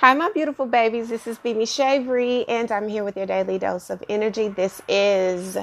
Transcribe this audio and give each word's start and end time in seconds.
Hi, 0.00 0.14
my 0.14 0.30
beautiful 0.30 0.66
babies. 0.66 1.08
This 1.08 1.26
is 1.26 1.40
Beanie 1.40 1.66
Shavery, 1.66 2.44
and 2.46 2.70
I'm 2.70 2.86
here 2.86 3.02
with 3.02 3.16
your 3.16 3.26
daily 3.26 3.58
dose 3.58 3.90
of 3.90 4.00
energy. 4.08 4.46
This 4.46 4.80
is 4.88 5.58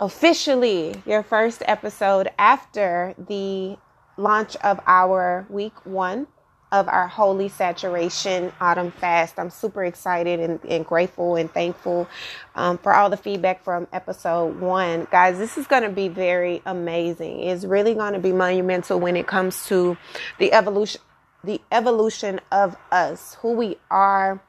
officially 0.00 0.94
your 1.04 1.22
first 1.22 1.62
episode 1.66 2.30
after 2.38 3.14
the 3.18 3.76
launch 4.16 4.56
of 4.64 4.80
our 4.86 5.46
week 5.50 5.74
one 5.84 6.28
of 6.72 6.88
our 6.88 7.08
Holy 7.08 7.50
Saturation 7.50 8.52
Autumn 8.58 8.90
Fast. 8.90 9.38
I'm 9.38 9.50
super 9.50 9.84
excited 9.84 10.40
and, 10.40 10.64
and 10.64 10.86
grateful 10.86 11.36
and 11.36 11.52
thankful 11.52 12.08
um, 12.54 12.78
for 12.78 12.94
all 12.94 13.10
the 13.10 13.18
feedback 13.18 13.62
from 13.62 13.86
episode 13.92 14.60
one. 14.60 15.06
Guys, 15.10 15.36
this 15.36 15.58
is 15.58 15.66
going 15.66 15.82
to 15.82 15.90
be 15.90 16.08
very 16.08 16.62
amazing. 16.64 17.40
It's 17.40 17.66
really 17.66 17.92
going 17.92 18.14
to 18.14 18.18
be 18.18 18.32
monumental 18.32 18.98
when 18.98 19.14
it 19.14 19.26
comes 19.26 19.66
to 19.66 19.98
the 20.38 20.54
evolution 20.54 21.02
the 21.44 21.60
evolution 21.70 22.40
of 22.50 22.76
us, 22.90 23.34
who 23.40 23.52
we 23.52 23.76
are, 23.90 24.40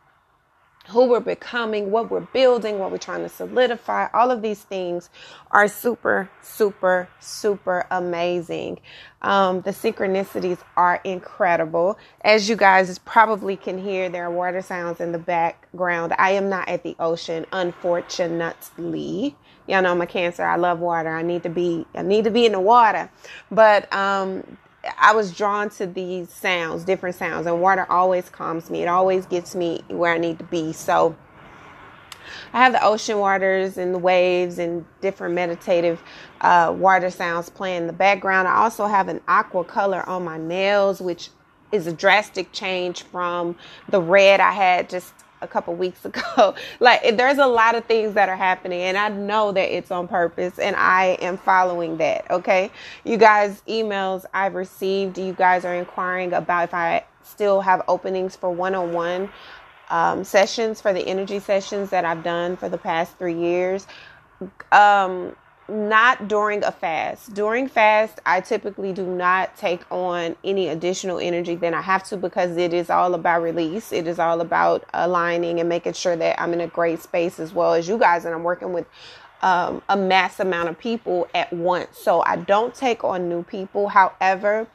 who 0.89 1.05
we're 1.05 1.19
becoming, 1.19 1.91
what 1.91 2.09
we're 2.09 2.19
building, 2.19 2.79
what 2.79 2.89
we're 2.91 2.97
trying 2.97 3.21
to 3.21 3.29
solidify. 3.29 4.07
All 4.13 4.31
of 4.31 4.41
these 4.41 4.63
things 4.63 5.09
are 5.51 5.67
super, 5.67 6.29
super, 6.41 7.07
super 7.19 7.85
amazing. 7.91 8.79
Um, 9.21 9.61
the 9.61 9.69
synchronicities 9.69 10.57
are 10.75 10.99
incredible. 11.03 11.99
As 12.21 12.49
you 12.49 12.55
guys 12.55 12.97
probably 12.99 13.55
can 13.55 13.77
hear, 13.77 14.09
there 14.09 14.25
are 14.25 14.31
water 14.31 14.63
sounds 14.63 14.99
in 14.99 15.11
the 15.11 15.19
background. 15.19 16.13
I 16.17 16.31
am 16.31 16.49
not 16.49 16.67
at 16.67 16.81
the 16.81 16.95
ocean, 16.99 17.45
unfortunately. 17.51 19.35
Y'all 19.67 19.83
know 19.83 19.91
I'm 19.91 20.01
a 20.01 20.07
cancer. 20.07 20.43
I 20.43 20.55
love 20.55 20.79
water. 20.79 21.09
I 21.09 21.21
need 21.21 21.43
to 21.43 21.49
be, 21.49 21.85
I 21.93 22.01
need 22.01 22.23
to 22.23 22.31
be 22.31 22.47
in 22.47 22.53
the 22.53 22.59
water. 22.59 23.11
But, 23.51 23.91
um, 23.93 24.57
I 24.97 25.13
was 25.13 25.35
drawn 25.35 25.69
to 25.71 25.85
these 25.85 26.29
sounds, 26.31 26.83
different 26.83 27.15
sounds, 27.15 27.45
and 27.45 27.61
water 27.61 27.85
always 27.89 28.29
calms 28.29 28.69
me. 28.69 28.81
It 28.81 28.87
always 28.87 29.25
gets 29.25 29.55
me 29.55 29.83
where 29.87 30.13
I 30.13 30.17
need 30.17 30.39
to 30.39 30.45
be. 30.45 30.71
So 30.73 31.15
I 32.53 32.63
have 32.63 32.73
the 32.73 32.83
ocean 32.83 33.17
waters 33.19 33.77
and 33.77 33.93
the 33.93 33.99
waves 33.99 34.59
and 34.59 34.85
different 35.01 35.35
meditative 35.35 36.01
uh, 36.41 36.73
water 36.77 37.09
sounds 37.09 37.49
playing 37.49 37.81
in 37.81 37.87
the 37.87 37.93
background. 37.93 38.47
I 38.47 38.55
also 38.55 38.87
have 38.87 39.07
an 39.07 39.21
aqua 39.27 39.63
color 39.63 40.07
on 40.07 40.23
my 40.23 40.37
nails, 40.37 41.01
which 41.01 41.29
is 41.71 41.87
a 41.87 41.93
drastic 41.93 42.51
change 42.51 43.03
from 43.03 43.55
the 43.89 44.01
red 44.01 44.39
I 44.39 44.51
had 44.51 44.89
just 44.89 45.13
a 45.41 45.47
couple 45.47 45.75
weeks 45.75 46.05
ago. 46.05 46.55
like 46.79 47.17
there's 47.17 47.37
a 47.37 47.47
lot 47.47 47.75
of 47.75 47.85
things 47.85 48.13
that 48.13 48.29
are 48.29 48.35
happening 48.35 48.81
and 48.81 48.97
I 48.97 49.09
know 49.09 49.51
that 49.51 49.75
it's 49.75 49.91
on 49.91 50.07
purpose 50.07 50.59
and 50.59 50.75
I 50.75 51.17
am 51.21 51.37
following 51.37 51.97
that. 51.97 52.29
Okay. 52.29 52.71
You 53.03 53.17
guys 53.17 53.61
emails 53.67 54.25
I've 54.33 54.55
received, 54.55 55.17
you 55.17 55.33
guys 55.33 55.65
are 55.65 55.75
inquiring 55.75 56.33
about 56.33 56.65
if 56.65 56.73
I 56.73 57.05
still 57.23 57.61
have 57.61 57.83
openings 57.87 58.35
for 58.35 58.49
one-on-one 58.49 59.29
um, 59.89 60.23
sessions 60.23 60.81
for 60.81 60.93
the 60.93 61.01
energy 61.07 61.39
sessions 61.39 61.89
that 61.89 62.05
I've 62.05 62.23
done 62.23 62.55
for 62.57 62.69
the 62.69 62.77
past 62.77 63.17
three 63.17 63.37
years. 63.37 63.87
Um, 64.71 65.35
not 65.69 66.27
during 66.27 66.63
a 66.63 66.71
fast. 66.71 67.33
During 67.33 67.67
fast, 67.67 68.19
I 68.25 68.41
typically 68.41 68.93
do 68.93 69.05
not 69.05 69.55
take 69.57 69.81
on 69.91 70.35
any 70.43 70.69
additional 70.69 71.19
energy 71.19 71.55
than 71.55 71.73
I 71.73 71.81
have 71.81 72.03
to 72.05 72.17
because 72.17 72.57
it 72.57 72.73
is 72.73 72.89
all 72.89 73.13
about 73.13 73.41
release. 73.41 73.91
It 73.91 74.07
is 74.07 74.19
all 74.19 74.41
about 74.41 74.85
aligning 74.93 75.59
and 75.59 75.69
making 75.69 75.93
sure 75.93 76.15
that 76.15 76.41
I'm 76.41 76.53
in 76.53 76.61
a 76.61 76.67
great 76.67 77.01
space 77.01 77.39
as 77.39 77.53
well 77.53 77.73
as 77.73 77.87
you 77.87 77.97
guys. 77.97 78.25
And 78.25 78.33
I'm 78.33 78.43
working 78.43 78.73
with 78.73 78.85
um, 79.41 79.81
a 79.89 79.95
mass 79.95 80.39
amount 80.39 80.69
of 80.69 80.77
people 80.77 81.27
at 81.33 81.51
once. 81.53 81.97
So 81.97 82.21
I 82.21 82.37
don't 82.37 82.73
take 82.73 83.03
on 83.03 83.29
new 83.29 83.43
people. 83.43 83.87
However, 83.87 84.67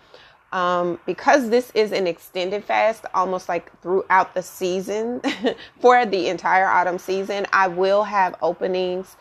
um, 0.52 1.00
because 1.04 1.50
this 1.50 1.72
is 1.74 1.90
an 1.90 2.06
extended 2.06 2.64
fast, 2.64 3.04
almost 3.12 3.48
like 3.48 3.76
throughout 3.82 4.34
the 4.34 4.42
season 4.42 5.20
for 5.80 6.06
the 6.06 6.28
entire 6.28 6.66
autumn 6.66 6.98
season, 6.98 7.44
I 7.52 7.66
will 7.66 8.04
have 8.04 8.36
openings 8.40 9.16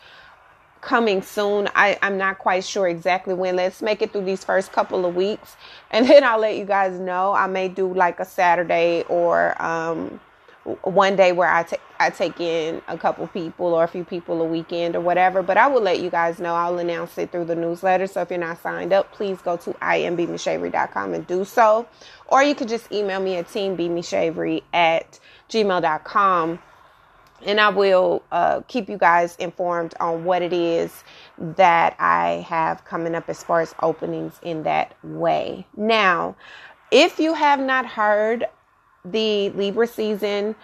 coming 0.84 1.22
soon. 1.22 1.68
I, 1.74 1.98
I'm 2.02 2.18
not 2.18 2.38
quite 2.38 2.64
sure 2.64 2.86
exactly 2.86 3.34
when. 3.34 3.56
Let's 3.56 3.82
make 3.82 4.02
it 4.02 4.12
through 4.12 4.24
these 4.24 4.44
first 4.44 4.72
couple 4.72 5.04
of 5.06 5.16
weeks 5.16 5.56
and 5.90 6.08
then 6.08 6.24
I'll 6.24 6.40
let 6.40 6.56
you 6.56 6.64
guys 6.64 6.98
know. 7.00 7.32
I 7.32 7.46
may 7.46 7.68
do 7.68 7.92
like 7.92 8.20
a 8.20 8.24
Saturday 8.24 9.04
or 9.08 9.60
um, 9.62 10.20
one 10.82 11.16
day 11.16 11.32
where 11.32 11.50
I 11.50 11.62
take 11.62 11.80
I 12.00 12.10
take 12.10 12.40
in 12.40 12.82
a 12.88 12.98
couple 12.98 13.26
people 13.28 13.66
or 13.66 13.84
a 13.84 13.88
few 13.88 14.04
people 14.04 14.42
a 14.42 14.44
weekend 14.44 14.96
or 14.96 15.00
whatever. 15.00 15.42
But 15.42 15.56
I 15.56 15.68
will 15.68 15.80
let 15.80 16.00
you 16.00 16.10
guys 16.10 16.38
know. 16.38 16.54
I'll 16.54 16.78
announce 16.78 17.16
it 17.18 17.30
through 17.30 17.44
the 17.44 17.54
newsletter. 17.54 18.06
So 18.06 18.20
if 18.22 18.30
you're 18.30 18.38
not 18.38 18.60
signed 18.60 18.92
up, 18.92 19.12
please 19.12 19.40
go 19.40 19.56
to 19.58 19.72
imbmishavery.com 19.74 21.14
and 21.14 21.26
do 21.26 21.44
so. 21.44 21.86
Or 22.26 22.42
you 22.42 22.54
could 22.54 22.68
just 22.68 22.90
email 22.90 23.20
me 23.20 23.36
at 23.36 23.46
teambmishavery 23.48 24.62
at 24.72 25.20
gmail.com 25.48 26.58
and 27.42 27.60
I 27.60 27.68
will 27.68 28.22
uh, 28.32 28.62
keep 28.68 28.88
you 28.88 28.96
guys 28.96 29.36
informed 29.36 29.94
on 30.00 30.24
what 30.24 30.42
it 30.42 30.52
is 30.52 31.04
that 31.38 31.96
I 31.98 32.46
have 32.48 32.84
coming 32.84 33.14
up 33.14 33.28
as 33.28 33.42
far 33.42 33.60
as 33.60 33.74
openings 33.82 34.38
in 34.42 34.62
that 34.62 34.96
way. 35.02 35.66
Now, 35.76 36.36
if 36.90 37.18
you 37.18 37.34
have 37.34 37.60
not 37.60 37.86
heard 37.86 38.46
the 39.04 39.50
Libra 39.50 39.86
season 39.86 40.54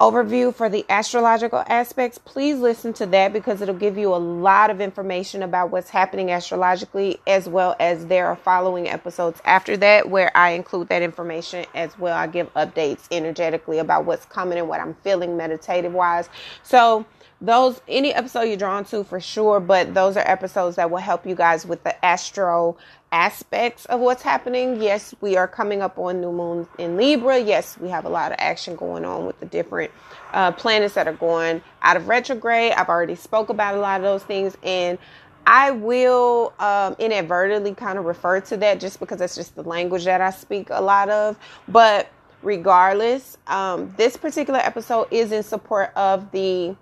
overview 0.00 0.54
for 0.54 0.68
the 0.68 0.84
astrological 0.88 1.64
aspects, 1.66 2.18
please 2.18 2.58
listen 2.58 2.92
to 2.94 3.06
that 3.06 3.32
because 3.32 3.60
it'll 3.60 3.74
give 3.74 3.98
you 3.98 4.14
a 4.14 4.16
lot 4.16 4.70
of 4.70 4.80
information 4.80 5.42
about 5.42 5.70
what's 5.70 5.90
happening 5.90 6.30
astrologically, 6.30 7.18
as 7.26 7.48
well 7.48 7.74
as 7.80 8.06
there 8.06 8.26
are 8.26 8.36
following 8.36 8.88
episodes 8.88 9.40
after 9.44 9.76
that 9.76 10.08
where 10.08 10.34
I 10.36 10.50
include 10.50 10.88
that 10.88 11.02
information 11.02 11.66
as 11.74 11.98
well. 11.98 12.16
I 12.16 12.28
give 12.28 12.52
updates 12.54 13.08
energetically 13.10 13.78
about 13.78 14.04
what's 14.04 14.24
coming 14.26 14.58
and 14.58 14.68
what 14.68 14.80
I'm 14.80 14.94
feeling 15.02 15.36
meditative 15.36 15.92
wise. 15.92 16.28
So, 16.62 17.04
those 17.40 17.80
any 17.86 18.12
episode 18.12 18.42
you're 18.42 18.56
drawn 18.56 18.84
to 18.86 19.04
for 19.04 19.20
sure, 19.20 19.60
but 19.60 19.94
those 19.94 20.16
are 20.16 20.28
episodes 20.28 20.74
that 20.74 20.90
will 20.90 20.98
help 20.98 21.24
you 21.24 21.36
guys 21.36 21.64
with 21.64 21.84
the 21.84 22.04
astro 22.04 22.76
aspects 23.12 23.84
of 23.86 24.00
what's 24.00 24.22
happening. 24.22 24.80
Yes, 24.80 25.14
we 25.20 25.36
are 25.36 25.48
coming 25.48 25.82
up 25.82 25.98
on 25.98 26.20
new 26.20 26.32
moon 26.32 26.66
in 26.78 26.96
Libra. 26.96 27.38
Yes, 27.38 27.78
we 27.78 27.88
have 27.88 28.04
a 28.04 28.08
lot 28.08 28.32
of 28.32 28.36
action 28.38 28.76
going 28.76 29.04
on 29.04 29.26
with 29.26 29.38
the 29.40 29.46
different 29.46 29.90
uh, 30.32 30.52
planets 30.52 30.94
that 30.94 31.08
are 31.08 31.14
going 31.14 31.62
out 31.82 31.96
of 31.96 32.08
retrograde. 32.08 32.72
I've 32.72 32.88
already 32.88 33.14
spoke 33.14 33.48
about 33.48 33.74
a 33.74 33.78
lot 33.78 34.00
of 34.00 34.04
those 34.04 34.24
things 34.24 34.56
and 34.62 34.98
I 35.46 35.70
will 35.70 36.52
um, 36.58 36.94
inadvertently 36.98 37.74
kind 37.74 37.98
of 37.98 38.04
refer 38.04 38.40
to 38.40 38.56
that 38.58 38.80
just 38.80 39.00
because 39.00 39.18
that's 39.20 39.34
just 39.34 39.54
the 39.54 39.62
language 39.62 40.04
that 40.04 40.20
I 40.20 40.30
speak 40.30 40.68
a 40.70 40.82
lot 40.82 41.08
of. 41.08 41.38
But 41.66 42.10
regardless, 42.42 43.38
um, 43.46 43.94
this 43.96 44.16
particular 44.16 44.60
episode 44.60 45.08
is 45.10 45.32
in 45.32 45.42
support 45.42 45.92
of 45.96 46.30
the 46.32 46.76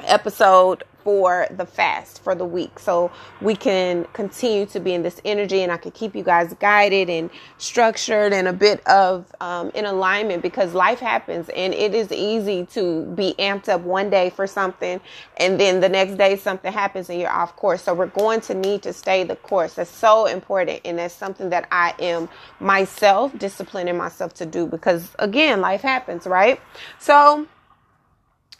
episode 0.00 0.84
for 1.08 1.46
the 1.50 1.64
fast 1.64 2.22
for 2.22 2.34
the 2.34 2.44
week. 2.44 2.78
So 2.78 3.10
we 3.40 3.56
can 3.56 4.04
continue 4.12 4.66
to 4.66 4.78
be 4.78 4.92
in 4.92 5.02
this 5.02 5.22
energy 5.24 5.62
and 5.62 5.72
i 5.72 5.78
can 5.78 5.90
keep 5.92 6.14
you 6.14 6.22
guys 6.22 6.52
guided 6.60 7.08
and 7.08 7.30
structured 7.56 8.34
and 8.34 8.46
a 8.46 8.52
bit 8.52 8.86
of 8.86 9.24
um, 9.40 9.70
in 9.74 9.86
alignment 9.86 10.42
because 10.42 10.74
life 10.74 10.98
happens 10.98 11.48
and 11.56 11.72
it 11.72 11.94
is 11.94 12.12
easy 12.12 12.66
to 12.66 13.06
be 13.14 13.34
amped 13.38 13.70
up 13.70 13.80
one 13.80 14.10
day 14.10 14.28
for 14.28 14.46
something 14.46 15.00
and 15.38 15.58
then 15.58 15.80
the 15.80 15.88
next 15.88 16.16
day 16.18 16.36
something 16.36 16.70
happens 16.70 17.08
and 17.08 17.18
you're 17.18 17.30
off 17.30 17.56
course. 17.56 17.82
So 17.84 17.94
we're 17.94 18.06
going 18.08 18.42
to 18.42 18.54
need 18.54 18.82
to 18.82 18.92
stay 18.92 19.24
the 19.24 19.36
course. 19.36 19.74
That's 19.74 19.90
so 19.90 20.26
important 20.26 20.82
and 20.84 20.98
that's 20.98 21.14
something 21.14 21.48
that 21.48 21.68
i 21.72 21.94
am 22.00 22.28
myself 22.60 23.36
disciplining 23.38 23.96
myself 23.96 24.34
to 24.34 24.44
do 24.44 24.66
because 24.66 25.10
again 25.18 25.62
life 25.62 25.80
happens 25.80 26.26
right? 26.26 26.60
So 26.98 27.46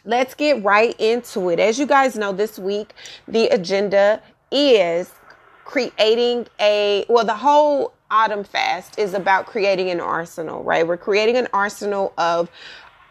let's 0.05 0.33
get 0.33 0.63
right 0.63 0.99
into 0.99 1.49
it. 1.49 1.59
As 1.59 1.79
you 1.79 1.85
guys 1.85 2.15
know, 2.15 2.31
this 2.31 2.57
week 2.57 2.93
the 3.27 3.47
agenda 3.47 4.21
is 4.51 5.11
creating 5.65 6.47
a 6.59 7.05
well, 7.09 7.25
the 7.25 7.35
whole 7.35 7.93
autumn 8.11 8.43
fast 8.43 8.97
is 8.97 9.13
about 9.13 9.45
creating 9.45 9.89
an 9.89 9.99
arsenal, 9.99 10.63
right? 10.63 10.87
We're 10.87 10.97
creating 10.97 11.37
an 11.37 11.47
arsenal 11.53 12.13
of 12.17 12.49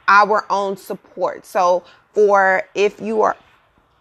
our 0.09 0.45
own 0.51 0.77
support. 0.77 1.47
So, 1.47 1.85
for 2.13 2.63
if 2.75 3.01
you 3.01 3.23
are 3.23 3.37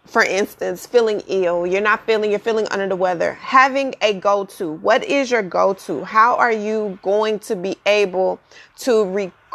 for 0.07 0.23
instance, 0.23 0.85
feeling 0.85 1.21
ill, 1.27 1.67
you're 1.67 1.81
not 1.81 2.05
feeling, 2.05 2.31
you're 2.31 2.39
feeling 2.39 2.65
under 2.71 2.87
the 2.87 2.95
weather, 2.95 3.33
having 3.33 3.93
a 4.01 4.13
go 4.13 4.45
to. 4.45 4.71
What 4.71 5.03
is 5.03 5.29
your 5.29 5.43
go 5.43 5.73
to? 5.73 6.05
How 6.05 6.35
are 6.37 6.51
you 6.51 6.97
going 7.03 7.39
to 7.39 7.57
be 7.57 7.75
able 7.85 8.39
to 8.77 9.03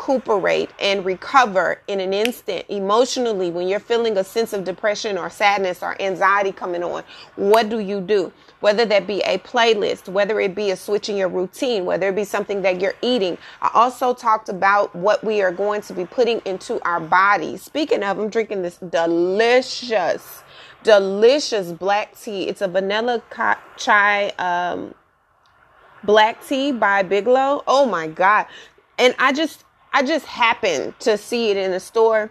recuperate 0.03 0.71
and 0.81 1.05
recover 1.05 1.81
in 1.87 2.01
an 2.01 2.13
instant 2.13 2.65
emotionally 2.69 3.51
when 3.51 3.69
you're 3.69 3.81
feeling 3.81 4.17
a 4.17 4.25
sense 4.25 4.53
of 4.53 4.65
depression 4.65 5.17
or 5.17 5.31
sadness 5.31 5.83
or 5.83 6.01
anxiety 6.01 6.53
coming 6.53 6.83
on? 6.83 7.03
What 7.37 7.69
do 7.69 7.79
you 7.79 8.01
do? 8.01 8.33
Whether 8.61 8.85
that 8.87 9.07
be 9.07 9.21
a 9.21 9.39
playlist, 9.39 10.09
whether 10.09 10.41
it 10.41 10.55
be 10.55 10.71
a 10.71 10.77
switch 10.77 11.09
in 11.09 11.17
your 11.17 11.29
routine, 11.29 11.85
whether 11.85 12.09
it 12.09 12.17
be 12.17 12.25
something 12.25 12.63
that 12.63 12.81
you're 12.81 12.95
eating. 13.03 13.39
I 13.61 13.71
also 13.75 14.15
talked 14.15 14.49
about 14.49 14.95
what 14.95 15.23
we 15.25 15.43
are 15.43 15.53
going 15.53 15.83
to 15.83 15.93
be 15.93 16.05
putting 16.05 16.41
into 16.45 16.83
our 16.87 17.01
bodies. 17.01 17.63
Speaking 17.63 18.03
of, 18.03 18.19
I'm 18.19 18.29
drinking 18.29 18.63
this 18.63 18.79
delicious 18.79 20.43
delicious 20.83 21.71
black 21.71 22.19
tea. 22.21 22.49
It's 22.49 22.61
a 22.61 22.67
vanilla 22.67 23.23
chai 23.77 24.31
um, 24.31 24.95
black 26.03 26.45
tea 26.45 26.73
by 26.73 27.05
Bigelow. 27.05 27.63
Oh 27.69 27.87
my 27.87 28.09
God. 28.09 28.47
And 28.99 29.15
I 29.19 29.33
just, 29.33 29.65
I 29.93 30.03
just 30.03 30.27
happened 30.27 30.99
to 31.01 31.19
see 31.19 31.51
it 31.51 31.57
in 31.57 31.71
the 31.71 31.81
store. 31.81 32.31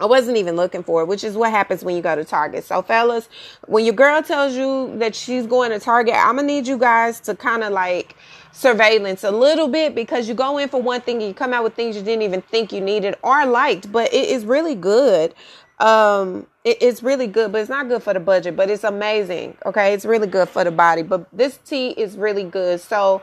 I 0.00 0.06
wasn't 0.06 0.36
even 0.36 0.54
looking 0.54 0.84
for 0.84 1.02
it, 1.02 1.08
which 1.08 1.24
is 1.24 1.34
what 1.34 1.50
happens 1.50 1.82
when 1.82 1.96
you 1.96 2.02
go 2.02 2.14
to 2.14 2.24
Target. 2.24 2.64
So, 2.64 2.82
fellas, 2.82 3.28
when 3.66 3.84
your 3.84 3.94
girl 3.94 4.22
tells 4.22 4.54
you 4.54 4.96
that 4.98 5.14
she's 5.14 5.46
going 5.46 5.70
to 5.70 5.80
Target, 5.80 6.14
I'm 6.14 6.36
gonna 6.36 6.46
need 6.46 6.68
you 6.68 6.78
guys 6.78 7.18
to 7.20 7.34
kind 7.34 7.64
of 7.64 7.72
like 7.72 8.14
surveillance 8.52 9.24
a 9.24 9.30
little 9.30 9.68
bit 9.68 9.94
because 9.94 10.28
you 10.28 10.34
go 10.34 10.58
in 10.58 10.68
for 10.68 10.80
one 10.80 11.00
thing 11.00 11.16
and 11.16 11.26
you 11.26 11.34
come 11.34 11.52
out 11.52 11.64
with 11.64 11.74
things 11.74 11.96
you 11.96 12.02
didn't 12.02 12.22
even 12.22 12.42
think 12.42 12.72
you 12.72 12.80
needed 12.80 13.16
or 13.22 13.44
liked, 13.44 13.90
but 13.90 14.12
it 14.12 14.28
is 14.28 14.44
really 14.44 14.76
good. 14.76 15.34
Um, 15.80 16.46
it, 16.64 16.78
it's 16.80 17.02
really 17.02 17.26
good, 17.26 17.52
but 17.52 17.60
it's 17.60 17.70
not 17.70 17.88
good 17.88 18.02
for 18.02 18.12
the 18.12 18.20
budget, 18.20 18.56
but 18.56 18.70
it's 18.70 18.84
amazing. 18.84 19.56
Okay. 19.64 19.94
It's 19.94 20.04
really 20.04 20.26
good 20.26 20.48
for 20.48 20.64
the 20.64 20.70
body, 20.70 21.02
but 21.02 21.26
this 21.32 21.58
tea 21.64 21.90
is 21.90 22.16
really 22.16 22.44
good. 22.44 22.80
So 22.80 23.22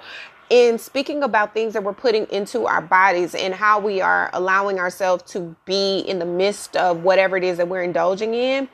in 0.50 0.78
speaking 0.78 1.24
about 1.24 1.54
things 1.54 1.74
that 1.74 1.84
we're 1.84 1.94
putting 1.94 2.26
into 2.28 2.68
our 2.68 2.82
bodies 2.82 3.34
and 3.36 3.54
how 3.54 3.80
we 3.80 4.02
are 4.02 4.30
allowing 4.34 4.80
ourselves 4.80 5.24
to 5.32 5.56
be 5.66 6.00
in 6.00 6.20
the 6.20 6.26
midst 6.26 6.76
of 6.78 7.04
whatever 7.04 7.38
it 7.38 7.44
is 7.44 7.58
that 7.58 7.68
we're 7.68 7.84
indulging 7.84 8.34
in. 8.34 8.70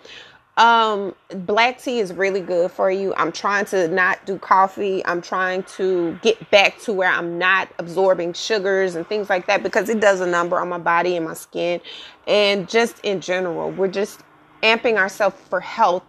Um, 0.58 1.16
black 1.30 1.82
tea 1.82 2.00
is 2.00 2.14
really 2.14 2.42
good 2.42 2.72
for 2.72 2.92
you. 2.92 3.14
I'm 3.16 3.32
trying 3.32 3.66
to 3.68 3.88
not 3.88 4.26
do 4.26 4.38
coffee. 4.38 5.04
I'm 5.06 5.22
trying 5.22 5.64
to 5.78 6.20
get 6.22 6.52
back 6.52 6.78
to 6.82 6.94
where 6.94 7.10
I'm 7.10 7.38
not 7.38 7.70
absorbing 7.80 8.34
sugars 8.34 8.96
and 8.96 9.08
things 9.08 9.30
like 9.30 9.48
that 9.48 9.64
because 9.64 9.88
it 9.88 10.02
does 10.02 10.20
a 10.20 10.28
number 10.28 10.60
on 10.60 10.68
my 10.68 10.78
body 10.78 11.16
and 11.16 11.26
my 11.26 11.34
skin. 11.34 11.80
And 12.28 12.68
just 12.68 13.00
in 13.00 13.22
general, 13.22 13.72
we're 13.72 13.88
just 13.88 14.22
amping 14.62 14.98
ourselves 14.98 15.38
for 15.50 15.62
health 15.62 16.04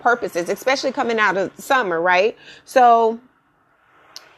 purposes, 0.00 0.48
especially 0.48 0.92
coming 0.92 1.18
out 1.18 1.36
of 1.36 1.50
summer, 1.58 2.00
right? 2.00 2.36
So 2.64 3.18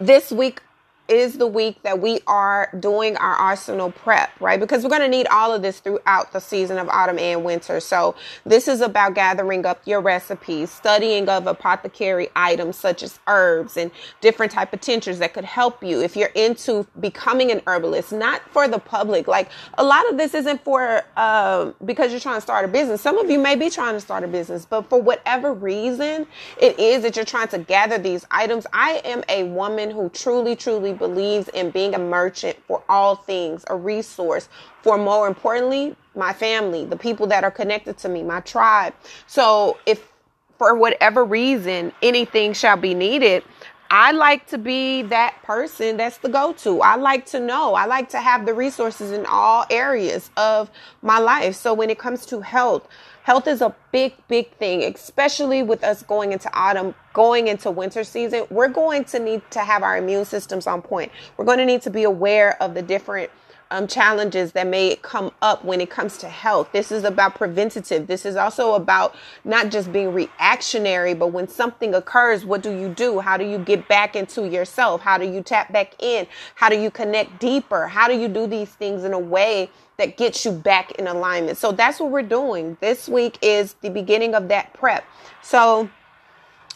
this 0.01 0.33
week 0.33 0.63
is 1.11 1.39
the 1.39 1.47
week 1.47 1.83
that 1.83 2.01
we 2.01 2.21
are 2.27 2.71
doing 2.81 3.17
our 3.19 3.35
arsenal 3.35 3.91
prep, 3.91 4.31
right? 4.41 4.61
Because 4.61 4.85
we're 4.85 4.91
going 4.91 5.03
to 5.03 5.09
need 5.09 5.27
all 5.29 5.53
of 5.53 5.63
this 5.63 5.81
throughout 5.81 6.33
the 6.33 6.41
season 6.41 6.79
of 6.79 6.89
autumn 6.89 7.19
and 7.19 7.45
winter. 7.45 7.81
So 7.81 8.15
this 8.47 8.69
is 8.69 8.81
about 8.81 9.15
gathering 9.15 9.67
up 9.67 9.83
your 9.87 10.01
recipes, 10.01 10.71
studying 10.71 11.29
of 11.29 11.47
apothecary 11.47 12.29
items 12.37 12.77
such 12.77 13.03
as 13.03 13.19
herbs 13.27 13.77
and 13.77 13.91
different 14.21 14.53
type 14.53 14.73
of 14.73 14.81
tinctures 14.81 15.19
that 15.19 15.35
could 15.35 15.45
help 15.45 15.83
you 15.83 16.01
if 16.01 16.17
you're 16.17 16.29
into 16.35 16.87
becoming 17.01 17.51
an 17.51 17.61
herbalist, 17.67 18.13
not 18.13 18.43
for 18.53 18.69
the 18.69 18.79
public. 18.79 19.27
Like 19.27 19.51
a 19.79 19.85
lot 19.85 20.09
of 20.11 20.17
this 20.17 20.35
isn't 20.35 20.63
for 20.65 21.03
uh, 21.17 21.73
because 21.85 22.13
you're 22.13 22.21
trying 22.21 22.37
to 22.37 22.41
start 22.41 22.65
a 22.65 22.69
business. 22.69 23.01
Some 23.01 23.19
of 23.19 23.29
you 23.31 23.39
may 23.39 23.57
be 23.57 23.69
trying 23.71 23.95
to 23.95 24.01
start 24.01 24.25
a 24.25 24.29
business, 24.29 24.65
but 24.65 24.89
for 24.89 25.01
whatever 25.03 25.53
reason 25.53 26.27
it 26.61 26.79
is 26.79 27.03
that 27.03 27.17
you're 27.17 27.25
trying 27.25 27.49
to 27.49 27.59
gather 27.59 27.99
these 27.99 28.25
items. 28.31 28.67
I 28.73 29.03
am 29.05 29.25
a 29.29 29.45
woman 29.45 29.91
who 29.91 30.09
truly, 30.11 30.57
truly 30.57 30.93
believes 31.01 31.49
in 31.49 31.71
being 31.71 31.97
a 31.97 31.99
merchant 31.99 32.57
for 32.69 32.85
all 32.89 33.17
things, 33.17 33.65
a 33.67 33.75
resource 33.75 34.49
for 34.83 34.97
more 34.97 35.27
importantly, 35.27 35.97
my 36.15 36.33
family, 36.33 36.85
the 36.85 36.97
people 36.97 37.27
that 37.27 37.43
are 37.43 37.51
connected 37.51 37.99
to 37.99 38.09
me, 38.09 38.23
my 38.23 38.39
tribe. 38.41 38.95
So 39.27 39.79
if 39.87 40.13
for 40.59 40.77
whatever 40.77 41.25
reason 41.25 41.93
anything 42.03 42.53
shall 42.53 42.77
be 42.77 42.95
needed, 42.95 43.43
I 43.91 44.13
like 44.13 44.47
to 44.49 44.59
be 44.59 45.03
that 45.03 45.43
person 45.43 45.97
that's 45.97 46.19
the 46.19 46.29
go 46.29 46.53
to. 46.53 46.81
I 46.81 46.95
like 46.95 47.27
to 47.27 47.41
know. 47.41 47.75
I 47.75 47.87
like 47.87 48.09
to 48.11 48.21
have 48.21 48.47
the 48.47 48.55
resources 48.55 49.11
in 49.11 49.27
all 49.27 49.65
areas 49.69 50.31
of 50.37 50.71
my 51.03 51.19
life. 51.19 51.57
So 51.57 51.75
when 51.75 51.91
it 51.91 51.99
comes 51.99 52.25
to 52.27 52.41
health, 52.41 52.87
Health 53.23 53.47
is 53.47 53.61
a 53.61 53.75
big, 53.93 54.15
big 54.29 54.51
thing, 54.53 54.83
especially 54.83 55.63
with 55.63 55.85
us 55.85 56.03
going 56.03 56.33
into 56.33 56.51
autumn, 56.53 56.95
going 57.13 57.49
into 57.49 57.71
winter 57.71 58.03
season. 58.03 58.47
We're 58.51 58.69
going 58.69 59.05
to 59.07 59.19
need 59.19 59.43
to 59.51 59.61
have 59.61 59.83
our 59.83 59.97
immune 59.97 60.25
systems 60.25 60.67
on 60.67 60.83
point. 60.83 61.13
We're 61.37 61.45
going 61.45 61.59
to 61.59 61.67
need 61.67 61.83
to 61.83 61.91
be 61.91 62.05
aware 62.05 62.61
of 62.63 62.75
the 62.75 62.83
different 62.83 63.31
um, 63.71 63.87
challenges 63.87 64.53
that 64.53 64.67
may 64.67 64.97
come 64.97 65.33
up 65.43 65.65
when 65.65 65.81
it 65.81 65.91
comes 65.91 66.17
to 66.19 66.29
health. 66.29 66.71
This 66.73 66.91
is 66.91 67.05
about 67.05 67.35
preventative. 67.35 68.07
This 68.07 68.27
is 68.27 68.37
also 68.37 68.75
about 68.75 69.15
not 69.45 69.71
just 69.71 69.93
being 69.93 70.13
reactionary, 70.13 71.15
but 71.15 71.29
when 71.29 71.49
something 71.49 71.95
occurs, 71.95 72.45
what 72.45 72.63
do 72.63 72.77
you 72.77 72.89
do? 72.89 73.21
How 73.21 73.37
do 73.37 73.45
you 73.45 73.59
get 73.59 73.89
back 73.89 74.17
into 74.17 74.49
yourself? 74.49 75.01
How 75.01 75.19
do 75.19 75.31
you 75.31 75.43
tap 75.43 75.73
back 75.73 75.95
in? 76.03 76.27
How 76.55 76.69
do 76.69 76.79
you 76.79 76.91
connect 76.91 77.41
deeper? 77.41 77.87
How 77.87 78.09
do 78.09 78.19
you 78.19 78.29
do 78.29 78.47
these 78.47 78.71
things 78.71 79.05
in 79.05 79.13
a 79.13 79.19
way 79.19 79.71
that 79.99 80.17
gets 80.17 80.45
you 80.45 80.53
back 80.53 80.93
in 80.93 81.07
alignment? 81.07 81.59
So 81.59 81.73
that's 81.73 82.01
what 82.01 82.11
we're 82.11 82.23
doing. 82.23 82.77
This 82.81 83.09
week 83.09 83.39
is 83.43 83.75
the 83.83 83.91
beginning 83.91 84.35
of 84.35 84.49
that 84.49 84.73
prep. 84.75 85.05
So 85.43 85.89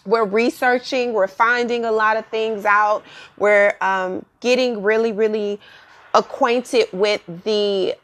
we're 0.06 0.24
researching, 0.24 1.12
we're 1.12 1.26
finding 1.26 1.84
a 1.84 1.92
lot 1.92 2.16
of 2.16 2.26
things 2.26 2.64
out, 2.64 3.02
we're 3.38 3.74
um, 3.80 4.24
getting 4.40 4.82
really, 4.82 5.12
really 5.12 5.58
acquainted 6.14 6.86
with 6.92 7.22
the 7.44 7.96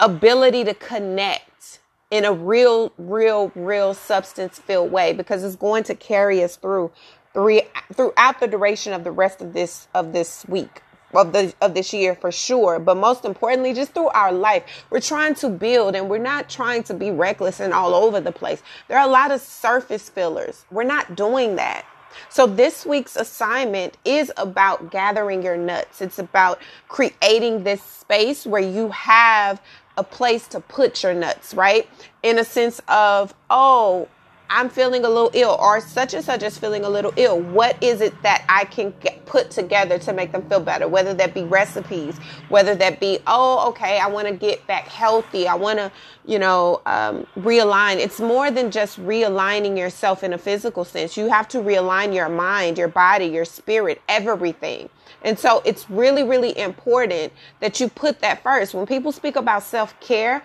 ability 0.00 0.64
to 0.64 0.74
connect 0.74 1.78
in 2.10 2.24
a 2.24 2.32
real, 2.32 2.92
real, 2.98 3.52
real 3.54 3.94
substance 3.94 4.58
filled 4.58 4.90
way 4.90 5.12
because 5.12 5.44
it's 5.44 5.56
going 5.56 5.84
to 5.84 5.94
carry 5.94 6.42
us 6.42 6.56
through 6.56 6.90
three 7.32 7.62
throughout 7.92 8.40
the 8.40 8.46
duration 8.46 8.92
of 8.92 9.04
the 9.04 9.10
rest 9.10 9.40
of 9.42 9.52
this 9.52 9.88
of 9.94 10.12
this 10.12 10.44
week 10.48 10.80
of 11.12 11.32
the 11.32 11.52
of 11.60 11.74
this 11.74 11.92
year 11.92 12.14
for 12.14 12.30
sure. 12.30 12.78
But 12.78 12.96
most 12.96 13.24
importantly 13.24 13.74
just 13.74 13.92
through 13.94 14.08
our 14.08 14.32
life 14.32 14.84
we're 14.90 15.00
trying 15.00 15.34
to 15.36 15.48
build 15.48 15.96
and 15.96 16.08
we're 16.08 16.18
not 16.18 16.48
trying 16.48 16.84
to 16.84 16.94
be 16.94 17.10
reckless 17.10 17.58
and 17.60 17.72
all 17.72 17.94
over 17.94 18.20
the 18.20 18.32
place. 18.32 18.62
There 18.88 18.98
are 18.98 19.06
a 19.06 19.10
lot 19.10 19.32
of 19.32 19.40
surface 19.40 20.08
fillers. 20.08 20.64
We're 20.70 20.84
not 20.84 21.16
doing 21.16 21.56
that 21.56 21.84
so 22.28 22.46
this 22.46 22.84
week's 22.86 23.16
assignment 23.16 23.96
is 24.04 24.32
about 24.36 24.90
gathering 24.90 25.42
your 25.42 25.56
nuts. 25.56 26.00
It's 26.02 26.18
about 26.18 26.60
creating 26.88 27.64
this 27.64 27.82
space 27.82 28.46
where 28.46 28.62
you 28.62 28.90
have 28.90 29.60
a 29.96 30.04
place 30.04 30.48
to 30.48 30.60
put 30.60 31.02
your 31.02 31.14
nuts, 31.14 31.54
right? 31.54 31.88
In 32.22 32.38
a 32.38 32.44
sense 32.44 32.80
of, 32.88 33.34
oh, 33.50 34.08
I'm 34.50 34.68
feeling 34.68 35.04
a 35.04 35.08
little 35.08 35.30
ill, 35.34 35.56
or 35.60 35.80
such 35.80 36.14
and 36.14 36.24
such 36.24 36.42
is 36.42 36.58
feeling 36.58 36.84
a 36.84 36.88
little 36.88 37.12
ill. 37.16 37.40
What 37.40 37.82
is 37.82 38.00
it 38.00 38.20
that 38.22 38.44
I 38.48 38.64
can 38.64 38.94
get, 39.00 39.24
put 39.26 39.50
together 39.50 39.98
to 40.00 40.12
make 40.12 40.32
them 40.32 40.48
feel 40.48 40.60
better? 40.60 40.88
Whether 40.88 41.14
that 41.14 41.34
be 41.34 41.44
recipes, 41.44 42.16
whether 42.48 42.74
that 42.76 43.00
be, 43.00 43.18
oh, 43.26 43.68
okay, 43.70 43.98
I 43.98 44.06
want 44.08 44.28
to 44.28 44.34
get 44.34 44.66
back 44.66 44.86
healthy. 44.88 45.48
I 45.48 45.54
want 45.54 45.78
to, 45.78 45.90
you 46.26 46.38
know, 46.38 46.82
um, 46.86 47.26
realign. 47.38 47.96
It's 47.96 48.20
more 48.20 48.50
than 48.50 48.70
just 48.70 49.00
realigning 49.00 49.76
yourself 49.78 50.22
in 50.22 50.32
a 50.32 50.38
physical 50.38 50.84
sense. 50.84 51.16
You 51.16 51.28
have 51.30 51.48
to 51.48 51.58
realign 51.58 52.14
your 52.14 52.28
mind, 52.28 52.78
your 52.78 52.88
body, 52.88 53.26
your 53.26 53.44
spirit, 53.44 54.00
everything. 54.08 54.88
And 55.22 55.38
so 55.38 55.62
it's 55.64 55.88
really, 55.90 56.22
really 56.22 56.56
important 56.58 57.32
that 57.60 57.80
you 57.80 57.88
put 57.88 58.20
that 58.20 58.42
first. 58.42 58.74
When 58.74 58.86
people 58.86 59.12
speak 59.12 59.36
about 59.36 59.62
self 59.62 59.98
care, 60.00 60.42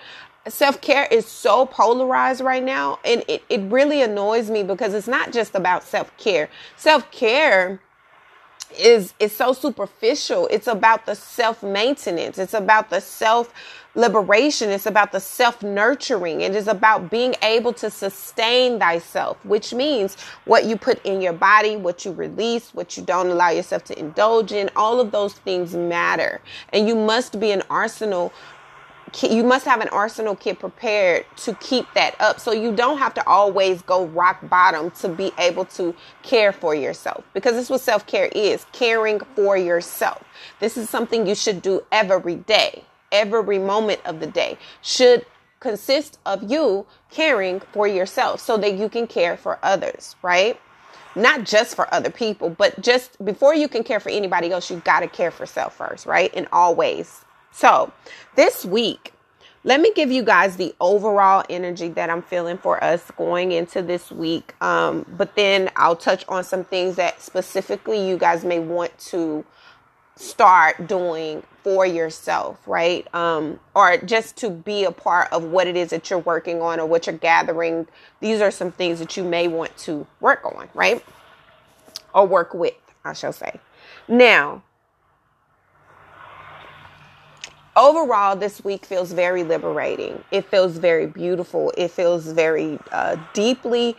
self 0.49 0.81
care 0.81 1.07
is 1.11 1.25
so 1.25 1.65
polarized 1.65 2.41
right 2.41 2.63
now. 2.63 2.99
And 3.05 3.23
it, 3.27 3.43
it 3.49 3.61
really 3.71 4.01
annoys 4.01 4.49
me 4.49 4.63
because 4.63 4.93
it's 4.93 5.07
not 5.07 5.31
just 5.31 5.55
about 5.55 5.83
self 5.83 6.15
care. 6.17 6.49
Self 6.77 7.09
care 7.11 7.79
is 8.77 9.13
is 9.19 9.35
so 9.35 9.53
superficial. 9.53 10.47
It's 10.51 10.67
about 10.67 11.05
the 11.05 11.15
self 11.15 11.63
maintenance. 11.63 12.37
It's 12.37 12.53
about 12.53 12.89
the 12.89 13.01
self 13.01 13.53
liberation. 13.95 14.69
It's 14.69 14.85
about 14.85 15.11
the 15.11 15.19
self 15.19 15.63
nurturing. 15.63 16.41
It 16.41 16.55
is 16.55 16.67
about 16.67 17.09
being 17.09 17.35
able 17.41 17.73
to 17.73 17.89
sustain 17.89 18.79
thyself, 18.79 19.43
which 19.45 19.73
means 19.73 20.15
what 20.45 20.65
you 20.65 20.77
put 20.77 21.03
in 21.05 21.21
your 21.21 21.33
body, 21.33 21.75
what 21.75 22.05
you 22.05 22.11
release, 22.11 22.73
what 22.73 22.95
you 22.97 23.03
don't 23.03 23.27
allow 23.27 23.49
yourself 23.49 23.83
to 23.85 23.99
indulge 23.99 24.51
in. 24.51 24.69
All 24.75 24.99
of 24.99 25.11
those 25.11 25.33
things 25.33 25.75
matter, 25.75 26.41
and 26.71 26.87
you 26.87 26.95
must 26.95 27.39
be 27.39 27.51
an 27.51 27.63
arsenal 27.69 28.31
you 29.23 29.43
must 29.43 29.65
have 29.65 29.81
an 29.81 29.89
arsenal 29.89 30.35
kit 30.35 30.59
prepared 30.59 31.25
to 31.37 31.53
keep 31.55 31.85
that 31.95 32.15
up. 32.19 32.39
So 32.39 32.51
you 32.51 32.75
don't 32.75 32.97
have 32.97 33.13
to 33.15 33.27
always 33.27 33.81
go 33.83 34.05
rock 34.07 34.47
bottom 34.49 34.91
to 34.91 35.09
be 35.09 35.31
able 35.37 35.65
to 35.65 35.95
care 36.23 36.51
for 36.51 36.75
yourself 36.75 37.23
because 37.33 37.53
this 37.53 37.65
is 37.65 37.69
what 37.69 37.81
self-care 37.81 38.29
is 38.33 38.65
caring 38.73 39.19
for 39.35 39.57
yourself. 39.57 40.23
This 40.59 40.77
is 40.77 40.89
something 40.89 41.27
you 41.27 41.35
should 41.35 41.61
do 41.61 41.83
every 41.91 42.35
day 42.35 42.83
every 43.11 43.59
moment 43.59 44.01
of 44.05 44.19
the 44.19 44.27
day. 44.27 44.57
Should 44.81 45.25
consist 45.59 46.19
of 46.25 46.49
you 46.49 46.85
caring 47.11 47.59
for 47.73 47.87
yourself 47.87 48.39
so 48.39 48.57
that 48.57 48.75
you 48.75 48.87
can 48.87 49.07
care 49.07 49.35
for 49.35 49.59
others 49.61 50.15
right? 50.21 50.59
Not 51.15 51.43
just 51.43 51.75
for 51.75 51.93
other 51.93 52.09
people 52.09 52.49
but 52.49 52.79
just 52.81 53.23
before 53.25 53.53
you 53.53 53.67
can 53.67 53.83
care 53.83 53.99
for 53.99 54.09
anybody 54.09 54.51
else 54.51 54.71
you 54.71 54.77
got 54.85 55.01
to 55.01 55.07
care 55.07 55.31
for 55.31 55.45
self 55.45 55.75
first 55.75 56.05
right? 56.05 56.33
In 56.33 56.47
all 56.53 56.75
ways 56.75 57.25
so, 57.51 57.91
this 58.35 58.65
week, 58.65 59.13
let 59.63 59.81
me 59.81 59.91
give 59.93 60.11
you 60.11 60.23
guys 60.23 60.55
the 60.55 60.73
overall 60.79 61.43
energy 61.49 61.89
that 61.89 62.09
I'm 62.09 62.21
feeling 62.21 62.57
for 62.57 62.81
us 62.81 63.11
going 63.17 63.51
into 63.51 63.81
this 63.81 64.11
week. 64.11 64.53
Um, 64.61 65.05
but 65.17 65.35
then 65.35 65.69
I'll 65.75 65.97
touch 65.97 66.23
on 66.29 66.43
some 66.43 66.63
things 66.63 66.95
that 66.95 67.21
specifically 67.21 68.07
you 68.07 68.17
guys 68.17 68.45
may 68.45 68.59
want 68.59 68.97
to 69.09 69.45
start 70.15 70.87
doing 70.87 71.43
for 71.63 71.85
yourself, 71.85 72.65
right? 72.67 73.13
Um, 73.13 73.59
or 73.75 73.97
just 73.97 74.37
to 74.37 74.49
be 74.49 74.83
a 74.85 74.91
part 74.91 75.31
of 75.31 75.45
what 75.45 75.67
it 75.67 75.75
is 75.75 75.89
that 75.89 76.09
you're 76.09 76.19
working 76.19 76.61
on 76.61 76.79
or 76.79 76.85
what 76.85 77.07
you're 77.07 77.17
gathering. 77.17 77.87
These 78.19 78.41
are 78.41 78.51
some 78.51 78.71
things 78.71 78.99
that 78.99 79.17
you 79.17 79.23
may 79.23 79.47
want 79.47 79.75
to 79.79 80.07
work 80.19 80.45
on, 80.45 80.69
right? 80.73 81.03
Or 82.13 82.25
work 82.25 82.53
with, 82.53 82.73
I 83.03 83.13
shall 83.13 83.33
say. 83.33 83.59
Now, 84.07 84.63
overall, 87.79 88.35
this 88.35 88.63
week 88.63 88.85
feels 88.85 89.11
very 89.11 89.43
liberating. 89.43 90.23
It 90.31 90.45
feels 90.45 90.77
very 90.77 91.07
beautiful. 91.07 91.73
It 91.77 91.89
feels 91.89 92.27
very 92.27 92.77
uh, 92.91 93.15
deeply. 93.33 93.95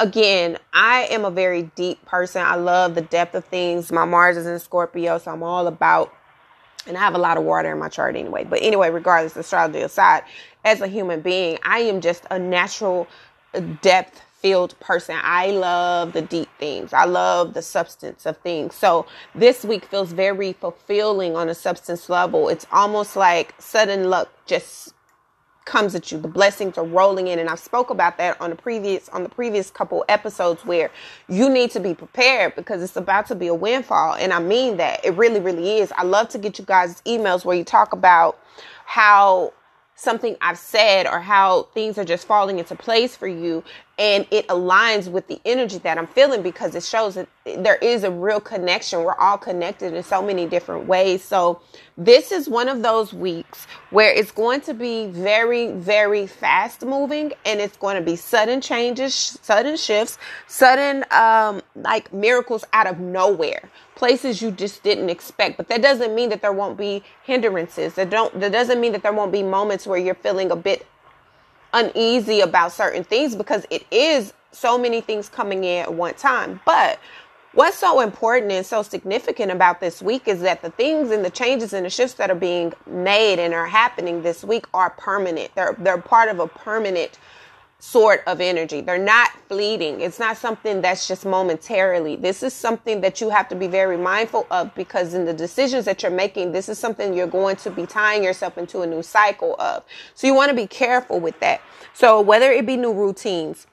Again, 0.00 0.58
I 0.72 1.04
am 1.04 1.24
a 1.24 1.30
very 1.30 1.70
deep 1.76 2.04
person. 2.04 2.42
I 2.42 2.56
love 2.56 2.96
the 2.96 3.00
depth 3.02 3.34
of 3.36 3.44
things. 3.44 3.92
My 3.92 4.04
Mars 4.04 4.36
is 4.36 4.46
in 4.46 4.58
Scorpio, 4.58 5.18
so 5.18 5.30
I'm 5.30 5.42
all 5.42 5.68
about, 5.68 6.12
and 6.86 6.96
I 6.96 7.00
have 7.00 7.14
a 7.14 7.18
lot 7.18 7.36
of 7.36 7.44
water 7.44 7.70
in 7.72 7.78
my 7.78 7.88
chart 7.88 8.16
anyway. 8.16 8.44
But 8.44 8.60
anyway, 8.60 8.90
regardless, 8.90 9.36
astrology 9.36 9.80
aside, 9.80 10.24
as 10.64 10.80
a 10.80 10.88
human 10.88 11.20
being, 11.20 11.58
I 11.62 11.78
am 11.80 12.00
just 12.00 12.24
a 12.30 12.38
natural 12.38 13.06
depth 13.80 14.23
filled 14.44 14.78
person. 14.78 15.16
I 15.22 15.52
love 15.52 16.12
the 16.12 16.20
deep 16.20 16.50
things. 16.58 16.92
I 16.92 17.06
love 17.06 17.54
the 17.54 17.62
substance 17.62 18.26
of 18.26 18.36
things. 18.36 18.74
So 18.74 19.06
this 19.34 19.64
week 19.64 19.86
feels 19.86 20.12
very 20.12 20.52
fulfilling 20.52 21.34
on 21.34 21.48
a 21.48 21.54
substance 21.54 22.10
level. 22.10 22.50
It's 22.50 22.66
almost 22.70 23.16
like 23.16 23.54
sudden 23.58 24.10
luck 24.10 24.28
just 24.44 24.92
comes 25.64 25.94
at 25.94 26.12
you. 26.12 26.18
The 26.18 26.28
blessings 26.28 26.76
are 26.76 26.84
rolling 26.84 27.28
in 27.28 27.38
and 27.38 27.48
I've 27.48 27.58
spoke 27.58 27.88
about 27.88 28.18
that 28.18 28.38
on 28.38 28.50
the 28.50 28.56
previous 28.56 29.08
on 29.08 29.22
the 29.22 29.30
previous 29.30 29.70
couple 29.70 30.04
episodes 30.10 30.62
where 30.66 30.90
you 31.26 31.48
need 31.48 31.70
to 31.70 31.80
be 31.80 31.94
prepared 31.94 32.54
because 32.54 32.82
it's 32.82 32.96
about 32.96 33.24
to 33.28 33.34
be 33.34 33.46
a 33.46 33.54
windfall 33.54 34.14
and 34.14 34.30
I 34.30 34.40
mean 34.40 34.76
that. 34.76 35.02
It 35.06 35.14
really 35.14 35.40
really 35.40 35.78
is. 35.78 35.90
I 35.92 36.02
love 36.02 36.28
to 36.30 36.38
get 36.38 36.58
you 36.58 36.66
guys 36.66 37.00
emails 37.06 37.46
where 37.46 37.56
you 37.56 37.64
talk 37.64 37.94
about 37.94 38.38
how 38.84 39.54
something 39.96 40.36
I've 40.40 40.58
said 40.58 41.06
or 41.06 41.20
how 41.20 41.64
things 41.74 41.98
are 41.98 42.04
just 42.04 42.26
falling 42.26 42.58
into 42.58 42.74
place 42.74 43.16
for 43.16 43.28
you 43.28 43.62
and 43.98 44.26
it 44.30 44.46
aligns 44.48 45.08
with 45.08 45.28
the 45.28 45.40
energy 45.44 45.78
that 45.78 45.98
I'm 45.98 46.06
feeling 46.08 46.42
because 46.42 46.74
it 46.74 46.82
shows 46.82 47.14
that 47.14 47.28
there 47.44 47.76
is 47.76 48.02
a 48.02 48.10
real 48.10 48.40
connection. 48.40 49.04
We're 49.04 49.14
all 49.14 49.38
connected 49.38 49.94
in 49.94 50.02
so 50.02 50.20
many 50.20 50.46
different 50.46 50.86
ways. 50.86 51.22
So 51.22 51.60
this 51.96 52.32
is 52.32 52.48
one 52.48 52.68
of 52.68 52.82
those 52.82 53.12
weeks 53.12 53.66
where 53.90 54.12
it's 54.12 54.32
going 54.32 54.62
to 54.62 54.74
be 54.74 55.06
very, 55.06 55.70
very 55.72 56.26
fast 56.26 56.84
moving 56.84 57.32
and 57.44 57.60
it's 57.60 57.76
going 57.76 57.96
to 57.96 58.02
be 58.02 58.16
sudden 58.16 58.60
changes, 58.60 59.14
sudden 59.14 59.76
shifts, 59.76 60.18
sudden, 60.48 61.04
um, 61.10 61.62
like 61.76 62.12
miracles 62.12 62.64
out 62.72 62.86
of 62.86 62.98
nowhere 62.98 63.70
places 63.94 64.42
you 64.42 64.50
just 64.50 64.82
didn't 64.82 65.08
expect. 65.08 65.56
But 65.56 65.68
that 65.68 65.82
doesn't 65.82 66.14
mean 66.14 66.30
that 66.30 66.42
there 66.42 66.52
won't 66.52 66.76
be 66.76 67.02
hindrances. 67.22 67.94
That 67.94 68.10
don't 68.10 68.38
that 68.40 68.52
doesn't 68.52 68.80
mean 68.80 68.92
that 68.92 69.02
there 69.02 69.12
won't 69.12 69.32
be 69.32 69.42
moments 69.42 69.86
where 69.86 69.98
you're 69.98 70.14
feeling 70.14 70.50
a 70.50 70.56
bit 70.56 70.86
uneasy 71.74 72.40
about 72.40 72.72
certain 72.72 73.04
things 73.04 73.36
because 73.36 73.66
it 73.70 73.84
is 73.90 74.32
so 74.52 74.78
many 74.78 75.02
things 75.02 75.28
coming 75.28 75.64
in 75.64 75.82
at 75.82 75.94
one 75.94 76.14
time. 76.14 76.60
But 76.64 77.00
what's 77.54 77.78
so 77.78 78.00
important 78.00 78.52
and 78.52 78.64
so 78.64 78.82
significant 78.82 79.52
about 79.52 79.80
this 79.80 80.02
week 80.02 80.28
is 80.28 80.40
that 80.42 80.62
the 80.62 80.70
things 80.70 81.10
and 81.10 81.24
the 81.24 81.30
changes 81.30 81.74
and 81.74 81.86
the 81.86 81.90
shifts 81.90 82.14
that 82.16 82.30
are 82.30 82.36
being 82.36 82.72
made 82.86 83.38
and 83.40 83.54
are 83.54 83.66
happening 83.66 84.22
this 84.22 84.44
week 84.44 84.66
are 84.74 84.90
permanent. 84.90 85.54
They're 85.56 85.76
they're 85.78 85.98
part 86.00 86.30
of 86.30 86.40
a 86.40 86.48
permanent 86.48 87.18
sort 87.78 88.22
of 88.26 88.40
energy. 88.40 88.80
They're 88.80 88.98
not 88.98 89.30
fleeting. 89.48 90.00
It's 90.00 90.18
not 90.18 90.36
something 90.38 90.80
that's 90.80 91.06
just 91.06 91.26
momentarily. 91.26 92.16
This 92.16 92.42
is 92.42 92.54
something 92.54 93.02
that 93.02 93.20
you 93.20 93.30
have 93.30 93.48
to 93.50 93.54
be 93.54 93.66
very 93.66 93.96
mindful 93.98 94.46
of 94.50 94.74
because 94.74 95.14
in 95.14 95.26
the 95.26 95.34
decisions 95.34 95.84
that 95.84 96.02
you're 96.02 96.10
making, 96.10 96.52
this 96.52 96.68
is 96.68 96.78
something 96.78 97.12
you're 97.14 97.26
going 97.26 97.56
to 97.56 97.70
be 97.70 97.86
tying 97.86 98.24
yourself 98.24 98.56
into 98.56 98.82
a 98.82 98.86
new 98.86 99.02
cycle 99.02 99.54
of. 99.58 99.84
So 100.14 100.26
you 100.26 100.34
want 100.34 100.50
to 100.50 100.56
be 100.56 100.66
careful 100.66 101.20
with 101.20 101.38
that. 101.40 101.60
So 101.92 102.20
whether 102.20 102.50
it 102.50 102.66
be 102.66 102.76
new 102.76 102.92
routines, 102.92 103.66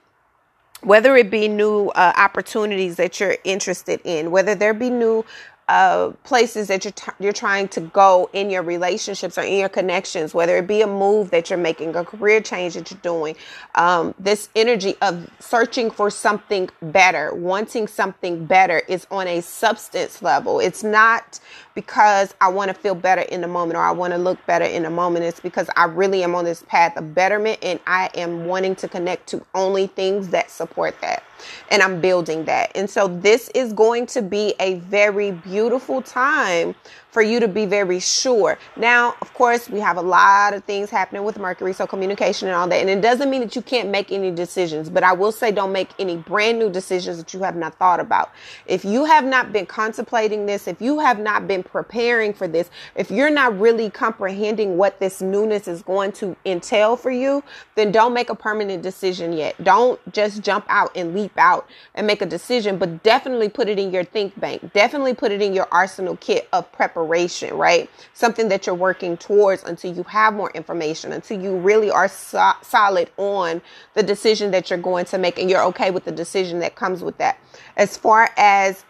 whether 0.84 1.16
it 1.16 1.30
be 1.30 1.48
new 1.48 1.90
uh, 1.90 2.14
opportunities 2.18 2.96
that 2.98 3.20
you're 3.20 3.38
interested 3.44 4.02
in, 4.04 4.32
whether 4.32 4.56
there 4.56 4.74
be 4.74 4.90
new 4.90 5.24
uh, 5.70 6.12
places 6.24 6.68
that 6.68 6.84
you're 6.86 6.92
t- 6.92 7.12
you're 7.20 7.34
trying 7.34 7.68
to 7.70 7.82
go 7.82 8.30
in 8.34 8.50
your 8.50 8.64
relationships 8.64 9.38
or 9.38 9.42
in 9.42 9.58
your 9.58 9.70
connections, 9.70 10.34
whether 10.34 10.58
it 10.58 10.68
be 10.68 10.82
a 10.82 10.88
move 10.88 11.32
that 11.32 11.50
you're 11.50 11.60
making, 11.60 11.96
a 11.96 12.06
career 12.06 12.42
change 12.42 12.74
that 12.76 12.92
you're 12.92 13.00
doing, 13.02 13.36
um, 13.76 14.14
this 14.20 14.50
energy 14.56 14.96
of 15.02 15.30
searching 15.40 15.92
for 15.92 16.10
something 16.10 16.70
better, 16.82 17.34
wanting 17.34 17.88
something 17.88 18.46
better, 18.46 18.80
is 18.88 19.08
on 19.12 19.28
a 19.28 19.42
substance 19.42 20.22
level. 20.22 20.60
It's 20.60 20.84
not 20.84 21.40
because 21.76 22.34
I 22.42 22.50
want 22.50 22.70
to 22.70 22.74
feel 22.74 22.96
better 22.96 23.22
in 23.22 23.42
the 23.42 23.48
moment 23.48 23.78
or 23.78 23.82
I 23.82 23.92
want 23.92 24.14
to 24.14 24.18
look 24.18 24.44
better 24.46 24.66
in 24.66 24.84
the 24.84 24.90
moment. 24.90 25.26
It's 25.26 25.40
because 25.40 25.70
I 25.76 25.86
really 25.86 26.24
am 26.24 26.36
on 26.36 26.46
this 26.46 26.64
path 26.64 26.98
of 26.98 27.14
betterment 27.16 27.60
and 27.62 27.80
I 27.88 28.10
am 28.16 28.46
wanting 28.46 28.76
to 28.78 28.88
connect 28.88 29.28
to 29.30 29.46
only 29.56 29.88
things 29.88 30.30
that 30.30 30.52
support 30.52 31.00
that 31.02 31.24
and 31.70 31.82
I'm 31.82 32.02
building 32.02 32.46
that. 32.46 32.72
And 32.76 32.90
so 32.90 33.08
this 33.08 33.50
is 33.56 33.74
going 33.74 34.06
to 34.08 34.22
be 34.22 34.54
a 34.60 34.76
very 34.76 35.32
beautiful 35.32 36.02
time 36.02 36.76
for 37.12 37.22
you 37.22 37.40
to 37.42 37.48
be 37.48 37.66
very 37.66 38.00
sure. 38.00 38.58
Now, 38.78 39.16
of 39.22 39.34
course, 39.34 39.70
we 39.70 39.80
have 39.82 39.98
a 39.98 40.02
lot 40.02 40.54
of 40.54 40.64
things 40.64 40.90
happening 40.90 41.24
with 41.24 41.38
Mercury, 41.38 41.74
so 41.74 41.86
communication 41.86 42.48
and 42.48 42.56
all 42.56 42.68
that. 42.70 42.80
And 42.80 42.90
it 42.90 43.02
doesn't 43.02 43.30
mean 43.30 43.42
that 43.42 43.56
you 43.56 43.62
can't 43.62 43.90
make 43.90 44.12
any 44.12 44.32
decisions, 44.32 44.90
but 44.90 45.04
I 45.04 45.12
will 45.12 45.34
say 45.34 45.52
don't 45.52 45.74
make 45.74 45.90
any 46.00 46.18
brand 46.18 46.58
new 46.58 46.70
decisions 46.70 47.18
that 47.18 47.34
you 47.34 47.42
have 47.42 47.56
not 47.56 47.76
thought 47.76 48.00
about. 48.00 48.32
If 48.66 48.86
you 48.86 49.04
have 49.06 49.26
not 49.26 49.52
been 49.52 49.66
contemplating 49.66 50.46
this, 50.46 50.68
if 50.68 50.82
you 50.82 51.00
have 51.00 51.20
not 51.20 51.48
been 51.48 51.64
preparing 51.64 52.34
for 52.34 52.48
this, 52.48 52.70
if 52.96 53.12
you're 53.12 53.30
not 53.30 53.60
really 53.60 53.90
comprehending 53.90 54.78
what 54.78 55.00
this 55.00 55.22
newness 55.22 55.68
is 55.68 55.82
going 55.82 56.14
to 56.14 56.36
entail 56.46 56.96
for 56.96 57.12
you, 57.12 57.44
then 57.76 57.92
don't 57.92 58.14
make 58.14 58.30
a 58.30 58.36
permanent 58.36 58.82
decision 58.82 59.34
yet. 59.34 59.62
Don't 59.64 60.00
just 60.14 60.42
jump 60.42 60.66
out 60.70 60.96
and 60.96 61.14
leap 61.14 61.34
out 61.38 61.68
and 61.94 62.08
make 62.08 62.22
a 62.22 62.26
decision, 62.26 62.78
but 62.78 63.04
definitely 63.04 63.50
put 63.50 63.68
it 63.68 63.78
in 63.78 63.92
your 63.92 64.06
think 64.06 64.40
bank. 64.40 64.72
Definitely 64.72 65.14
put 65.14 65.34
it 65.34 65.42
in 65.42 65.54
your 65.54 65.68
arsenal 65.72 66.16
kit 66.16 66.48
of 66.54 66.72
preparation 66.72 67.01
preparation, 67.02 67.56
right? 67.56 67.90
Something 68.14 68.50
that 68.50 68.66
you're 68.66 68.76
working 68.76 69.18
towards 69.18 69.64
until 69.64 69.94
you 69.94 70.04
have 70.04 70.34
more 70.34 70.52
information, 70.52 71.12
until 71.12 71.42
you 71.42 71.56
really 71.58 71.90
are 71.90 72.08
so- 72.08 72.54
solid 72.62 73.10
on 73.18 73.62
the 73.96 74.04
decision 74.04 74.52
that 74.52 74.70
you're 74.70 74.80
going 74.80 75.06
to 75.06 75.18
make 75.18 75.40
and 75.40 75.50
you're 75.50 75.64
okay 75.64 75.92
with 75.92 76.06
the 76.06 76.12
decision 76.12 76.60
that 76.60 76.76
comes 76.76 77.04
with 77.04 77.18
that. 77.18 77.40
As 77.78 77.98
far 77.98 78.30
as 78.38 78.86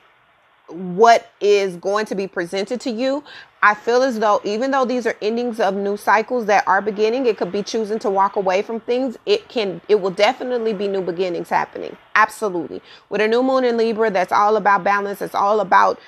what 0.72 1.32
is 1.40 1.76
going 1.78 2.06
to 2.08 2.16
be 2.16 2.28
presented 2.28 2.82
to 2.82 2.92
you, 2.92 3.24
I 3.64 3.76
feel 3.76 4.02
as 4.02 4.18
though 4.18 4.42
even 4.44 4.72
though 4.72 4.86
these 4.86 5.06
are 5.06 5.16
endings 5.22 5.60
of 5.60 5.76
new 5.76 5.96
cycles 5.96 6.48
that 6.48 6.68
are 6.68 6.82
beginning, 6.82 7.28
it 7.28 7.38
could 7.38 7.52
be 7.52 7.62
choosing 7.62 8.00
to 8.00 8.10
walk 8.10 8.36
away 8.36 8.64
from 8.64 8.80
things. 8.80 9.18
It 9.28 9.50
can, 9.50 9.82
it 9.88 10.02
will 10.02 10.10
definitely 10.10 10.74
be 10.74 10.88
new 10.88 11.02
beginnings 11.02 11.50
happening. 11.50 11.96
Absolutely. 12.16 12.82
With 13.10 13.22
a 13.22 13.28
new 13.28 13.44
moon 13.44 13.64
in 13.64 13.78
Libra, 13.78 14.10
that's 14.10 14.32
all 14.32 14.58
about 14.58 14.84
balance. 14.84 15.22
It's 15.22 15.36
all 15.36 15.60
about 15.60 16.00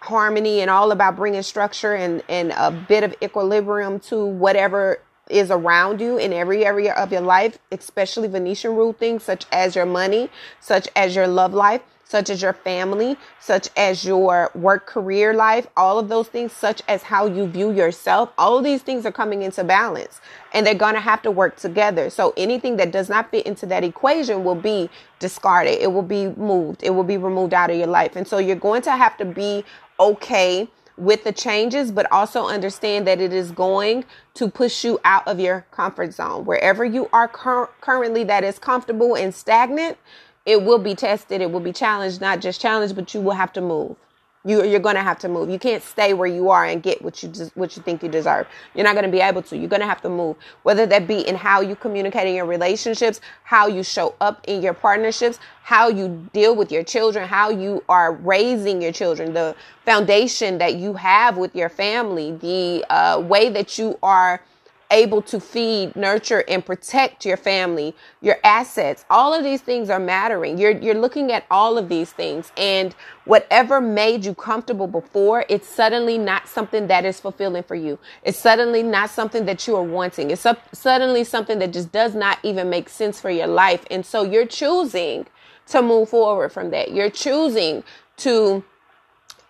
harmony 0.00 0.60
and 0.60 0.70
all 0.70 0.90
about 0.90 1.16
bringing 1.16 1.42
structure 1.42 1.94
and, 1.94 2.22
and 2.28 2.52
a 2.52 2.70
bit 2.70 3.04
of 3.04 3.14
equilibrium 3.22 4.00
to 4.00 4.24
whatever 4.24 4.98
is 5.28 5.50
around 5.50 6.00
you 6.00 6.16
in 6.16 6.32
every 6.32 6.64
area 6.64 6.94
of 6.94 7.12
your 7.12 7.20
life, 7.20 7.58
especially 7.70 8.28
Venusian 8.28 8.74
rule 8.74 8.92
things 8.92 9.22
such 9.22 9.46
as 9.52 9.76
your 9.76 9.86
money, 9.86 10.30
such 10.60 10.88
as 10.96 11.14
your 11.14 11.26
love 11.26 11.52
life 11.52 11.82
such 12.12 12.28
as 12.28 12.42
your 12.42 12.52
family, 12.52 13.16
such 13.40 13.70
as 13.74 14.04
your 14.04 14.50
work 14.54 14.86
career 14.86 15.32
life, 15.32 15.66
all 15.78 15.98
of 15.98 16.10
those 16.10 16.28
things, 16.28 16.52
such 16.52 16.82
as 16.86 17.02
how 17.02 17.24
you 17.24 17.46
view 17.46 17.72
yourself. 17.72 18.30
All 18.36 18.58
of 18.58 18.64
these 18.64 18.82
things 18.82 19.06
are 19.06 19.10
coming 19.10 19.40
into 19.40 19.64
balance 19.64 20.20
and 20.52 20.66
they're 20.66 20.74
going 20.74 20.92
to 20.92 21.00
have 21.00 21.22
to 21.22 21.30
work 21.30 21.56
together. 21.56 22.10
So 22.10 22.34
anything 22.36 22.76
that 22.76 22.92
does 22.92 23.08
not 23.08 23.30
fit 23.30 23.46
into 23.46 23.64
that 23.66 23.82
equation 23.82 24.44
will 24.44 24.54
be 24.54 24.90
discarded. 25.20 25.78
It 25.80 25.90
will 25.90 26.02
be 26.02 26.28
moved. 26.28 26.82
It 26.82 26.90
will 26.90 27.02
be 27.02 27.16
removed 27.16 27.54
out 27.54 27.70
of 27.70 27.78
your 27.78 27.86
life. 27.86 28.14
And 28.14 28.28
so 28.28 28.36
you're 28.36 28.56
going 28.56 28.82
to 28.82 28.92
have 28.92 29.16
to 29.16 29.24
be 29.24 29.64
okay 29.98 30.68
with 30.98 31.24
the 31.24 31.32
changes, 31.32 31.90
but 31.90 32.06
also 32.12 32.46
understand 32.46 33.06
that 33.06 33.22
it 33.22 33.32
is 33.32 33.52
going 33.52 34.04
to 34.34 34.50
push 34.50 34.84
you 34.84 35.00
out 35.04 35.26
of 35.26 35.40
your 35.40 35.64
comfort 35.70 36.12
zone. 36.12 36.44
Wherever 36.44 36.84
you 36.84 37.08
are 37.10 37.26
cur- 37.26 37.70
currently 37.80 38.22
that 38.24 38.44
is 38.44 38.58
comfortable 38.58 39.16
and 39.16 39.34
stagnant, 39.34 39.96
it 40.44 40.62
will 40.62 40.78
be 40.78 40.94
tested, 40.94 41.40
it 41.40 41.50
will 41.50 41.60
be 41.60 41.72
challenged, 41.72 42.20
not 42.20 42.40
just 42.40 42.60
challenged, 42.60 42.96
but 42.96 43.14
you 43.14 43.20
will 43.20 43.32
have 43.32 43.52
to 43.54 43.60
move. 43.60 43.96
You, 44.44 44.64
you're 44.64 44.80
going 44.80 44.96
to 44.96 45.02
have 45.02 45.20
to 45.20 45.28
move. 45.28 45.50
You 45.50 45.58
can't 45.60 45.84
stay 45.84 46.14
where 46.14 46.26
you 46.26 46.50
are 46.50 46.64
and 46.64 46.82
get 46.82 47.00
what 47.00 47.22
you 47.22 47.28
des- 47.28 47.52
what 47.54 47.76
you 47.76 47.82
think 47.82 48.02
you 48.02 48.08
deserve. 48.08 48.48
You're 48.74 48.82
not 48.82 48.94
going 48.94 49.04
to 49.04 49.10
be 49.10 49.20
able 49.20 49.42
to. 49.42 49.56
You're 49.56 49.68
going 49.68 49.82
to 49.82 49.86
have 49.86 50.02
to 50.02 50.08
move. 50.08 50.36
Whether 50.64 50.84
that 50.86 51.06
be 51.06 51.20
in 51.20 51.36
how 51.36 51.60
you 51.60 51.76
communicate 51.76 52.26
in 52.26 52.34
your 52.34 52.46
relationships, 52.46 53.20
how 53.44 53.68
you 53.68 53.84
show 53.84 54.16
up 54.20 54.44
in 54.48 54.60
your 54.60 54.74
partnerships, 54.74 55.38
how 55.62 55.88
you 55.88 56.28
deal 56.32 56.56
with 56.56 56.72
your 56.72 56.82
children, 56.82 57.28
how 57.28 57.50
you 57.50 57.84
are 57.88 58.14
raising 58.14 58.82
your 58.82 58.90
children, 58.90 59.32
the 59.32 59.54
foundation 59.84 60.58
that 60.58 60.74
you 60.74 60.94
have 60.94 61.36
with 61.36 61.54
your 61.54 61.68
family, 61.68 62.32
the 62.32 62.84
uh, 62.90 63.20
way 63.20 63.48
that 63.48 63.78
you 63.78 63.96
are 64.02 64.42
able 64.92 65.22
to 65.22 65.40
feed, 65.40 65.96
nurture, 65.96 66.44
and 66.48 66.64
protect 66.64 67.26
your 67.26 67.36
family, 67.36 67.96
your 68.20 68.38
assets. 68.44 69.04
All 69.10 69.34
of 69.34 69.42
these 69.42 69.60
things 69.60 69.90
are 69.90 69.98
mattering. 69.98 70.58
You're 70.58 70.78
you're 70.78 70.94
looking 70.94 71.32
at 71.32 71.44
all 71.50 71.78
of 71.78 71.88
these 71.88 72.12
things, 72.12 72.52
and 72.56 72.94
whatever 73.24 73.80
made 73.80 74.24
you 74.24 74.34
comfortable 74.34 74.86
before, 74.86 75.44
it's 75.48 75.68
suddenly 75.68 76.18
not 76.18 76.48
something 76.48 76.86
that 76.88 77.04
is 77.04 77.18
fulfilling 77.18 77.64
for 77.64 77.74
you. 77.74 77.98
It's 78.22 78.38
suddenly 78.38 78.82
not 78.82 79.10
something 79.10 79.46
that 79.46 79.66
you 79.66 79.76
are 79.76 79.82
wanting. 79.82 80.30
It's 80.30 80.46
suddenly 80.72 81.24
something 81.24 81.58
that 81.58 81.72
just 81.72 81.90
does 81.90 82.14
not 82.14 82.38
even 82.44 82.70
make 82.70 82.88
sense 82.88 83.20
for 83.20 83.30
your 83.30 83.48
life, 83.48 83.84
and 83.90 84.06
so 84.06 84.22
you're 84.22 84.46
choosing 84.46 85.26
to 85.68 85.82
move 85.82 86.10
forward 86.10 86.52
from 86.52 86.70
that. 86.70 86.92
You're 86.92 87.10
choosing 87.10 87.84
to 88.18 88.62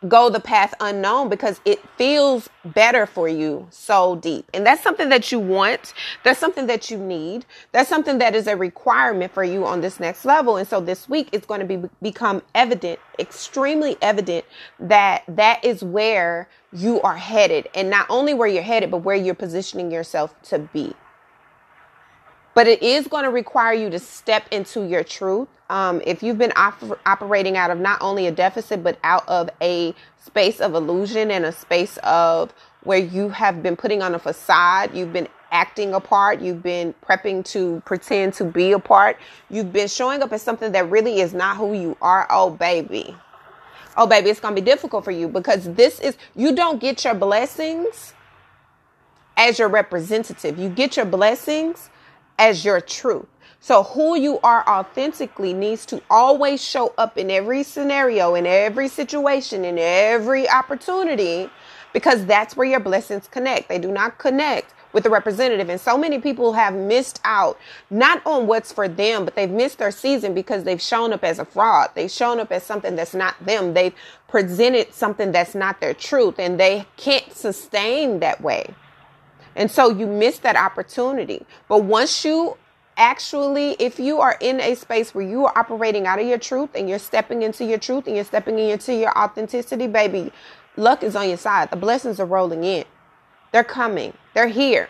go 0.08 0.28
the 0.28 0.40
path 0.40 0.74
unknown 0.80 1.28
because 1.28 1.60
it 1.64 1.80
feels 1.96 2.48
better 2.64 3.06
for 3.06 3.28
you 3.28 3.66
so 3.70 4.16
deep. 4.16 4.48
And 4.54 4.66
that's 4.66 4.82
something 4.82 5.08
that 5.08 5.30
you 5.30 5.38
want. 5.38 5.94
That's 6.24 6.38
something 6.38 6.66
that 6.66 6.90
you 6.90 6.98
need. 6.98 7.46
That's 7.72 7.88
something 7.88 8.18
that 8.18 8.34
is 8.34 8.46
a 8.46 8.56
requirement 8.56 9.32
for 9.32 9.44
you 9.44 9.66
on 9.66 9.80
this 9.80 10.00
next 10.00 10.24
level. 10.24 10.56
And 10.56 10.68
so 10.68 10.80
this 10.80 11.08
week 11.08 11.28
it's 11.32 11.46
going 11.46 11.60
to 11.60 11.66
be 11.66 11.88
become 12.00 12.42
evident, 12.54 12.98
extremely 13.18 13.96
evident 14.02 14.44
that 14.78 15.24
that 15.28 15.64
is 15.64 15.82
where 15.82 16.48
you 16.72 17.00
are 17.02 17.16
headed 17.16 17.68
and 17.74 17.90
not 17.90 18.06
only 18.08 18.34
where 18.34 18.48
you're 18.48 18.62
headed, 18.62 18.90
but 18.90 18.98
where 18.98 19.16
you're 19.16 19.34
positioning 19.34 19.90
yourself 19.90 20.34
to 20.42 20.58
be. 20.58 20.94
But 22.54 22.66
it 22.66 22.82
is 22.82 23.06
going 23.06 23.24
to 23.24 23.30
require 23.30 23.72
you 23.72 23.88
to 23.90 23.98
step 23.98 24.46
into 24.50 24.86
your 24.86 25.02
truth. 25.02 25.48
Um, 25.70 26.02
if 26.04 26.22
you've 26.22 26.36
been 26.38 26.52
op- 26.54 27.00
operating 27.06 27.56
out 27.56 27.70
of 27.70 27.78
not 27.78 28.02
only 28.02 28.26
a 28.26 28.30
deficit, 28.30 28.82
but 28.82 28.98
out 29.02 29.26
of 29.26 29.48
a 29.62 29.94
space 30.22 30.60
of 30.60 30.74
illusion 30.74 31.30
and 31.30 31.46
a 31.46 31.52
space 31.52 31.96
of 32.02 32.52
where 32.82 32.98
you 32.98 33.30
have 33.30 33.62
been 33.62 33.76
putting 33.76 34.02
on 34.02 34.14
a 34.14 34.18
facade, 34.18 34.94
you've 34.94 35.12
been 35.12 35.28
acting 35.50 35.94
a 35.94 36.00
part, 36.00 36.40
you've 36.40 36.62
been 36.62 36.94
prepping 37.06 37.44
to 37.44 37.82
pretend 37.84 38.34
to 38.34 38.44
be 38.44 38.72
a 38.72 38.78
part, 38.78 39.18
you've 39.50 39.72
been 39.72 39.88
showing 39.88 40.22
up 40.22 40.32
as 40.32 40.42
something 40.42 40.72
that 40.72 40.90
really 40.90 41.20
is 41.20 41.32
not 41.32 41.56
who 41.56 41.74
you 41.74 41.96
are. 42.02 42.26
Oh, 42.30 42.50
baby. 42.50 43.14
Oh, 43.96 44.06
baby, 44.06 44.30
it's 44.30 44.40
going 44.40 44.54
to 44.54 44.60
be 44.60 44.64
difficult 44.64 45.04
for 45.04 45.10
you 45.10 45.28
because 45.28 45.64
this 45.74 46.00
is, 46.00 46.16
you 46.34 46.54
don't 46.54 46.80
get 46.80 47.04
your 47.04 47.14
blessings 47.14 48.14
as 49.36 49.58
your 49.58 49.68
representative. 49.68 50.58
You 50.58 50.68
get 50.68 50.96
your 50.96 51.06
blessings 51.06 51.90
as 52.38 52.64
your 52.64 52.80
truth. 52.80 53.26
So 53.60 53.84
who 53.84 54.16
you 54.16 54.40
are 54.40 54.68
authentically 54.68 55.54
needs 55.54 55.86
to 55.86 56.02
always 56.10 56.62
show 56.62 56.92
up 56.98 57.16
in 57.16 57.30
every 57.30 57.62
scenario, 57.62 58.34
in 58.34 58.44
every 58.44 58.88
situation, 58.88 59.64
in 59.64 59.78
every 59.78 60.48
opportunity, 60.50 61.48
because 61.92 62.26
that's 62.26 62.56
where 62.56 62.66
your 62.66 62.80
blessings 62.80 63.28
connect. 63.28 63.68
They 63.68 63.78
do 63.78 63.92
not 63.92 64.18
connect 64.18 64.74
with 64.92 65.04
the 65.04 65.10
representative. 65.10 65.68
And 65.68 65.80
so 65.80 65.96
many 65.96 66.18
people 66.18 66.52
have 66.54 66.74
missed 66.74 67.20
out, 67.24 67.58
not 67.90 68.20
on 68.26 68.46
what's 68.46 68.72
for 68.72 68.88
them, 68.88 69.24
but 69.24 69.36
they've 69.36 69.50
missed 69.50 69.78
their 69.78 69.90
season 69.90 70.34
because 70.34 70.64
they've 70.64 70.82
shown 70.82 71.12
up 71.12 71.24
as 71.24 71.38
a 71.38 71.44
fraud. 71.44 71.90
They've 71.94 72.10
shown 72.10 72.40
up 72.40 72.52
as 72.52 72.62
something 72.64 72.96
that's 72.96 73.14
not 73.14 73.36
them. 73.44 73.74
They've 73.74 73.94
presented 74.28 74.92
something 74.92 75.32
that's 75.32 75.54
not 75.54 75.80
their 75.80 75.94
truth 75.94 76.38
and 76.38 76.58
they 76.58 76.86
can't 76.96 77.32
sustain 77.32 78.20
that 78.20 78.40
way. 78.40 78.74
And 79.56 79.70
so 79.70 79.90
you 79.90 80.06
miss 80.06 80.38
that 80.40 80.56
opportunity. 80.56 81.44
But 81.68 81.84
once 81.84 82.24
you 82.24 82.56
actually, 82.96 83.72
if 83.78 83.98
you 83.98 84.20
are 84.20 84.36
in 84.40 84.60
a 84.60 84.74
space 84.74 85.14
where 85.14 85.26
you 85.26 85.46
are 85.46 85.58
operating 85.58 86.06
out 86.06 86.18
of 86.18 86.26
your 86.26 86.38
truth 86.38 86.70
and 86.74 86.88
you're 86.88 86.98
stepping 86.98 87.42
into 87.42 87.64
your 87.64 87.78
truth 87.78 88.06
and 88.06 88.16
you're 88.16 88.24
stepping 88.24 88.58
into 88.58 88.94
your 88.94 89.16
authenticity, 89.18 89.86
baby, 89.86 90.32
luck 90.76 91.02
is 91.02 91.16
on 91.16 91.28
your 91.28 91.38
side. 91.38 91.70
The 91.70 91.76
blessings 91.76 92.20
are 92.20 92.26
rolling 92.26 92.64
in. 92.64 92.84
They're 93.52 93.64
coming. 93.64 94.14
They're 94.34 94.48
here. 94.48 94.88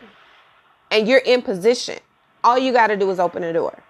And 0.90 1.09
you're 1.09 1.19
in 1.19 1.42
position. 1.42 1.99
All 2.45 2.59
you 2.59 2.73
got 2.73 2.88
to 2.88 2.97
do 2.97 3.11
is 3.11 3.19
open 3.19 3.42
the 3.42 3.52
door. 3.52 3.83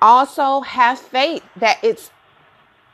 Also, 0.00 0.60
have 0.60 0.98
faith 0.98 1.42
that 1.56 1.78
it's 1.82 2.10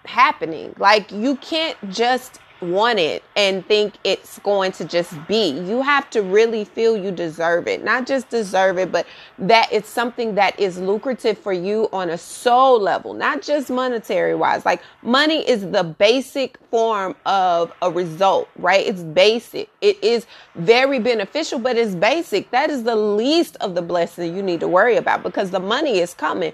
happening. 0.05 0.75
Like, 0.79 1.11
you 1.11 1.37
can't 1.37 1.77
just 1.91 2.39
want 2.61 2.99
it 2.99 3.23
and 3.37 3.65
think 3.67 3.95
it's 4.05 4.39
going 4.41 4.73
to 4.73 4.85
just 4.85 5.15
be. 5.27 5.51
You 5.51 5.83
have 5.83 6.11
to 6.11 6.23
really 6.23 6.65
feel 6.65 6.97
you 6.97 7.11
deserve 7.11 7.69
it. 7.69 7.85
Not 7.85 8.07
just 8.07 8.29
deserve 8.29 8.79
it, 8.79 8.91
but 8.91 9.07
that 9.39 9.69
it's 9.73 9.89
something 9.89 10.35
that 10.37 10.59
is 10.59 10.79
lucrative 10.79 11.39
for 11.39 11.53
you 11.53 11.89
on 11.93 12.11
a 12.11 12.19
soul 12.19 12.81
level, 12.81 13.15
not 13.15 13.43
just 13.43 13.71
monetary 13.71 14.35
wise. 14.35 14.65
Like 14.65 14.83
money 15.03 15.49
is 15.49 15.71
the 15.71 15.85
basic 15.85 16.59
form 16.71 17.15
of 17.27 17.73
a 17.83 17.91
result, 17.91 18.49
right? 18.57 18.87
It's 18.87 19.03
basic. 19.03 19.71
It 19.81 20.03
is 20.03 20.27
very 20.55 20.99
beneficial, 20.99 21.59
but 21.59 21.77
it's 21.77 21.95
basic. 21.95 22.51
That 22.51 22.71
is 22.71 22.83
the 22.83 22.97
least 22.97 23.57
of 23.61 23.75
the 23.75 23.83
blessing 23.83 24.35
you 24.37 24.43
need 24.43 24.61
to 24.61 24.69
worry 24.69 24.97
about 24.97 25.23
because 25.23 25.51
the 25.51 25.61
money 25.61 25.99
is 25.99 26.15
coming. 26.15 26.53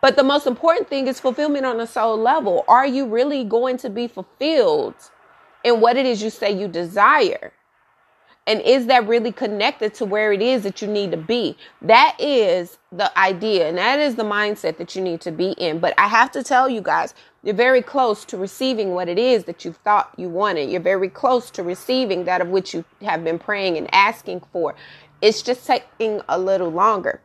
But 0.00 0.16
the 0.16 0.24
most 0.24 0.48
important 0.48 0.88
thing 0.88 1.06
is 1.06 1.20
fulfillment 1.20 1.64
on 1.64 1.78
a 1.78 1.86
soul 1.86 2.16
level. 2.16 2.64
Are 2.66 2.86
you 2.86 3.06
really 3.06 3.44
going 3.44 3.76
to 3.78 3.88
be 3.88 4.08
fulfilled? 4.08 4.96
And 5.64 5.80
what 5.80 5.96
it 5.96 6.06
is 6.06 6.22
you 6.22 6.30
say 6.30 6.50
you 6.52 6.68
desire. 6.68 7.52
And 8.46 8.60
is 8.62 8.86
that 8.86 9.06
really 9.06 9.30
connected 9.30 9.94
to 9.94 10.04
where 10.04 10.32
it 10.32 10.42
is 10.42 10.64
that 10.64 10.82
you 10.82 10.88
need 10.88 11.12
to 11.12 11.16
be? 11.16 11.56
That 11.80 12.16
is 12.18 12.78
the 12.90 13.16
idea, 13.16 13.68
and 13.68 13.78
that 13.78 14.00
is 14.00 14.16
the 14.16 14.24
mindset 14.24 14.78
that 14.78 14.96
you 14.96 15.02
need 15.02 15.20
to 15.20 15.30
be 15.30 15.52
in. 15.52 15.78
But 15.78 15.94
I 15.96 16.08
have 16.08 16.32
to 16.32 16.42
tell 16.42 16.68
you 16.68 16.80
guys, 16.80 17.14
you're 17.44 17.54
very 17.54 17.82
close 17.82 18.24
to 18.26 18.36
receiving 18.36 18.94
what 18.94 19.08
it 19.08 19.18
is 19.18 19.44
that 19.44 19.64
you 19.64 19.72
thought 19.72 20.12
you 20.16 20.28
wanted. 20.28 20.70
You're 20.70 20.80
very 20.80 21.08
close 21.08 21.50
to 21.52 21.62
receiving 21.62 22.24
that 22.24 22.40
of 22.40 22.48
which 22.48 22.74
you 22.74 22.84
have 23.02 23.22
been 23.22 23.38
praying 23.38 23.76
and 23.76 23.92
asking 23.94 24.42
for. 24.52 24.74
It's 25.20 25.42
just 25.42 25.64
taking 25.64 26.20
a 26.28 26.38
little 26.38 26.70
longer 26.70 27.20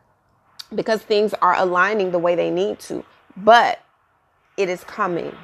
because 0.72 1.02
things 1.02 1.34
are 1.34 1.56
aligning 1.56 2.12
the 2.12 2.18
way 2.18 2.36
they 2.36 2.50
need 2.50 2.78
to, 2.80 3.04
but 3.36 3.80
it 4.56 4.68
is 4.68 4.84
coming. 4.84 5.34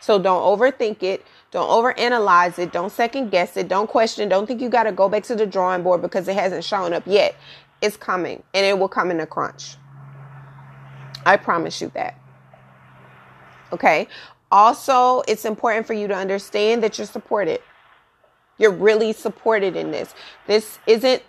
So 0.00 0.18
don't 0.18 0.42
overthink 0.42 1.02
it. 1.02 1.24
Don't 1.50 1.68
overanalyze 1.68 2.58
it. 2.58 2.72
Don't 2.72 2.90
second 2.90 3.30
guess 3.30 3.56
it. 3.56 3.68
Don't 3.68 3.88
question. 3.88 4.28
Don't 4.28 4.46
think 4.46 4.60
you 4.60 4.68
got 4.68 4.84
to 4.84 4.92
go 4.92 5.08
back 5.08 5.22
to 5.24 5.34
the 5.34 5.46
drawing 5.46 5.82
board 5.82 6.02
because 6.02 6.28
it 6.28 6.34
hasn't 6.34 6.64
shown 6.64 6.92
up 6.92 7.04
yet. 7.06 7.34
It's 7.80 7.96
coming 7.96 8.42
and 8.54 8.66
it 8.66 8.78
will 8.78 8.88
come 8.88 9.10
in 9.10 9.20
a 9.20 9.26
crunch. 9.26 9.76
I 11.24 11.36
promise 11.36 11.80
you 11.80 11.90
that. 11.94 12.18
Okay. 13.72 14.08
Also, 14.50 15.22
it's 15.26 15.44
important 15.44 15.86
for 15.86 15.92
you 15.92 16.06
to 16.08 16.14
understand 16.14 16.82
that 16.82 16.98
you're 16.98 17.06
supported. 17.06 17.60
You're 18.58 18.72
really 18.72 19.12
supported 19.12 19.76
in 19.76 19.90
this. 19.90 20.14
This 20.46 20.78
isn't 20.86 21.22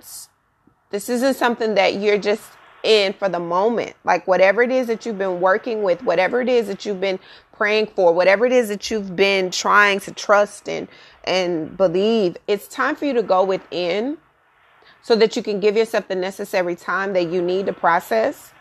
this 0.89 1.09
isn't 1.09 1.33
something 1.33 1.75
that 1.75 1.95
you're 1.95 2.17
just 2.17 2.43
in 2.87 3.11
for 3.13 3.27
the 3.27 3.39
moment. 3.39 3.93
Like 4.05 4.25
whatever 4.27 4.63
it 4.63 4.71
is 4.71 4.87
that 4.87 5.05
you've 5.05 5.17
been 5.17 5.41
working 5.41 5.83
with, 5.83 6.01
whatever 6.03 6.41
it 6.41 6.47
is 6.47 6.67
that 6.67 6.85
you've 6.85 7.01
been 7.01 7.19
praying 7.51 7.87
for, 7.87 8.13
whatever 8.13 8.45
it 8.45 8.53
is 8.53 8.69
that 8.69 8.89
you've 8.89 9.15
been 9.15 9.51
trying 9.51 9.99
to 9.99 10.11
trust 10.13 10.67
and 10.69 10.87
and 11.25 11.75
believe, 11.75 12.37
it's 12.47 12.67
time 12.69 12.95
for 12.95 13.05
you 13.05 13.13
to 13.13 13.21
go 13.23 13.43
within 13.43 14.17
so 15.01 15.15
that 15.17 15.35
you 15.35 15.43
can 15.43 15.59
give 15.59 15.75
yourself 15.75 16.07
the 16.07 16.15
necessary 16.15 16.75
time 16.75 17.11
that 17.13 17.29
you 17.29 17.41
need 17.41 17.65
to 17.65 17.73
process. 17.73 18.53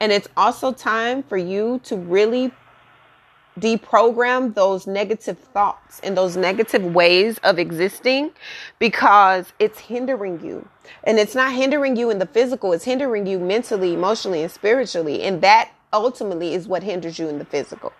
And 0.00 0.10
it's 0.10 0.28
also 0.36 0.72
time 0.72 1.22
for 1.22 1.36
you 1.36 1.80
to 1.84 1.96
really 1.96 2.52
deprogram 3.58 4.54
those 4.54 4.86
negative 4.86 5.38
thoughts 5.38 6.00
and 6.02 6.16
those 6.16 6.36
negative 6.36 6.94
ways 6.94 7.38
of 7.38 7.58
existing 7.58 8.30
because 8.78 9.52
it's 9.58 9.78
hindering 9.78 10.44
you. 10.44 10.68
And 11.04 11.18
it's 11.18 11.34
not 11.34 11.52
hindering 11.52 11.96
you 11.96 12.10
in 12.10 12.18
the 12.18 12.26
physical, 12.26 12.72
it's 12.72 12.84
hindering 12.84 13.26
you 13.26 13.38
mentally, 13.38 13.94
emotionally, 13.94 14.42
and 14.42 14.50
spiritually. 14.50 15.22
And 15.22 15.40
that 15.42 15.70
ultimately 15.92 16.54
is 16.54 16.66
what 16.66 16.82
hinders 16.82 17.18
you 17.18 17.28
in 17.28 17.38
the 17.38 17.44
physical. 17.44 17.92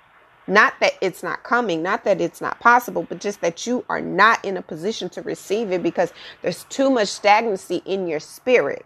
Not 0.47 0.75
that 0.81 0.93
it's 1.01 1.23
not 1.23 1.43
coming, 1.43 1.83
not 1.83 2.05
that 2.05 2.21
it's 2.21 2.41
not 2.41 2.61
possible, 2.61 3.05
but 3.09 3.19
just 3.19 3.41
that 3.41 3.67
you 3.67 3.85
are 3.89 4.01
not 4.01 4.45
in 4.45 4.59
a 4.59 4.63
position 4.63 5.09
to 5.11 5.23
receive 5.23 5.73
it 5.73 5.83
because 5.83 6.13
there's 6.43 6.65
too 6.65 6.91
much 6.91 7.09
stagnancy 7.09 7.81
in 7.87 8.07
your 8.07 8.21
spirit. 8.21 8.85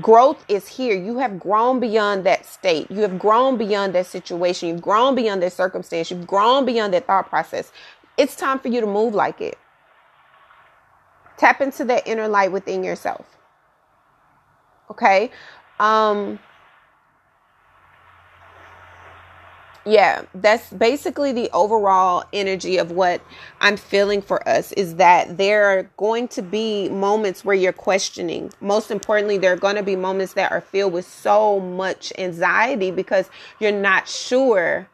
Growth 0.00 0.44
is 0.48 0.66
here. 0.68 0.96
You 0.96 1.18
have 1.18 1.38
grown 1.38 1.78
beyond 1.78 2.24
that 2.24 2.46
state. 2.46 2.90
You 2.90 3.00
have 3.00 3.18
grown 3.18 3.58
beyond 3.58 3.94
that 3.94 4.06
situation. 4.06 4.68
You've 4.68 4.82
grown 4.82 5.14
beyond 5.14 5.42
that 5.42 5.52
circumstance. 5.52 6.10
You've 6.10 6.26
grown 6.26 6.64
beyond 6.64 6.94
that 6.94 7.06
thought 7.06 7.28
process. 7.28 7.70
It's 8.16 8.34
time 8.34 8.58
for 8.58 8.68
you 8.68 8.80
to 8.80 8.86
move 8.86 9.14
like 9.14 9.40
it. 9.40 9.58
Tap 11.36 11.60
into 11.60 11.84
that 11.86 12.06
inner 12.06 12.28
light 12.28 12.52
within 12.52 12.82
yourself. 12.82 13.26
Okay? 14.90 15.30
Um 15.78 16.38
yeah, 19.84 20.22
that's 20.34 20.70
basically 20.70 21.32
the 21.32 21.50
overall 21.52 22.24
energy 22.32 22.76
of 22.78 22.92
what 22.92 23.20
I'm 23.60 23.76
feeling 23.76 24.22
for 24.22 24.46
us 24.48 24.72
is 24.72 24.96
that 24.96 25.38
there 25.38 25.64
are 25.66 25.84
going 25.96 26.28
to 26.28 26.42
be 26.42 26.88
moments 26.88 27.44
where 27.44 27.56
you're 27.56 27.72
questioning. 27.72 28.52
Most 28.60 28.90
importantly, 28.90 29.38
there 29.38 29.52
are 29.52 29.56
going 29.56 29.76
to 29.76 29.82
be 29.82 29.96
moments 29.96 30.34
that 30.34 30.52
are 30.52 30.60
filled 30.60 30.92
with 30.92 31.06
so 31.06 31.58
much 31.58 32.12
anxiety 32.16 32.90
because 32.90 33.28
you're 33.58 33.72
not 33.72 34.08
sure 34.08 34.88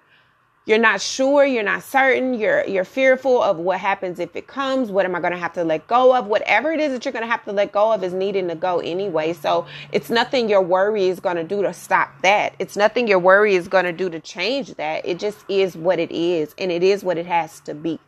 you're 0.68 0.78
not 0.78 1.00
sure, 1.00 1.46
you're 1.46 1.62
not 1.62 1.82
certain, 1.82 2.34
you're 2.34 2.64
you're 2.66 2.84
fearful 2.84 3.42
of 3.42 3.56
what 3.56 3.80
happens 3.80 4.20
if 4.20 4.36
it 4.36 4.46
comes, 4.46 4.90
what 4.90 5.06
am 5.06 5.14
I 5.14 5.20
going 5.20 5.32
to 5.32 5.38
have 5.38 5.54
to 5.54 5.64
let 5.64 5.86
go 5.86 6.14
of? 6.14 6.26
Whatever 6.26 6.72
it 6.72 6.78
is 6.78 6.92
that 6.92 7.06
you're 7.06 7.12
going 7.12 7.24
to 7.24 7.30
have 7.30 7.42
to 7.46 7.52
let 7.52 7.72
go 7.72 7.90
of 7.92 8.04
is 8.04 8.12
needing 8.12 8.48
to 8.48 8.54
go 8.54 8.78
anyway. 8.80 9.32
So, 9.32 9.66
it's 9.92 10.10
nothing 10.10 10.48
your 10.50 10.60
worry 10.60 11.08
is 11.08 11.20
going 11.20 11.36
to 11.36 11.44
do 11.44 11.62
to 11.62 11.72
stop 11.72 12.10
that. 12.22 12.54
It's 12.58 12.76
nothing 12.76 13.08
your 13.08 13.18
worry 13.18 13.54
is 13.54 13.66
going 13.66 13.86
to 13.86 13.92
do 13.92 14.10
to 14.10 14.20
change 14.20 14.74
that. 14.74 15.06
It 15.06 15.18
just 15.18 15.38
is 15.48 15.74
what 15.74 15.98
it 15.98 16.12
is 16.12 16.54
and 16.58 16.70
it 16.70 16.82
is 16.82 17.02
what 17.02 17.16
it 17.16 17.26
has 17.26 17.60
to 17.60 17.74
be. 17.74 17.98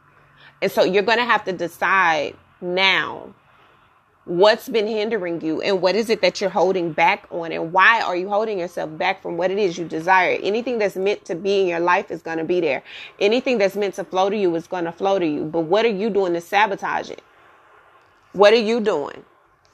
And 0.60 0.70
so 0.70 0.84
you're 0.84 1.02
going 1.02 1.18
to 1.18 1.24
have 1.24 1.44
to 1.44 1.52
decide 1.52 2.36
now 2.60 3.34
what's 4.30 4.68
been 4.68 4.86
hindering 4.86 5.40
you 5.40 5.60
and 5.60 5.82
what 5.82 5.96
is 5.96 6.08
it 6.08 6.22
that 6.22 6.40
you're 6.40 6.48
holding 6.50 6.92
back 6.92 7.26
on 7.32 7.50
and 7.50 7.72
why 7.72 8.00
are 8.00 8.14
you 8.14 8.28
holding 8.28 8.60
yourself 8.60 8.96
back 8.96 9.20
from 9.20 9.36
what 9.36 9.50
it 9.50 9.58
is 9.58 9.76
you 9.76 9.84
desire 9.84 10.38
anything 10.40 10.78
that's 10.78 10.94
meant 10.94 11.24
to 11.24 11.34
be 11.34 11.62
in 11.62 11.66
your 11.66 11.80
life 11.80 12.12
is 12.12 12.22
going 12.22 12.38
to 12.38 12.44
be 12.44 12.60
there 12.60 12.80
anything 13.18 13.58
that's 13.58 13.74
meant 13.74 13.92
to 13.92 14.04
flow 14.04 14.30
to 14.30 14.36
you 14.36 14.54
is 14.54 14.68
going 14.68 14.84
to 14.84 14.92
flow 14.92 15.18
to 15.18 15.26
you 15.26 15.42
but 15.44 15.62
what 15.62 15.84
are 15.84 15.88
you 15.88 16.08
doing 16.08 16.32
to 16.32 16.40
sabotage 16.40 17.10
it 17.10 17.22
what 18.32 18.52
are 18.52 18.56
you 18.60 18.78
doing 18.78 19.24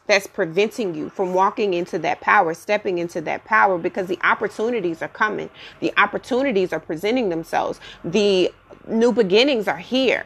that's 0.07 0.27
preventing 0.27 0.95
you 0.95 1.09
from 1.11 1.35
walking 1.35 1.75
into 1.75 1.99
that 1.99 2.21
power, 2.21 2.55
stepping 2.55 2.99
into 2.99 3.21
that 3.23 3.45
power 3.45 3.77
because 3.77 4.07
the 4.07 4.19
opportunities 4.23 5.03
are 5.03 5.09
coming. 5.09 5.51
The 5.81 5.93
opportunities 5.99 6.73
are 6.73 6.81
presenting 6.81 7.29
themselves. 7.29 7.81
The 8.05 8.53
new 8.87 9.13
beginnings 9.13 9.69
are 9.69 9.79
here. 9.79 10.25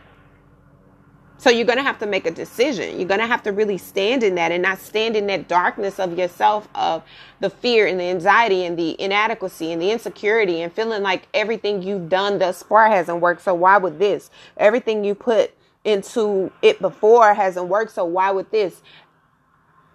So 1.40 1.48
you're 1.48 1.64
going 1.64 1.78
to 1.78 1.82
have 1.82 1.98
to 2.00 2.06
make 2.06 2.26
a 2.26 2.30
decision. 2.30 2.98
You're 2.98 3.08
going 3.08 3.20
to 3.20 3.26
have 3.26 3.42
to 3.44 3.50
really 3.50 3.78
stand 3.78 4.22
in 4.22 4.34
that 4.34 4.52
and 4.52 4.62
not 4.62 4.78
stand 4.78 5.16
in 5.16 5.26
that 5.28 5.48
darkness 5.48 5.98
of 5.98 6.18
yourself 6.18 6.68
of 6.74 7.02
the 7.40 7.48
fear 7.48 7.86
and 7.86 7.98
the 7.98 8.04
anxiety 8.04 8.66
and 8.66 8.78
the 8.78 9.00
inadequacy 9.00 9.72
and 9.72 9.80
the 9.80 9.90
insecurity 9.90 10.60
and 10.60 10.70
feeling 10.70 11.02
like 11.02 11.28
everything 11.32 11.80
you've 11.80 12.10
done 12.10 12.38
thus 12.38 12.62
far 12.62 12.88
hasn't 12.88 13.22
worked. 13.22 13.40
So 13.40 13.54
why 13.54 13.78
would 13.78 13.98
this? 13.98 14.30
Everything 14.58 15.02
you 15.02 15.14
put 15.14 15.54
into 15.82 16.52
it 16.60 16.78
before 16.78 17.32
hasn't 17.32 17.68
worked. 17.68 17.92
So 17.92 18.04
why 18.04 18.30
would 18.30 18.50
this? 18.50 18.82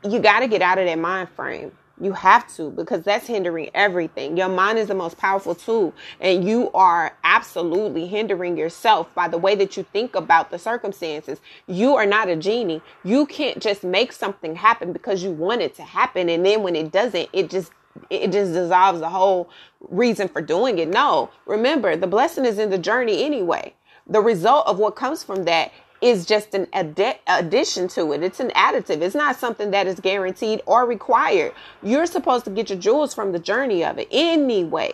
You 0.04 0.18
got 0.18 0.40
to 0.40 0.48
get 0.48 0.64
out 0.64 0.80
of 0.80 0.88
that 0.88 0.98
mind 0.98 1.30
frame. 1.30 1.74
You 2.00 2.12
have 2.12 2.54
to 2.56 2.72
because 2.72 3.04
that's 3.04 3.28
hindering 3.28 3.70
everything. 3.74 4.36
Your 4.36 4.50
mind 4.50 4.78
is 4.78 4.88
the 4.88 4.96
most 4.96 5.18
powerful 5.18 5.56
tool, 5.56 5.94
and 6.20 6.46
you 6.46 6.70
are 6.74 7.16
absolutely 7.24 8.08
hindering 8.08 8.58
yourself 8.58 9.14
by 9.16 9.30
the 9.30 9.38
way 9.38 9.56
that 9.56 9.78
you 9.78 9.84
think 9.84 10.14
about 10.16 10.52
the 10.52 10.60
circumstances. 10.60 11.40
You 11.68 11.96
are 11.96 12.06
not 12.06 12.28
a 12.28 12.36
genie. 12.36 12.82
You 13.06 13.26
can't 13.26 13.62
just 13.62 13.84
make 13.84 14.12
something 14.12 14.56
happen 14.56 14.92
because 14.92 15.24
you 15.24 15.32
want 15.32 15.62
it 15.62 15.74
to 15.76 15.84
happen, 15.84 16.28
and 16.28 16.46
then 16.46 16.64
when 16.64 16.76
it 16.76 16.92
doesn't, 16.92 17.30
it 17.32 17.50
just 17.50 17.72
it 18.10 18.32
just 18.32 18.52
dissolves 18.52 19.00
the 19.00 19.10
whole 19.10 19.50
reason 19.80 20.28
for 20.28 20.42
doing 20.42 20.80
it. 20.80 20.90
No, 20.90 21.30
remember 21.46 21.96
the 21.96 22.08
blessing 22.08 22.46
is 22.46 22.60
in 22.60 22.70
the 22.70 22.78
journey 22.78 23.24
anyway. 23.24 23.74
The 24.08 24.22
result 24.22 24.68
of 24.68 24.78
what 24.78 24.96
comes 24.96 25.24
from 25.24 25.46
that 25.46 25.72
is 26.06 26.24
just 26.28 26.54
an 26.54 26.68
ad- 26.72 27.18
addition 27.26 27.88
to 27.88 28.14
it. 28.14 28.22
It's 28.22 28.40
an 28.40 28.52
additive. 28.52 29.02
It's 29.02 29.16
not 29.16 29.38
something 29.38 29.72
that 29.72 29.88
is 29.88 30.00
guaranteed 30.00 30.62
or 30.68 30.86
required. 30.86 31.52
You're 31.82 32.06
supposed 32.06 32.46
to 32.46 32.52
get 32.52 32.70
your 32.70 32.78
jewels 32.78 33.16
from 33.16 33.32
the 33.32 33.40
journey 33.40 33.84
of 33.84 33.98
it 33.98 34.08
anyway. 34.12 34.94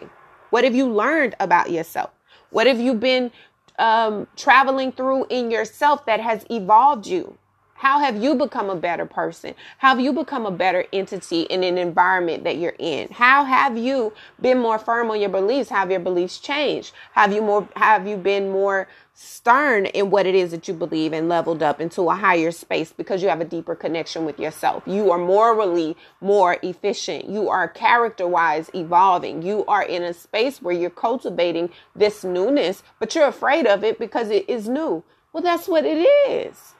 What 0.51 0.63
have 0.63 0.73
you 0.73 0.89
learned 0.89 1.35
about 1.41 1.69
yourself? 1.69 2.11
What 2.51 2.65
have 2.65 2.79
you 2.79 2.93
been 2.93 3.31
um, 3.77 4.25
traveling 4.37 4.93
through 4.93 5.25
in 5.29 5.51
yourself 5.51 6.05
that 6.05 6.21
has 6.21 6.45
evolved 6.49 7.05
you? 7.07 7.37
How 7.81 7.97
have 7.97 8.21
you 8.21 8.35
become 8.35 8.69
a 8.69 8.75
better 8.75 9.07
person? 9.07 9.55
How 9.79 9.95
have 9.95 9.99
you 9.99 10.13
become 10.13 10.45
a 10.45 10.51
better 10.51 10.85
entity 10.93 11.41
in 11.41 11.63
an 11.63 11.79
environment 11.79 12.43
that 12.43 12.57
you're 12.57 12.75
in? 12.77 13.09
How 13.09 13.43
have 13.43 13.75
you 13.75 14.13
been 14.39 14.59
more 14.59 14.77
firm 14.77 15.09
on 15.09 15.19
your 15.19 15.31
beliefs? 15.31 15.71
Have 15.71 15.89
your 15.89 15.99
beliefs 15.99 16.37
changed? 16.37 16.93
Have 17.13 17.33
you 17.33 17.41
more 17.41 17.67
have 17.75 18.05
you 18.05 18.17
been 18.17 18.51
more 18.51 18.87
stern 19.15 19.87
in 19.87 20.11
what 20.11 20.27
it 20.27 20.35
is 20.35 20.51
that 20.51 20.67
you 20.67 20.75
believe 20.75 21.11
and 21.11 21.27
leveled 21.27 21.63
up 21.63 21.81
into 21.81 22.07
a 22.07 22.13
higher 22.13 22.51
space 22.51 22.93
because 22.93 23.23
you 23.23 23.29
have 23.29 23.41
a 23.41 23.45
deeper 23.45 23.73
connection 23.73 24.25
with 24.25 24.39
yourself. 24.39 24.83
You 24.85 25.09
are 25.09 25.17
morally 25.17 25.97
more 26.21 26.57
efficient. 26.61 27.29
You 27.31 27.49
are 27.49 27.67
character 27.67 28.27
wise 28.27 28.69
evolving. 28.75 29.41
You 29.41 29.65
are 29.65 29.81
in 29.81 30.03
a 30.03 30.13
space 30.13 30.61
where 30.61 30.75
you're 30.75 30.91
cultivating 30.91 31.71
this 31.95 32.23
newness, 32.23 32.83
but 32.99 33.15
you're 33.15 33.27
afraid 33.27 33.65
of 33.65 33.83
it 33.83 33.97
because 33.97 34.29
it 34.29 34.47
is 34.47 34.69
new. 34.69 35.03
Well, 35.33 35.41
that's 35.41 35.67
what 35.67 35.83
it 35.83 36.07
is. 36.29 36.75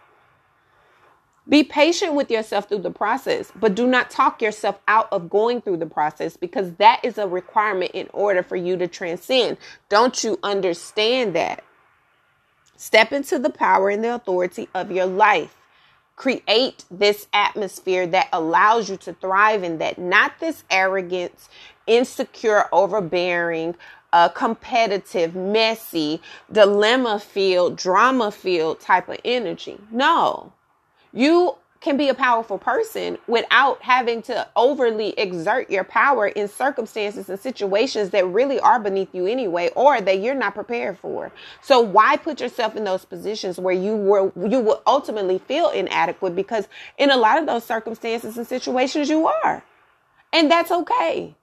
Be 1.49 1.63
patient 1.63 2.13
with 2.13 2.29
yourself 2.29 2.69
through 2.69 2.79
the 2.79 2.91
process, 2.91 3.51
but 3.59 3.75
do 3.75 3.87
not 3.87 4.11
talk 4.11 4.41
yourself 4.41 4.79
out 4.87 5.07
of 5.11 5.29
going 5.29 5.61
through 5.61 5.77
the 5.77 5.87
process 5.87 6.37
because 6.37 6.73
that 6.75 7.01
is 7.03 7.17
a 7.17 7.27
requirement 7.27 7.91
in 7.93 8.07
order 8.13 8.43
for 8.43 8.55
you 8.55 8.77
to 8.77 8.87
transcend. 8.87 9.57
Don't 9.89 10.23
you 10.23 10.39
understand 10.43 11.35
that? 11.35 11.63
Step 12.77 13.11
into 13.11 13.39
the 13.39 13.49
power 13.49 13.89
and 13.89 14.03
the 14.03 14.15
authority 14.15 14.69
of 14.73 14.91
your 14.91 15.07
life. 15.07 15.55
Create 16.15 16.85
this 16.91 17.27
atmosphere 17.33 18.05
that 18.07 18.29
allows 18.31 18.89
you 18.89 18.97
to 18.97 19.13
thrive 19.13 19.63
in 19.63 19.79
that, 19.79 19.97
not 19.97 20.39
this 20.39 20.63
arrogance, 20.69 21.49
insecure, 21.87 22.67
overbearing, 22.71 23.75
uh, 24.13 24.29
competitive, 24.29 25.35
messy, 25.35 26.21
dilemma 26.51 27.19
filled, 27.19 27.75
drama 27.75 28.31
filled 28.31 28.79
type 28.79 29.09
of 29.09 29.17
energy. 29.25 29.79
No. 29.91 30.53
You 31.13 31.57
can 31.81 31.97
be 31.97 32.09
a 32.09 32.13
powerful 32.13 32.59
person 32.59 33.17
without 33.27 33.81
having 33.81 34.21
to 34.21 34.47
overly 34.55 35.17
exert 35.17 35.69
your 35.69 35.83
power 35.83 36.27
in 36.27 36.47
circumstances 36.47 37.27
and 37.27 37.39
situations 37.39 38.11
that 38.11 38.25
really 38.27 38.59
are 38.59 38.79
beneath 38.79 39.13
you 39.13 39.25
anyway 39.25 39.69
or 39.75 39.99
that 39.99 40.19
you're 40.19 40.35
not 40.35 40.53
prepared 40.53 40.97
for. 40.99 41.31
So 41.61 41.81
why 41.81 42.17
put 42.17 42.39
yourself 42.39 42.75
in 42.75 42.83
those 42.83 43.03
positions 43.03 43.57
where 43.57 43.73
you 43.73 43.95
were 43.95 44.31
you 44.47 44.59
will 44.59 44.83
ultimately 44.85 45.39
feel 45.39 45.69
inadequate 45.69 46.35
because 46.35 46.67
in 46.99 47.09
a 47.09 47.17
lot 47.17 47.39
of 47.39 47.47
those 47.47 47.63
circumstances 47.63 48.37
and 48.37 48.45
situations 48.45 49.09
you 49.09 49.25
are. 49.25 49.63
And 50.31 50.49
that's 50.51 50.71
okay 50.71 51.35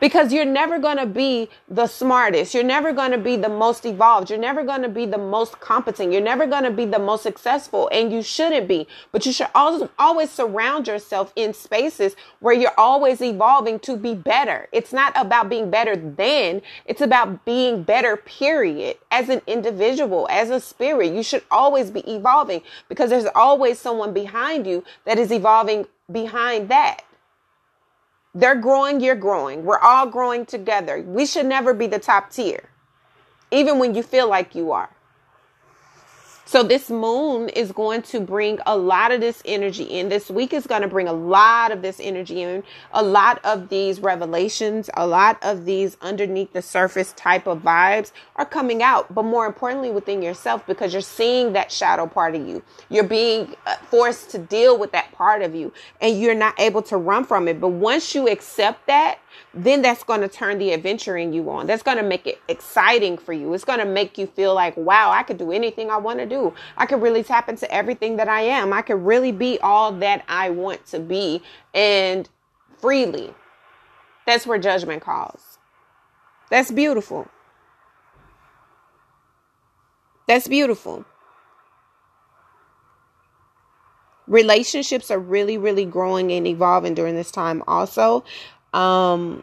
because 0.00 0.32
you're 0.32 0.44
never 0.44 0.78
going 0.78 0.96
to 0.96 1.06
be 1.06 1.48
the 1.68 1.86
smartest. 1.86 2.54
You're 2.54 2.64
never 2.64 2.92
going 2.92 3.12
to 3.12 3.18
be 3.18 3.36
the 3.36 3.48
most 3.48 3.84
evolved. 3.84 4.30
You're 4.30 4.38
never 4.38 4.64
going 4.64 4.82
to 4.82 4.88
be 4.88 5.06
the 5.06 5.18
most 5.18 5.60
competent. 5.60 6.12
You're 6.12 6.22
never 6.22 6.46
going 6.46 6.64
to 6.64 6.70
be 6.70 6.86
the 6.86 6.98
most 6.98 7.22
successful 7.22 7.88
and 7.92 8.10
you 8.10 8.22
shouldn't 8.22 8.66
be. 8.66 8.88
But 9.12 9.26
you 9.26 9.32
should 9.32 9.48
always, 9.54 9.88
always 9.98 10.30
surround 10.30 10.88
yourself 10.88 11.32
in 11.36 11.52
spaces 11.52 12.16
where 12.40 12.54
you're 12.54 12.78
always 12.78 13.20
evolving 13.20 13.78
to 13.80 13.96
be 13.96 14.14
better. 14.14 14.68
It's 14.72 14.92
not 14.92 15.12
about 15.14 15.48
being 15.48 15.70
better 15.70 15.94
than, 15.94 16.62
it's 16.86 17.02
about 17.02 17.44
being 17.44 17.82
better, 17.82 18.16
period. 18.16 18.96
As 19.10 19.28
an 19.28 19.42
individual, 19.46 20.26
as 20.30 20.50
a 20.50 20.60
spirit, 20.60 21.12
you 21.12 21.22
should 21.22 21.44
always 21.50 21.90
be 21.90 22.00
evolving 22.10 22.62
because 22.88 23.10
there's 23.10 23.26
always 23.34 23.78
someone 23.78 24.14
behind 24.14 24.66
you 24.66 24.84
that 25.04 25.18
is 25.18 25.30
evolving 25.30 25.86
behind 26.10 26.68
that. 26.70 27.02
They're 28.34 28.56
growing, 28.56 29.00
you're 29.00 29.16
growing. 29.16 29.64
We're 29.64 29.78
all 29.78 30.06
growing 30.06 30.46
together. 30.46 31.02
We 31.02 31.26
should 31.26 31.46
never 31.46 31.74
be 31.74 31.86
the 31.86 31.98
top 31.98 32.30
tier, 32.30 32.70
even 33.50 33.78
when 33.78 33.94
you 33.94 34.02
feel 34.02 34.28
like 34.28 34.54
you 34.54 34.72
are. 34.72 34.90
So 36.50 36.64
this 36.64 36.90
moon 36.90 37.48
is 37.50 37.70
going 37.70 38.02
to 38.02 38.18
bring 38.18 38.58
a 38.66 38.76
lot 38.76 39.12
of 39.12 39.20
this 39.20 39.40
energy 39.44 39.84
in. 39.84 40.08
This 40.08 40.28
week 40.28 40.52
is 40.52 40.66
going 40.66 40.82
to 40.82 40.88
bring 40.88 41.06
a 41.06 41.12
lot 41.12 41.70
of 41.70 41.80
this 41.80 42.00
energy 42.00 42.42
in, 42.42 42.64
a 42.92 43.04
lot 43.04 43.38
of 43.44 43.68
these 43.68 44.00
revelations, 44.00 44.90
a 44.94 45.06
lot 45.06 45.38
of 45.42 45.64
these 45.64 45.96
underneath 46.00 46.52
the 46.52 46.60
surface 46.60 47.12
type 47.12 47.46
of 47.46 47.62
vibes 47.62 48.10
are 48.34 48.44
coming 48.44 48.82
out, 48.82 49.14
but 49.14 49.24
more 49.24 49.46
importantly 49.46 49.92
within 49.92 50.22
yourself 50.22 50.66
because 50.66 50.92
you're 50.92 51.02
seeing 51.02 51.52
that 51.52 51.70
shadow 51.70 52.08
part 52.08 52.34
of 52.34 52.44
you. 52.44 52.64
You're 52.88 53.04
being 53.04 53.54
uh, 53.64 53.76
forced 53.88 54.30
to 54.30 54.38
deal 54.38 54.76
with 54.76 54.90
that 54.90 55.12
part 55.12 55.42
of 55.42 55.54
you 55.54 55.72
and 56.00 56.20
you're 56.20 56.34
not 56.34 56.58
able 56.58 56.82
to 56.82 56.96
run 56.96 57.22
from 57.22 57.46
it. 57.46 57.60
But 57.60 57.68
once 57.68 58.12
you 58.12 58.28
accept 58.28 58.88
that, 58.88 59.20
then 59.54 59.82
that's 59.82 60.02
going 60.02 60.20
to 60.20 60.28
turn 60.28 60.58
the 60.58 60.72
adventure 60.72 61.16
in 61.16 61.32
you 61.32 61.50
on. 61.50 61.66
That's 61.66 61.82
going 61.82 61.96
to 61.96 62.02
make 62.02 62.26
it 62.26 62.40
exciting 62.48 63.18
for 63.18 63.32
you. 63.32 63.52
It's 63.54 63.64
going 63.64 63.78
to 63.78 63.84
make 63.84 64.18
you 64.18 64.26
feel 64.26 64.54
like, 64.54 64.76
wow, 64.76 65.10
I 65.10 65.22
could 65.22 65.38
do 65.38 65.52
anything 65.52 65.90
I 65.90 65.96
want 65.96 66.18
to 66.18 66.26
do. 66.26 66.54
I 66.76 66.86
could 66.86 67.02
really 67.02 67.22
tap 67.22 67.48
into 67.48 67.70
everything 67.72 68.16
that 68.16 68.28
I 68.28 68.42
am. 68.42 68.72
I 68.72 68.82
could 68.82 69.04
really 69.04 69.32
be 69.32 69.58
all 69.60 69.92
that 69.92 70.24
I 70.28 70.50
want 70.50 70.86
to 70.86 71.00
be 71.00 71.42
and 71.74 72.28
freely. 72.78 73.34
That's 74.26 74.46
where 74.46 74.58
judgment 74.58 75.02
calls. 75.02 75.58
That's 76.50 76.70
beautiful. 76.70 77.28
That's 80.26 80.46
beautiful. 80.46 81.04
Relationships 84.26 85.10
are 85.10 85.18
really, 85.18 85.58
really 85.58 85.84
growing 85.84 86.30
and 86.30 86.46
evolving 86.46 86.94
during 86.94 87.16
this 87.16 87.32
time, 87.32 87.64
also 87.66 88.22
um 88.74 89.42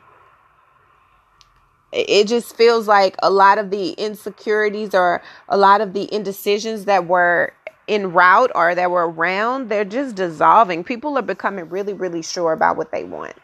it 1.92 2.28
just 2.28 2.56
feels 2.56 2.88
like 2.88 3.16
a 3.24 3.30
lot 3.30 3.58
of 3.58 3.72
the 3.72 3.92
insecurities 3.92 4.94
or 4.94 5.22
a 5.50 5.58
lot 5.58 5.82
of 5.82 5.94
the 5.94 6.14
indecisions 6.14 6.86
that 6.86 7.08
were 7.08 7.54
in 7.88 8.12
route 8.12 8.52
or 8.56 8.76
that 8.76 8.92
were 8.92 9.10
around 9.10 9.70
they're 9.70 9.86
just 9.86 10.16
dissolving. 10.16 10.84
People 10.84 11.18
are 11.18 11.22
becoming 11.24 11.70
really 11.70 11.94
really 11.94 12.22
sure 12.22 12.54
about 12.54 12.78
what 12.78 12.92
they 12.92 13.04
want. 13.04 13.36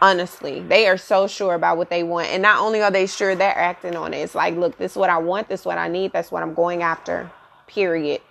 Honestly 0.00 0.60
they 0.60 0.88
are 0.88 0.96
so 0.96 1.26
sure 1.26 1.54
about 1.54 1.76
what 1.76 1.90
they 1.90 2.02
want 2.02 2.28
and 2.28 2.42
not 2.42 2.60
only 2.60 2.82
are 2.82 2.90
they 2.90 3.06
sure 3.06 3.34
they're 3.34 3.56
acting 3.56 3.96
on 3.96 4.14
it. 4.14 4.18
It's 4.18 4.34
like 4.34 4.56
look 4.56 4.78
this 4.78 4.92
is 4.92 4.96
what 4.96 5.10
i 5.10 5.18
want 5.18 5.48
this 5.48 5.60
is 5.60 5.66
what 5.66 5.78
i 5.78 5.88
need 5.88 6.12
that's 6.12 6.32
what 6.32 6.42
i'm 6.42 6.54
going 6.54 6.82
after. 6.82 7.30
Period. 7.66 8.22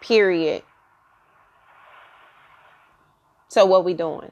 Period. 0.00 0.62
So 3.48 3.64
what 3.64 3.84
we 3.84 3.94
doing 3.94 4.30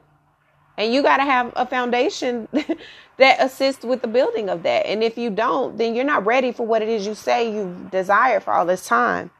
and 0.78 0.92
you 0.92 1.02
got 1.02 1.18
to 1.18 1.24
have 1.24 1.52
a 1.56 1.66
foundation 1.66 2.48
that 3.18 3.36
assists 3.40 3.84
with 3.84 4.02
the 4.02 4.08
building 4.08 4.48
of 4.48 4.62
that. 4.64 4.86
And 4.86 5.02
if 5.04 5.18
you 5.18 5.30
don't, 5.30 5.78
then 5.78 5.94
you're 5.94 6.04
not 6.04 6.26
ready 6.26 6.52
for 6.52 6.66
what 6.66 6.82
it 6.82 6.88
is 6.88 7.06
you 7.06 7.14
say 7.14 7.52
you 7.54 7.88
desire 7.90 8.40
for 8.40 8.52
all 8.52 8.66
this 8.66 8.86
time. 8.86 9.30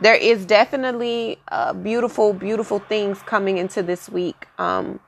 there 0.00 0.14
is 0.14 0.46
definitely 0.46 1.38
uh, 1.48 1.72
beautiful, 1.74 2.32
beautiful 2.32 2.78
things 2.78 3.20
coming 3.22 3.58
into 3.58 3.82
this 3.82 4.08
week. 4.08 4.46
Um, 4.58 5.00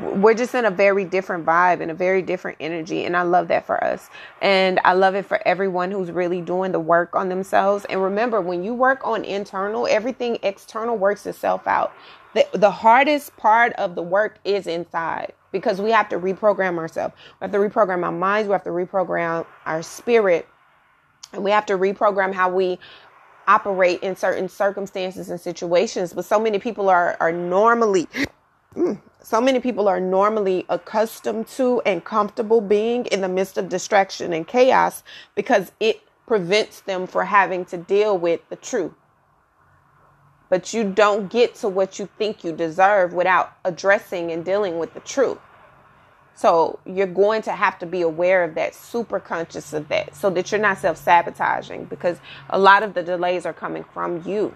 we're 0.00 0.34
just 0.34 0.54
in 0.54 0.64
a 0.64 0.70
very 0.70 1.04
different 1.04 1.46
vibe 1.46 1.80
and 1.80 1.90
a 1.90 1.94
very 1.94 2.22
different 2.22 2.56
energy 2.60 3.04
and 3.04 3.16
i 3.16 3.22
love 3.22 3.48
that 3.48 3.66
for 3.66 3.82
us 3.82 4.08
and 4.42 4.80
i 4.84 4.92
love 4.92 5.14
it 5.14 5.26
for 5.26 5.40
everyone 5.46 5.90
who's 5.90 6.10
really 6.10 6.40
doing 6.40 6.72
the 6.72 6.80
work 6.80 7.14
on 7.16 7.28
themselves 7.28 7.84
and 7.86 8.02
remember 8.02 8.40
when 8.40 8.62
you 8.62 8.74
work 8.74 9.00
on 9.04 9.24
internal 9.24 9.86
everything 9.88 10.38
external 10.42 10.96
works 10.96 11.26
itself 11.26 11.66
out 11.66 11.92
the, 12.34 12.46
the 12.54 12.70
hardest 12.70 13.36
part 13.36 13.72
of 13.74 13.94
the 13.94 14.02
work 14.02 14.38
is 14.44 14.66
inside 14.66 15.32
because 15.52 15.80
we 15.80 15.90
have 15.90 16.08
to 16.10 16.18
reprogram 16.18 16.78
ourselves. 16.78 17.14
We 17.40 17.44
have 17.46 17.52
to 17.52 17.58
reprogram 17.58 18.04
our 18.04 18.12
minds. 18.12 18.48
We 18.48 18.52
have 18.52 18.64
to 18.64 18.70
reprogram 18.70 19.46
our 19.66 19.82
spirit. 19.82 20.48
And 21.32 21.44
we 21.44 21.50
have 21.50 21.66
to 21.66 21.74
reprogram 21.78 22.34
how 22.34 22.50
we 22.50 22.78
operate 23.48 24.02
in 24.02 24.14
certain 24.16 24.48
circumstances 24.48 25.30
and 25.30 25.40
situations. 25.40 26.12
But 26.12 26.24
so 26.26 26.38
many 26.38 26.58
people 26.58 26.88
are 26.88 27.16
are 27.20 27.32
normally 27.32 28.08
mm, 28.74 29.00
so 29.22 29.40
many 29.40 29.60
people 29.60 29.88
are 29.88 30.00
normally 30.00 30.66
accustomed 30.68 31.48
to 31.48 31.80
and 31.86 32.04
comfortable 32.04 32.60
being 32.60 33.06
in 33.06 33.20
the 33.22 33.28
midst 33.28 33.58
of 33.58 33.68
distraction 33.68 34.32
and 34.32 34.46
chaos 34.46 35.02
because 35.34 35.72
it 35.80 36.02
prevents 36.26 36.80
them 36.82 37.06
from 37.06 37.26
having 37.26 37.64
to 37.66 37.78
deal 37.78 38.18
with 38.18 38.40
the 38.50 38.56
truth. 38.56 38.92
But 40.48 40.72
you 40.72 40.84
don't 40.84 41.30
get 41.30 41.54
to 41.56 41.68
what 41.68 41.98
you 41.98 42.08
think 42.18 42.42
you 42.42 42.52
deserve 42.52 43.12
without 43.12 43.52
addressing 43.64 44.30
and 44.30 44.44
dealing 44.44 44.78
with 44.78 44.94
the 44.94 45.00
truth. 45.00 45.38
So 46.34 46.78
you're 46.86 47.06
going 47.06 47.42
to 47.42 47.52
have 47.52 47.78
to 47.80 47.86
be 47.86 48.02
aware 48.02 48.44
of 48.44 48.54
that, 48.54 48.74
super 48.74 49.20
conscious 49.20 49.72
of 49.72 49.88
that, 49.88 50.14
so 50.14 50.30
that 50.30 50.50
you're 50.50 50.60
not 50.60 50.78
self 50.78 50.96
sabotaging 50.96 51.86
because 51.86 52.18
a 52.48 52.58
lot 52.58 52.82
of 52.82 52.94
the 52.94 53.02
delays 53.02 53.44
are 53.44 53.52
coming 53.52 53.84
from 53.92 54.22
you. 54.24 54.54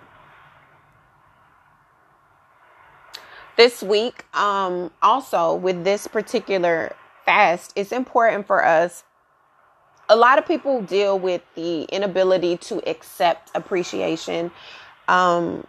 this 3.56 3.82
week, 3.82 4.24
um, 4.34 4.90
also 5.02 5.54
with 5.54 5.84
this 5.84 6.06
particular 6.06 6.94
fast, 7.24 7.72
it's 7.76 7.92
important 7.92 8.46
for 8.46 8.64
us. 8.64 9.04
A 10.08 10.16
lot 10.16 10.38
of 10.38 10.46
people 10.46 10.82
deal 10.82 11.18
with 11.18 11.42
the 11.54 11.84
inability 11.84 12.56
to 12.58 12.86
accept 12.88 13.50
appreciation, 13.54 14.50
um, 15.08 15.66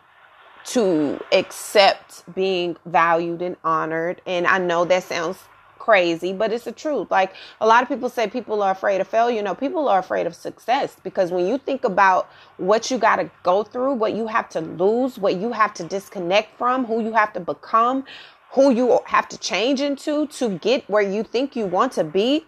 to 0.66 1.20
accept 1.32 2.24
being 2.34 2.78
valued 2.86 3.42
and 3.42 3.58
honored. 3.64 4.22
And 4.26 4.48
I 4.48 4.58
know 4.60 4.86
that 4.86 5.04
sounds 5.04 5.38
crazy, 5.78 6.32
but 6.32 6.54
it's 6.54 6.64
the 6.64 6.72
truth. 6.72 7.12
Like 7.12 7.34
a 7.60 7.68
lot 7.68 7.84
of 7.84 7.90
people 7.90 8.08
say 8.08 8.28
people 8.28 8.64
are 8.64 8.72
afraid 8.72 9.02
of 9.02 9.08
failure. 9.08 9.42
Know, 9.42 9.54
people 9.54 9.90
are 9.90 10.00
afraid 10.00 10.26
of 10.26 10.34
success 10.34 10.96
because 11.04 11.32
when 11.32 11.46
you 11.46 11.58
think 11.58 11.84
about 11.84 12.30
what 12.58 12.90
you 12.90 12.98
got 12.98 13.18
to 13.18 13.30
go 13.44 13.64
through, 13.64 13.96
what 13.96 14.14
you 14.14 14.28
have 14.28 14.48
to 14.50 14.62
lose, 14.62 15.18
what 15.18 15.36
you 15.36 15.52
have 15.52 15.74
to 15.74 15.84
disconnect 15.84 16.58
from, 16.58 16.86
who 16.86 17.04
you 17.04 17.12
have 17.12 17.34
to 17.34 17.42
become, 17.42 18.06
who 18.52 18.72
you 18.72 19.00
have 19.06 19.28
to 19.28 19.38
change 19.38 19.82
into 19.82 20.28
to 20.28 20.58
get 20.60 20.90
where 20.90 21.02
you 21.02 21.24
think 21.24 21.56
you 21.56 21.66
want 21.66 21.92
to 21.94 22.06
be, 22.06 22.46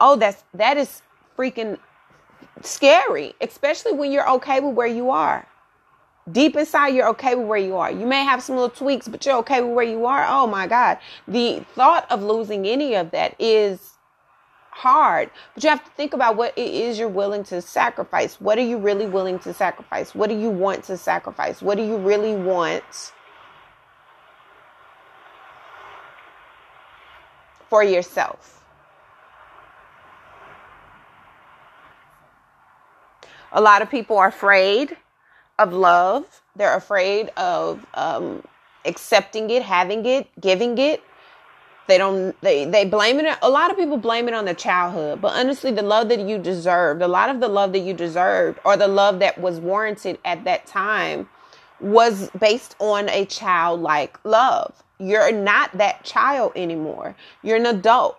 oh, 0.00 0.14
that's 0.14 0.44
that 0.54 0.76
is 0.76 1.02
freaking 1.36 1.78
scary, 2.62 3.34
especially 3.40 3.92
when 3.92 4.12
you're 4.12 4.30
okay 4.30 4.60
with 4.60 4.74
where 4.74 4.86
you 4.86 5.10
are 5.10 5.46
deep 6.30 6.56
inside 6.56 6.88
you're 6.88 7.08
okay 7.08 7.34
with 7.34 7.46
where 7.46 7.58
you 7.58 7.76
are. 7.76 7.90
You 7.90 8.06
may 8.06 8.24
have 8.24 8.42
some 8.42 8.56
little 8.56 8.70
tweaks 8.70 9.08
but 9.08 9.24
you're 9.24 9.36
okay 9.36 9.60
with 9.62 9.74
where 9.74 9.84
you 9.84 10.06
are. 10.06 10.26
Oh 10.28 10.46
my 10.46 10.66
god. 10.66 10.98
The 11.28 11.64
thought 11.74 12.10
of 12.10 12.22
losing 12.22 12.66
any 12.66 12.94
of 12.94 13.10
that 13.12 13.34
is 13.38 13.92
hard 14.70 15.30
but 15.54 15.64
you 15.64 15.70
have 15.70 15.82
to 15.82 15.90
think 15.92 16.12
about 16.12 16.36
what 16.36 16.52
it 16.58 16.68
is 16.68 16.98
you're 16.98 17.08
willing 17.08 17.44
to 17.44 17.62
sacrifice. 17.62 18.40
What 18.40 18.58
are 18.58 18.64
you 18.64 18.76
really 18.76 19.06
willing 19.06 19.38
to 19.40 19.54
sacrifice? 19.54 20.14
What 20.14 20.28
do 20.28 20.38
you 20.38 20.50
want 20.50 20.84
to 20.84 20.96
sacrifice? 20.96 21.62
What 21.62 21.76
do 21.76 21.84
you 21.84 21.96
really 21.96 22.34
want 22.34 23.12
for 27.70 27.82
yourself? 27.82 28.62
A 33.52 33.60
lot 33.60 33.80
of 33.80 33.90
people 33.90 34.18
are 34.18 34.28
afraid 34.28 34.96
of 35.58 35.72
love. 35.72 36.42
They're 36.54 36.76
afraid 36.76 37.30
of 37.36 37.84
um, 37.94 38.42
accepting 38.84 39.50
it, 39.50 39.62
having 39.62 40.06
it, 40.06 40.28
giving 40.40 40.78
it. 40.78 41.02
They 41.86 41.98
don't. 41.98 42.40
They 42.40 42.64
they 42.64 42.84
blame 42.84 43.20
it. 43.20 43.38
A 43.42 43.48
lot 43.48 43.70
of 43.70 43.76
people 43.76 43.96
blame 43.96 44.26
it 44.26 44.34
on 44.34 44.44
the 44.44 44.54
childhood, 44.54 45.20
but 45.20 45.34
honestly, 45.34 45.70
the 45.70 45.82
love 45.82 46.08
that 46.08 46.20
you 46.20 46.38
deserved, 46.38 47.00
a 47.00 47.08
lot 47.08 47.28
of 47.28 47.40
the 47.40 47.48
love 47.48 47.72
that 47.74 47.80
you 47.80 47.94
deserved, 47.94 48.58
or 48.64 48.76
the 48.76 48.88
love 48.88 49.20
that 49.20 49.38
was 49.38 49.60
warranted 49.60 50.18
at 50.24 50.44
that 50.44 50.66
time, 50.66 51.28
was 51.80 52.28
based 52.40 52.74
on 52.80 53.08
a 53.10 53.24
childlike 53.26 54.18
love. 54.24 54.82
You're 54.98 55.30
not 55.30 55.78
that 55.78 56.04
child 56.04 56.52
anymore. 56.56 57.14
You're 57.42 57.56
an 57.56 57.66
adult. 57.66 58.18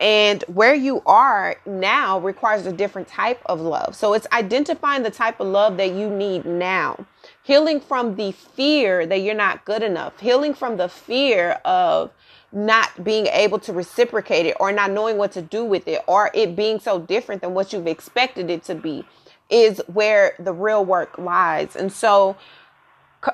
And 0.00 0.42
where 0.48 0.74
you 0.74 1.02
are 1.06 1.56
now 1.64 2.18
requires 2.18 2.66
a 2.66 2.72
different 2.72 3.08
type 3.08 3.40
of 3.46 3.60
love. 3.60 3.94
So 3.94 4.12
it's 4.12 4.26
identifying 4.32 5.02
the 5.02 5.10
type 5.10 5.40
of 5.40 5.46
love 5.46 5.76
that 5.76 5.92
you 5.92 6.10
need 6.10 6.44
now. 6.44 7.06
Healing 7.42 7.80
from 7.80 8.16
the 8.16 8.32
fear 8.32 9.06
that 9.06 9.20
you're 9.20 9.34
not 9.34 9.64
good 9.64 9.82
enough. 9.82 10.18
Healing 10.20 10.52
from 10.52 10.76
the 10.76 10.88
fear 10.88 11.60
of 11.64 12.10
not 12.52 13.02
being 13.02 13.26
able 13.28 13.58
to 13.58 13.72
reciprocate 13.72 14.46
it 14.46 14.56
or 14.60 14.72
not 14.72 14.90
knowing 14.90 15.16
what 15.16 15.32
to 15.32 15.42
do 15.42 15.64
with 15.64 15.88
it 15.88 16.02
or 16.06 16.30
it 16.34 16.54
being 16.54 16.78
so 16.78 17.00
different 17.00 17.42
than 17.42 17.52
what 17.52 17.72
you've 17.72 17.86
expected 17.86 18.48
it 18.50 18.62
to 18.64 18.74
be 18.74 19.04
is 19.50 19.82
where 19.92 20.34
the 20.38 20.52
real 20.52 20.84
work 20.84 21.18
lies. 21.18 21.76
And 21.76 21.92
so 21.92 22.36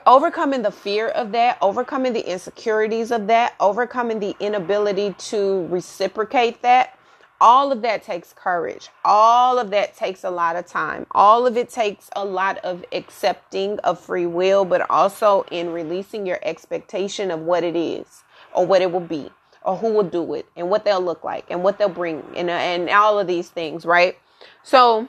overcoming 0.07 0.63
the 0.63 0.71
fear 0.71 1.09
of 1.09 1.33
that, 1.33 1.59
overcoming 1.63 2.13
the 2.13 2.31
insecurities 2.31 3.11
of 3.11 3.27
that, 3.29 3.55
overcoming 3.61 4.21
the 4.21 4.37
inability 4.41 5.15
to 5.19 5.67
reciprocate 5.69 6.63
that, 6.63 6.97
all 7.41 7.73
of 7.73 7.81
that 7.83 8.03
takes 8.03 8.33
courage. 8.35 8.91
All 9.05 9.59
of 9.59 9.71
that 9.71 9.97
takes 9.97 10.25
a 10.25 10.31
lot 10.31 10.57
of 10.57 10.67
time. 10.67 11.07
All 11.13 11.47
of 11.47 11.57
it 11.57 11.71
takes 11.71 12.11
a 12.15 12.25
lot 12.25 12.59
of 12.59 12.85
accepting 12.93 13.79
of 13.79 13.99
free 13.99 14.27
will, 14.27 14.65
but 14.65 14.89
also 14.91 15.45
in 15.51 15.73
releasing 15.73 16.27
your 16.27 16.39
expectation 16.43 17.31
of 17.31 17.41
what 17.41 17.65
it 17.65 17.77
is 17.77 18.25
or 18.55 18.67
what 18.67 18.83
it 18.83 18.93
will 18.93 19.01
be 19.01 19.31
or 19.63 19.77
who 19.77 19.93
will 19.93 20.03
do 20.03 20.35
it 20.35 20.47
and 20.57 20.69
what 20.69 20.85
they'll 20.85 21.01
look 21.01 21.25
like 21.25 21.47
and 21.51 21.63
what 21.63 21.79
they'll 21.79 21.89
bring 21.89 22.23
and, 22.37 22.51
and 22.51 22.91
all 22.91 23.19
of 23.19 23.27
these 23.27 23.49
things, 23.49 23.87
right? 23.87 24.19
So 24.63 25.09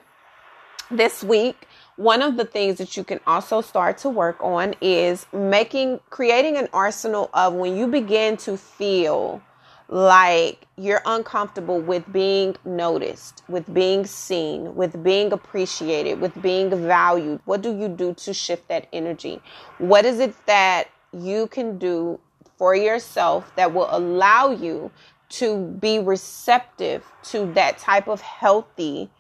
this 0.90 1.24
week, 1.24 1.68
one 2.02 2.24
of 2.24 2.36
the 2.36 2.46
things 2.46 2.80
that 2.80 2.98
you 2.98 3.04
can 3.04 3.20
also 3.28 3.62
start 3.62 3.96
to 4.00 4.10
work 4.10 4.36
on 4.42 4.74
is 4.82 5.28
making 5.32 6.00
creating 6.10 6.58
an 6.58 6.68
arsenal 6.74 7.30
of 7.32 7.54
when 7.54 7.78
you 7.78 7.86
begin 7.86 8.36
to 8.36 8.58
feel 8.58 9.40
like 9.88 10.66
you're 10.78 11.04
uncomfortable 11.06 11.80
with 11.80 12.12
being 12.12 12.56
noticed, 12.66 13.44
with 13.48 13.72
being 13.72 14.04
seen, 14.06 14.74
with 14.74 15.04
being 15.04 15.32
appreciated, 15.32 16.20
with 16.20 16.42
being 16.42 16.70
valued. 16.88 17.40
What 17.46 17.62
do 17.62 17.78
you 17.78 17.88
do 17.88 18.16
to 18.16 18.34
shift 18.34 18.68
that 18.70 18.88
energy? 18.92 19.40
What 19.78 20.04
is 20.04 20.20
it 20.20 20.34
that 20.48 20.90
you 21.14 21.48
can 21.48 21.78
do 21.78 22.20
for 22.58 22.74
yourself 22.74 23.52
that 23.58 23.76
will 23.76 23.90
allow 23.92 24.50
you 24.50 24.90
to 25.30 25.68
be 25.80 26.00
receptive 26.00 27.06
to 27.26 27.52
that 27.54 27.78
type 27.78 28.08
of 28.08 28.22
healthy 28.22 29.12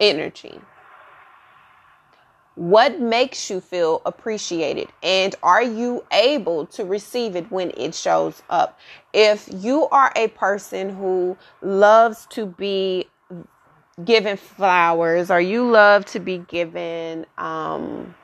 energy? 0.00 0.58
What 2.56 3.00
makes 3.00 3.50
you 3.50 3.60
feel 3.60 4.00
appreciated? 4.06 4.88
And 5.02 5.34
are 5.42 5.62
you 5.62 6.04
able 6.10 6.64
to 6.68 6.86
receive 6.86 7.36
it 7.36 7.50
when 7.50 7.70
it 7.76 7.94
shows 7.94 8.42
up? 8.48 8.80
If 9.12 9.46
you 9.52 9.88
are 9.88 10.10
a 10.16 10.28
person 10.28 10.96
who 10.96 11.36
loves 11.60 12.26
to 12.30 12.46
be 12.46 13.08
given 14.02 14.38
flowers 14.38 15.30
or 15.30 15.38
you 15.38 15.70
love 15.70 16.06
to 16.06 16.18
be 16.18 16.38
given, 16.38 17.26
um, 17.36 18.14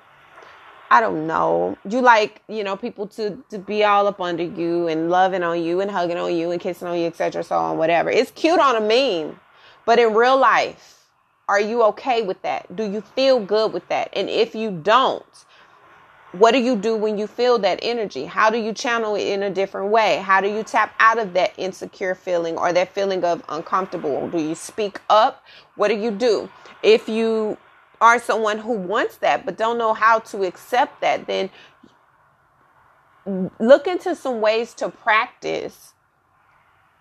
I 0.91 1.01
don't 1.01 1.27
know. 1.27 1.77
You 1.87 2.01
like, 2.01 2.41
you 2.49 2.65
know, 2.65 2.75
people 2.75 3.07
to 3.09 3.37
to 3.51 3.59
be 3.59 3.85
all 3.85 4.07
up 4.07 4.21
under 4.21 4.45
you 4.45 4.89
and 4.89 5.11
loving 5.11 5.43
on 5.43 5.63
you 5.63 5.81
and 5.81 5.91
hugging 5.91 6.17
on 6.17 6.35
you 6.35 6.51
and 6.51 6.61
kissing 6.61 6.89
on 6.89 6.99
you, 6.99 7.07
etc. 7.07 7.45
So 7.45 7.57
on, 7.59 7.77
whatever. 7.77 8.09
It's 8.09 8.31
cute 8.31 8.61
on 8.61 8.77
a 8.77 8.81
meme, 8.81 9.39
but 9.85 9.99
in 9.99 10.15
real 10.15 10.39
life, 10.39 11.02
are 11.49 11.61
you 11.61 11.83
okay 11.85 12.23
with 12.23 12.41
that? 12.43 12.75
Do 12.75 12.85
you 12.85 13.01
feel 13.01 13.41
good 13.41 13.73
with 13.73 13.87
that? 13.89 14.11
And 14.13 14.29
if 14.29 14.55
you 14.55 14.71
don't, 14.71 15.45
what 16.33 16.53
do 16.53 16.59
you 16.59 16.77
do 16.77 16.97
when 16.97 17.19
you 17.19 17.27
feel 17.27 17.59
that 17.59 17.79
energy? 17.83 18.25
How 18.25 18.49
do 18.49 18.57
you 18.57 18.73
channel 18.73 19.15
it 19.17 19.27
in 19.27 19.43
a 19.43 19.51
different 19.51 19.91
way? 19.91 20.17
How 20.17 20.41
do 20.41 20.49
you 20.49 20.63
tap 20.63 20.95
out 20.99 21.19
of 21.19 21.35
that 21.35 21.53
insecure 21.59 22.15
feeling 22.15 22.57
or 22.57 22.73
that 22.73 22.95
feeling 22.95 23.23
of 23.25 23.43
uncomfortable? 23.49 24.29
Do 24.31 24.39
you 24.39 24.55
speak 24.55 25.01
up? 25.11 25.45
What 25.77 25.89
do 25.89 25.95
you 25.95 26.11
do? 26.11 26.49
If 26.83 27.09
you 27.09 27.59
are 28.01 28.19
someone 28.19 28.59
who 28.59 28.73
wants 28.73 29.19
that 29.19 29.45
but 29.45 29.59
don't 29.59 29.79
know 29.79 29.93
how 29.93 30.21
to 30.21 30.43
accept 30.45 31.03
that, 31.03 31.27
then 31.27 31.51
look 33.61 33.87
into 33.87 34.15
some 34.15 34.41
ways 34.41 34.75
to 34.75 34.89
practice 34.89 35.93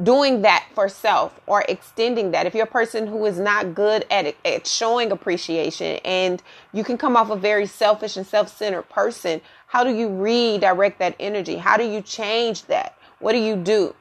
doing 0.03 0.41
that 0.41 0.65
for 0.73 0.89
self 0.89 1.39
or 1.47 1.63
extending 1.67 2.31
that. 2.31 2.45
If 2.45 2.55
you're 2.55 2.63
a 2.63 2.67
person 2.67 3.07
who 3.07 3.25
is 3.25 3.39
not 3.39 3.75
good 3.75 4.05
at 4.09 4.35
at 4.45 4.67
showing 4.67 5.11
appreciation 5.11 5.99
and 6.05 6.41
you 6.73 6.83
can 6.83 6.97
come 6.97 7.15
off 7.17 7.29
a 7.29 7.35
very 7.35 7.65
selfish 7.65 8.17
and 8.17 8.25
self-centered 8.25 8.89
person, 8.89 9.41
how 9.67 9.83
do 9.83 9.93
you 9.93 10.09
redirect 10.09 10.99
that 10.99 11.15
energy? 11.19 11.55
How 11.55 11.77
do 11.77 11.83
you 11.83 12.01
change 12.01 12.65
that? 12.65 12.97
What 13.19 13.33
do 13.33 13.37
you 13.37 13.55
do? 13.55 13.95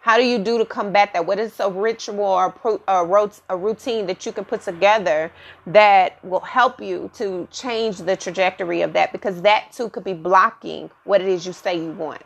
How 0.00 0.16
do 0.16 0.24
you 0.24 0.38
do 0.38 0.58
to 0.58 0.64
combat 0.64 1.12
that? 1.12 1.26
What 1.26 1.38
is 1.38 1.60
a 1.60 1.70
ritual 1.70 2.24
or 2.24 2.52
a 2.88 3.56
routine 3.56 4.06
that 4.06 4.26
you 4.26 4.32
can 4.32 4.44
put 4.44 4.62
together 4.62 5.30
that 5.66 6.24
will 6.24 6.40
help 6.40 6.80
you 6.80 7.08
to 7.14 7.46
change 7.52 7.98
the 7.98 8.16
trajectory 8.16 8.82
of 8.82 8.92
that? 8.94 9.12
Because 9.12 9.42
that 9.42 9.70
too 9.72 9.88
could 9.88 10.02
be 10.02 10.14
blocking 10.14 10.90
what 11.04 11.20
it 11.20 11.28
is 11.28 11.46
you 11.46 11.52
say 11.52 11.76
you 11.76 11.92
want 11.92 12.22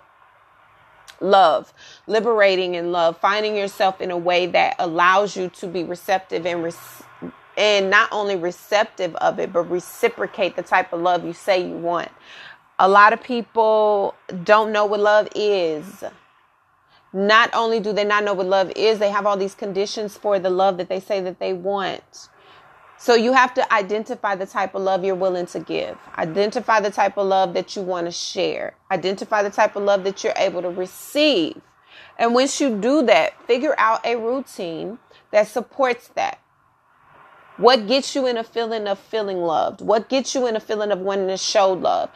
love, 1.21 1.73
liberating 2.07 2.75
in 2.75 2.93
love, 2.93 3.19
finding 3.19 3.57
yourself 3.57 4.01
in 4.01 4.11
a 4.11 4.17
way 4.17 4.47
that 4.47 4.77
allows 4.79 5.37
you 5.37 5.49
to 5.51 5.67
be 5.67 5.85
receptive 5.85 6.47
and 6.47 6.75
and 7.57 7.89
not 7.89 8.09
only 8.13 8.37
receptive 8.37 9.15
of 9.17 9.39
it, 9.39 9.53
but 9.53 9.63
reciprocate 9.71 10.57
the 10.57 10.63
type 10.63 10.93
of 10.93 11.01
love 11.01 11.25
you 11.25 11.33
say 11.33 11.67
you 11.67 11.77
want. 11.77 12.11
A 12.79 12.89
lot 12.89 13.15
of 13.15 13.23
people 13.23 14.15
don't 14.45 14.73
know 14.73 14.85
what 14.85 15.01
love 15.01 15.29
is. 15.35 16.05
Not 17.13 17.49
only 17.55 17.81
do 17.81 17.95
they 17.95 18.05
not 18.05 18.25
know 18.25 18.35
what 18.35 18.47
love 18.47 18.71
is, 18.77 18.99
they 18.99 19.11
have 19.11 19.25
all 19.25 19.39
these 19.39 19.55
conditions 19.55 20.19
for 20.19 20.39
the 20.39 20.51
love 20.51 20.77
that 20.77 20.91
they 20.91 21.01
say 21.01 21.21
that 21.23 21.39
they 21.39 21.55
want. 21.55 22.29
So 22.99 23.15
you 23.15 23.33
have 23.35 23.53
to 23.55 23.73
identify 23.73 24.35
the 24.35 24.47
type 24.47 24.75
of 24.75 24.83
love 24.83 25.05
you're 25.05 25.15
willing 25.15 25.47
to 25.47 25.61
give. 25.61 25.99
Identify 26.17 26.81
the 26.81 26.91
type 26.91 27.19
of 27.19 27.27
love 27.27 27.55
that 27.55 27.77
you 27.77 27.83
want 27.83 28.07
to 28.07 28.13
share. 28.13 28.75
Identify 28.91 29.43
the 29.43 29.51
type 29.51 29.77
of 29.77 29.83
love 29.83 30.05
that 30.05 30.25
you're 30.25 30.33
able 30.37 30.63
to 30.63 30.71
receive. 30.71 31.61
And 32.19 32.35
once 32.35 32.61
you 32.61 32.77
do 32.79 33.03
that, 33.05 33.35
figure 33.47 33.75
out 33.79 34.05
a 34.05 34.17
routine 34.17 34.99
that 35.31 35.49
supports 35.49 36.09
that. 36.15 36.41
What 37.59 37.87
gets 37.87 38.15
you 38.15 38.27
in 38.27 38.37
a 38.37 38.45
feeling 38.45 38.87
of 38.87 38.99
feeling 38.99 39.39
loved? 39.39 39.81
What 39.81 40.09
gets 40.09 40.35
you 40.35 40.47
in 40.47 40.57
a 40.57 40.61
feeling 40.61 40.91
of 40.91 40.99
wanting 41.01 41.29
to 41.29 41.37
show 41.37 41.73
love? 41.73 42.11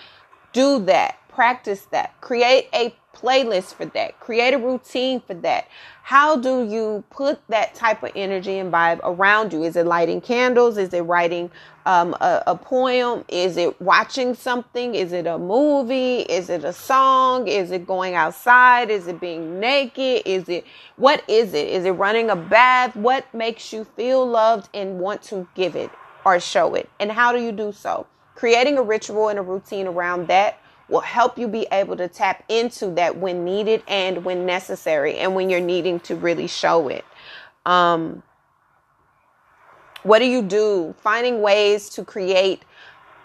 Do 0.52 0.78
that. 0.86 1.18
Practice 1.28 1.86
that. 1.92 2.18
Create 2.20 2.68
a 2.74 2.94
playlist 3.14 3.74
for 3.74 3.86
that. 3.86 4.18
Create 4.20 4.54
a 4.54 4.58
routine 4.58 5.20
for 5.20 5.34
that. 5.34 5.68
How 6.02 6.36
do 6.36 6.64
you 6.64 7.04
put 7.10 7.40
that 7.48 7.74
type 7.74 8.02
of 8.02 8.10
energy 8.16 8.58
and 8.58 8.72
vibe 8.72 9.00
around 9.04 9.52
you? 9.52 9.62
Is 9.62 9.76
it 9.76 9.86
lighting 9.86 10.20
candles? 10.20 10.76
Is 10.76 10.92
it 10.92 11.02
writing 11.02 11.50
um, 11.86 12.14
a, 12.14 12.42
a 12.48 12.56
poem? 12.56 13.24
Is 13.28 13.56
it 13.56 13.80
watching 13.80 14.34
something? 14.34 14.94
Is 14.94 15.12
it 15.12 15.26
a 15.26 15.38
movie? 15.38 16.20
Is 16.22 16.50
it 16.50 16.64
a 16.64 16.72
song? 16.72 17.46
Is 17.46 17.70
it 17.70 17.86
going 17.86 18.14
outside? 18.14 18.90
Is 18.90 19.06
it 19.06 19.20
being 19.20 19.60
naked? 19.60 20.22
Is 20.24 20.48
it 20.48 20.64
what 20.96 21.22
is 21.28 21.54
it? 21.54 21.68
Is 21.68 21.84
it 21.84 21.92
running 21.92 22.30
a 22.30 22.36
bath? 22.36 22.96
What 22.96 23.32
makes 23.32 23.72
you 23.72 23.84
feel 23.84 24.26
loved 24.26 24.68
and 24.74 24.98
want 24.98 25.22
to 25.24 25.46
give 25.54 25.76
it 25.76 25.90
or 26.24 26.40
show 26.40 26.74
it? 26.74 26.88
And 26.98 27.12
how 27.12 27.32
do 27.32 27.40
you 27.40 27.52
do 27.52 27.72
so? 27.72 28.06
Creating 28.34 28.78
a 28.78 28.82
ritual 28.82 29.28
and 29.28 29.38
a 29.38 29.42
routine 29.42 29.86
around 29.86 30.28
that 30.28 30.58
will 30.90 31.00
help 31.00 31.38
you 31.38 31.48
be 31.48 31.66
able 31.72 31.96
to 31.96 32.08
tap 32.08 32.44
into 32.48 32.88
that 32.94 33.16
when 33.16 33.44
needed 33.44 33.82
and 33.86 34.24
when 34.24 34.44
necessary 34.44 35.16
and 35.18 35.34
when 35.34 35.48
you're 35.48 35.60
needing 35.60 36.00
to 36.00 36.16
really 36.16 36.46
show 36.46 36.88
it. 36.88 37.04
Um, 37.64 38.22
what 40.02 40.18
do 40.18 40.26
you 40.26 40.42
do? 40.42 40.94
Finding 40.98 41.42
ways 41.42 41.88
to 41.90 42.04
create 42.04 42.62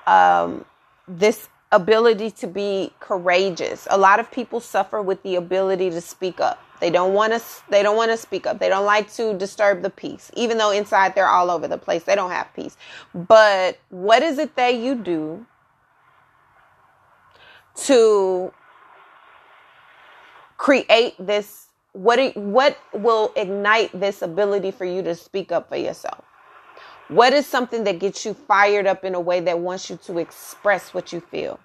um, 0.07 0.65
this 1.07 1.49
ability 1.71 2.31
to 2.31 2.47
be 2.47 2.91
courageous. 2.99 3.87
A 3.89 3.97
lot 3.97 4.19
of 4.19 4.31
people 4.31 4.59
suffer 4.59 5.01
with 5.01 5.21
the 5.23 5.35
ability 5.35 5.89
to 5.89 6.01
speak 6.01 6.39
up. 6.39 6.61
They 6.81 6.89
don't 6.89 7.13
want 7.13 7.33
to 7.33 7.41
they 7.69 7.81
don't 7.81 7.95
want 7.95 8.11
to 8.11 8.17
speak 8.17 8.45
up. 8.45 8.59
They 8.59 8.67
don't 8.67 8.85
like 8.85 9.11
to 9.13 9.33
disturb 9.33 9.81
the 9.81 9.89
peace. 9.89 10.29
Even 10.35 10.57
though 10.57 10.71
inside 10.71 11.15
they're 11.15 11.27
all 11.27 11.49
over 11.49 11.67
the 11.67 11.77
place. 11.77 12.03
They 12.03 12.15
don't 12.15 12.31
have 12.31 12.53
peace. 12.53 12.75
But 13.13 13.79
what 13.89 14.21
is 14.21 14.37
it 14.37 14.55
that 14.57 14.75
you 14.75 14.95
do 14.95 15.45
to 17.75 18.53
create 20.57 21.15
this 21.19 21.67
what 21.93 22.35
what 22.35 22.77
will 22.93 23.31
ignite 23.35 23.97
this 23.97 24.21
ability 24.21 24.71
for 24.71 24.85
you 24.85 25.01
to 25.03 25.15
speak 25.15 25.51
up 25.51 25.69
for 25.69 25.77
yourself? 25.77 26.23
What 27.07 27.33
is 27.33 27.45
something 27.45 27.83
that 27.85 27.99
gets 27.99 28.25
you 28.25 28.33
fired 28.33 28.87
up 28.87 29.05
in 29.05 29.15
a 29.15 29.19
way 29.19 29.39
that 29.41 29.59
wants 29.59 29.89
you 29.89 29.97
to 30.05 30.17
express 30.17 30.93
what 30.93 31.13
you 31.13 31.21
feel? 31.21 31.59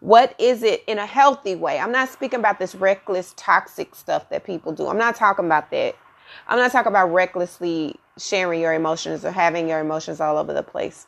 What 0.00 0.34
is 0.38 0.62
it 0.62 0.82
in 0.86 0.98
a 0.98 1.06
healthy 1.06 1.54
way? 1.54 1.78
I'm 1.78 1.92
not 1.92 2.08
speaking 2.08 2.40
about 2.40 2.58
this 2.58 2.74
reckless 2.74 3.34
toxic 3.36 3.94
stuff 3.94 4.28
that 4.30 4.44
people 4.44 4.72
do. 4.72 4.88
I'm 4.88 4.98
not 4.98 5.14
talking 5.14 5.44
about 5.44 5.70
that. 5.70 5.94
I'm 6.46 6.58
not 6.58 6.72
talking 6.72 6.90
about 6.90 7.12
recklessly 7.12 7.96
sharing 8.16 8.60
your 8.60 8.72
emotions 8.72 9.24
or 9.24 9.30
having 9.30 9.68
your 9.68 9.80
emotions 9.80 10.20
all 10.20 10.38
over 10.38 10.52
the 10.52 10.62
place 10.62 11.06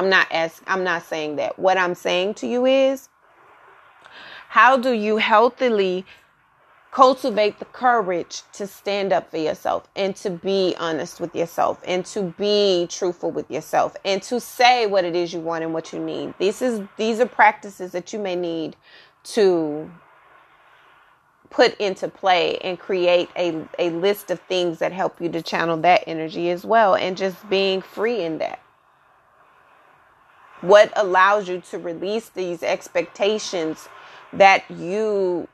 I'm 0.00 0.08
not 0.08 0.28
asking, 0.30 0.66
I'm 0.66 0.82
not 0.82 1.02
saying 1.02 1.36
that. 1.36 1.58
What 1.58 1.76
I'm 1.76 1.94
saying 1.94 2.32
to 2.36 2.46
you 2.46 2.64
is 2.64 3.10
how 4.48 4.78
do 4.78 4.92
you 4.92 5.18
healthily 5.18 6.06
cultivate 6.90 7.58
the 7.58 7.66
courage 7.66 8.40
to 8.54 8.66
stand 8.66 9.12
up 9.12 9.30
for 9.30 9.36
yourself 9.36 9.86
and 9.94 10.16
to 10.16 10.30
be 10.30 10.74
honest 10.78 11.20
with 11.20 11.36
yourself 11.36 11.82
and 11.86 12.06
to 12.06 12.34
be 12.38 12.86
truthful 12.88 13.30
with 13.30 13.50
yourself 13.50 13.94
and 14.02 14.22
to 14.22 14.40
say 14.40 14.86
what 14.86 15.04
it 15.04 15.14
is 15.14 15.34
you 15.34 15.40
want 15.40 15.64
and 15.64 15.74
what 15.74 15.92
you 15.92 15.98
need. 15.98 16.32
This 16.38 16.62
is 16.62 16.80
these 16.96 17.20
are 17.20 17.26
practices 17.26 17.92
that 17.92 18.14
you 18.14 18.18
may 18.18 18.36
need 18.36 18.76
to 19.24 19.90
put 21.50 21.76
into 21.76 22.08
play 22.08 22.56
and 22.64 22.78
create 22.78 23.28
a, 23.36 23.68
a 23.78 23.90
list 23.90 24.30
of 24.30 24.40
things 24.40 24.78
that 24.78 24.92
help 24.92 25.20
you 25.20 25.28
to 25.28 25.42
channel 25.42 25.76
that 25.76 26.04
energy 26.06 26.48
as 26.48 26.64
well 26.64 26.94
and 26.94 27.18
just 27.18 27.50
being 27.50 27.82
free 27.82 28.22
in 28.22 28.38
that 28.38 28.60
what 30.60 30.92
allows 30.96 31.48
you 31.48 31.60
to 31.70 31.78
release 31.78 32.28
these 32.28 32.62
expectations 32.62 33.88
that 34.32 34.70
you 34.70 35.48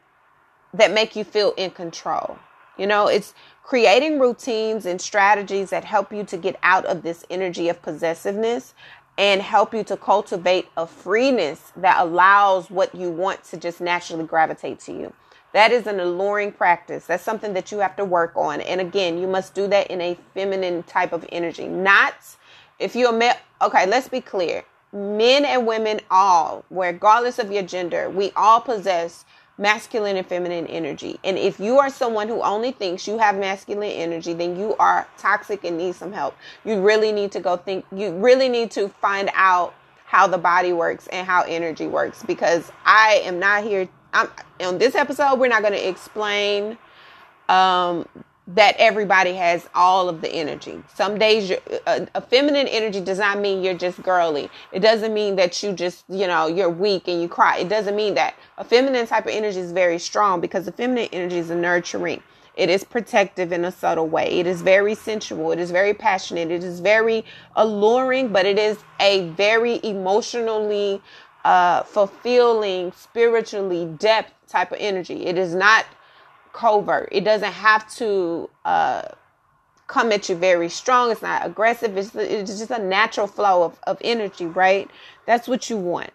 that 0.74 0.92
make 0.92 1.16
you 1.16 1.24
feel 1.24 1.54
in 1.56 1.70
control. 1.70 2.38
You 2.76 2.86
know 2.86 3.06
it's 3.06 3.34
creating 3.62 4.18
routines 4.18 4.86
and 4.86 5.00
strategies 5.00 5.70
that 5.70 5.84
help 5.84 6.12
you 6.12 6.24
to 6.24 6.36
get 6.36 6.56
out 6.62 6.84
of 6.86 7.02
this 7.02 7.24
energy 7.30 7.68
of 7.68 7.82
possessiveness 7.82 8.74
and 9.18 9.40
help 9.40 9.72
you 9.74 9.82
to 9.82 9.96
cultivate 9.96 10.68
a 10.76 10.86
freeness 10.86 11.72
that 11.76 11.98
allows 12.00 12.70
what 12.70 12.94
you 12.94 13.10
want 13.10 13.42
to 13.42 13.56
just 13.56 13.80
naturally 13.80 14.24
gravitate 14.24 14.78
to 14.78 14.92
you. 14.92 15.12
That 15.54 15.72
is 15.72 15.86
an 15.86 16.00
alluring 16.00 16.52
practice. 16.52 17.06
That's 17.06 17.24
something 17.24 17.54
that 17.54 17.72
you 17.72 17.78
have 17.78 17.96
to 17.96 18.04
work 18.04 18.32
on. 18.36 18.60
And 18.60 18.80
again 18.80 19.18
you 19.18 19.26
must 19.26 19.54
do 19.54 19.66
that 19.68 19.86
in 19.88 20.00
a 20.00 20.18
feminine 20.34 20.82
type 20.82 21.12
of 21.12 21.24
energy. 21.30 21.66
Not 21.66 22.14
if 22.78 22.94
you're 22.94 23.12
male 23.12 23.34
okay 23.62 23.86
let's 23.86 24.08
be 24.08 24.20
clear 24.20 24.62
men 24.96 25.44
and 25.44 25.66
women 25.66 26.00
all, 26.11 26.64
regardless 26.70 27.38
of 27.38 27.52
your 27.52 27.62
gender, 27.62 28.09
we 28.09 28.32
all 28.35 28.61
possess 28.61 29.24
masculine 29.59 30.16
and 30.16 30.26
feminine 30.26 30.66
energy. 30.66 31.18
And 31.24 31.38
if 31.38 31.61
you 31.61 31.78
are 31.78 31.88
someone 31.88 32.28
who 32.28 32.42
only 32.42 32.72
thinks 32.72 33.06
you 33.06 33.18
have 33.18 33.37
masculine 33.37 33.90
energy, 33.90 34.32
then 34.32 34.59
you 34.59 34.76
are 34.76 35.06
toxic 35.18 35.64
and 35.64 35.78
need 35.78 35.94
some 35.94 36.12
help. 36.12 36.37
You 36.64 36.80
really 36.80 37.12
need 37.12 37.32
to 37.32 37.40
go 37.40 37.56
think, 37.56 37.85
you 37.92 38.12
really 38.12 38.48
need 38.48 38.70
to 38.72 38.88
find 38.88 39.30
out 39.35 39.74
how 40.04 40.26
the 40.26 40.38
body 40.38 40.72
works 40.72 41.06
and 41.09 41.26
how 41.26 41.42
energy 41.42 41.87
works 41.87 42.22
because 42.22 42.70
I 42.85 43.20
am 43.24 43.38
not 43.38 43.64
here. 43.64 43.88
I'm, 44.12 44.28
on 44.61 44.78
this 44.78 44.94
episode, 44.94 45.38
we're 45.38 45.48
not 45.48 45.62
going 45.62 45.74
to 45.74 45.88
explain 45.88 46.78
um, 47.48 48.09
that 48.48 48.76
everybody 48.78 49.32
has 49.35 49.68
all 49.74 50.09
of 50.09 50.20
the 50.20 50.28
energy. 50.28 50.80
Some 50.94 51.18
days 51.18 51.50
a, 51.50 52.06
a, 52.14 52.20
feminine 52.20 52.68
energy 52.68 53.00
does 53.00 53.18
not 53.18 53.40
mean 53.40 53.62
you're 53.62 53.74
just 53.74 54.00
girly. 54.02 54.48
It 54.70 54.80
doesn't 54.80 55.12
mean 55.12 55.35
that 55.37 55.61
you 55.62 55.72
just, 55.72 56.04
you 56.09 56.28
know, 56.28 56.46
you're 56.46 56.70
weak 56.70 57.09
and 57.09 57.20
you 57.20 57.28
cry. 57.28 57.59
It 57.59 57.68
doesn't 57.68 57.96
mean 57.96 58.14
that. 58.14 58.37
A 58.59 58.64
feminine 58.64 59.06
type 59.06 59.24
of 59.26 59.32
energy 59.32 59.59
is 59.59 59.72
very 59.72 59.98
strong 59.98 60.40
because 60.40 60.64
the 60.64 60.72
feminine 60.72 61.09
energy 61.12 61.38
is 61.38 61.50
nurturing. 61.50 62.22
It 62.54 62.70
is 62.70 62.85
protective 62.85 63.52
in 63.52 63.64
a 63.64 63.72
subtle 63.72 64.06
way. 64.06 64.38
It 64.38 64.46
is 64.46 64.62
very 64.62 64.94
sensual. 64.94 65.50
It 65.50 65.59
is 65.59 65.70
very 65.70 65.92
passionate. 65.92 66.50
It 66.50 66.62
is 66.62 66.80
very 66.80 67.24
alluring, 67.56 68.28
but 68.28 68.46
it 68.46 68.59
is 68.59 68.78
a 69.00 69.28
very 69.30 69.80
emotionally 69.82 71.02
uh, 71.44 71.82
fulfilling, 71.82 72.92
spiritually 72.92 73.87
depth 73.98 74.32
type 74.48 74.72
of 74.72 74.78
energy. 74.80 75.26
It 75.26 75.37
is 75.37 75.54
not 75.54 75.85
covert. 76.57 77.11
It 77.12 77.22
doesn't 77.22 77.52
have 77.52 77.88
to 77.96 78.48
uh, 78.64 79.02
come 79.88 80.11
at 80.11 80.28
you 80.28 80.34
very 80.34 80.70
strong. 80.70 81.11
It's 81.11 81.20
not 81.20 81.44
aggressive. 81.44 81.96
It's, 81.98 82.14
it's 82.14 82.59
just 82.59 82.70
a 82.70 82.82
natural 82.82 83.26
flow 83.26 83.62
of, 83.62 83.78
of 83.86 83.98
energy, 84.00 84.46
right? 84.46 84.90
That's 85.26 85.46
what 85.46 85.68
you 85.68 85.76
want. 85.76 86.11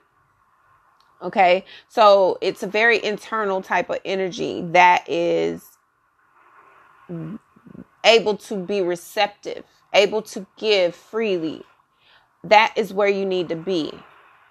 Okay. 1.21 1.63
So 1.89 2.39
it's 2.41 2.63
a 2.63 2.67
very 2.67 3.03
internal 3.03 3.61
type 3.61 3.91
of 3.91 3.99
energy 4.03 4.63
that 4.71 5.07
is 5.07 5.63
able 8.03 8.37
to 8.37 8.55
be 8.55 8.81
receptive, 8.81 9.63
able 9.93 10.23
to 10.23 10.47
give 10.57 10.95
freely. 10.95 11.61
That 12.43 12.73
is 12.75 12.91
where 12.91 13.09
you 13.09 13.27
need 13.27 13.49
to 13.49 13.55
be. 13.55 13.93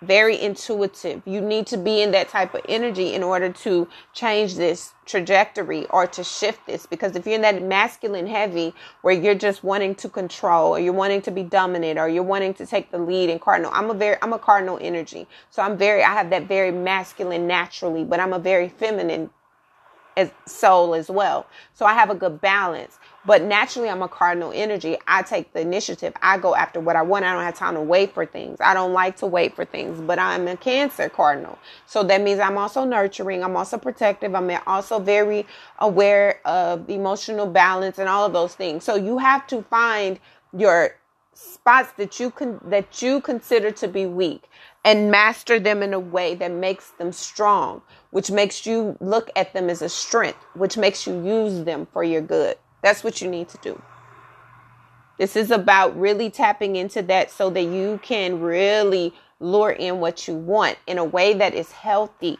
Very 0.02 0.40
intuitive. 0.40 1.22
You 1.26 1.40
need 1.40 1.66
to 1.68 1.76
be 1.76 2.00
in 2.00 2.10
that 2.12 2.28
type 2.28 2.54
of 2.54 2.62
energy 2.68 3.14
in 3.14 3.22
order 3.22 3.50
to 3.50 3.88
change 4.12 4.56
this 4.56 4.94
trajectory 5.04 5.86
or 5.86 6.06
to 6.06 6.24
shift 6.24 6.66
this. 6.66 6.86
Because 6.86 7.16
if 7.16 7.26
you're 7.26 7.34
in 7.34 7.42
that 7.42 7.62
masculine 7.62 8.26
heavy 8.26 8.72
where 9.02 9.14
you're 9.14 9.34
just 9.34 9.62
wanting 9.62 9.94
to 9.96 10.08
control 10.08 10.74
or 10.74 10.78
you're 10.78 10.92
wanting 10.92 11.22
to 11.22 11.30
be 11.30 11.42
dominant 11.42 11.98
or 11.98 12.08
you're 12.08 12.22
wanting 12.22 12.54
to 12.54 12.66
take 12.66 12.90
the 12.90 12.98
lead 12.98 13.28
in 13.28 13.38
cardinal, 13.38 13.70
I'm 13.74 13.90
a 13.90 13.94
very, 13.94 14.16
I'm 14.22 14.32
a 14.32 14.38
cardinal 14.38 14.78
energy. 14.80 15.26
So 15.50 15.62
I'm 15.62 15.76
very, 15.76 16.02
I 16.02 16.14
have 16.14 16.30
that 16.30 16.48
very 16.48 16.70
masculine 16.70 17.46
naturally, 17.46 18.04
but 18.04 18.20
I'm 18.20 18.32
a 18.32 18.38
very 18.38 18.68
feminine 18.68 19.30
as 20.16 20.30
soul 20.46 20.94
as 20.94 21.10
well. 21.10 21.46
So 21.74 21.86
I 21.86 21.94
have 21.94 22.10
a 22.10 22.14
good 22.14 22.40
balance. 22.40 22.98
But 23.26 23.42
naturally, 23.42 23.90
I'm 23.90 24.02
a 24.02 24.08
cardinal 24.08 24.50
energy. 24.54 24.96
I 25.06 25.22
take 25.22 25.52
the 25.52 25.60
initiative. 25.60 26.14
I 26.22 26.38
go 26.38 26.54
after 26.54 26.80
what 26.80 26.96
I 26.96 27.02
want. 27.02 27.26
I 27.26 27.34
don't 27.34 27.42
have 27.42 27.54
time 27.54 27.74
to 27.74 27.80
wait 27.80 28.14
for 28.14 28.24
things. 28.24 28.58
I 28.60 28.72
don't 28.72 28.94
like 28.94 29.16
to 29.18 29.26
wait 29.26 29.54
for 29.54 29.66
things, 29.66 30.00
but 30.00 30.18
I'm 30.18 30.48
a 30.48 30.56
Cancer 30.56 31.10
cardinal. 31.10 31.58
So 31.86 32.02
that 32.04 32.22
means 32.22 32.40
I'm 32.40 32.56
also 32.56 32.84
nurturing. 32.84 33.44
I'm 33.44 33.56
also 33.56 33.76
protective. 33.76 34.34
I'm 34.34 34.50
also 34.66 34.98
very 34.98 35.46
aware 35.78 36.40
of 36.46 36.88
emotional 36.88 37.46
balance 37.46 37.98
and 37.98 38.08
all 38.08 38.24
of 38.24 38.32
those 38.32 38.54
things. 38.54 38.84
So 38.84 38.94
you 38.96 39.18
have 39.18 39.46
to 39.48 39.62
find 39.64 40.18
your 40.56 40.96
spots 41.34 41.92
that 41.92 42.20
you 42.20 42.30
can 42.30 42.60
that 42.64 43.00
you 43.00 43.20
consider 43.20 43.70
to 43.70 43.88
be 43.88 44.04
weak 44.04 44.44
and 44.84 45.10
master 45.10 45.58
them 45.58 45.82
in 45.82 45.92
a 45.92 46.00
way 46.00 46.34
that 46.34 46.50
makes 46.50 46.90
them 46.92 47.12
strong, 47.12 47.82
which 48.10 48.30
makes 48.30 48.64
you 48.64 48.96
look 49.00 49.30
at 49.36 49.52
them 49.52 49.68
as 49.68 49.82
a 49.82 49.88
strength, 49.88 50.38
which 50.54 50.76
makes 50.76 51.06
you 51.06 51.22
use 51.22 51.64
them 51.64 51.86
for 51.92 52.02
your 52.02 52.22
good. 52.22 52.56
That's 52.82 53.04
what 53.04 53.20
you 53.20 53.28
need 53.28 53.48
to 53.50 53.58
do. 53.58 53.80
This 55.18 55.36
is 55.36 55.50
about 55.50 55.98
really 56.00 56.30
tapping 56.30 56.76
into 56.76 57.02
that 57.02 57.30
so 57.30 57.50
that 57.50 57.64
you 57.64 58.00
can 58.02 58.40
really 58.40 59.12
lure 59.38 59.70
in 59.70 60.00
what 60.00 60.26
you 60.26 60.34
want 60.34 60.78
in 60.86 60.96
a 60.96 61.04
way 61.04 61.34
that 61.34 61.54
is 61.54 61.72
healthy. 61.72 62.38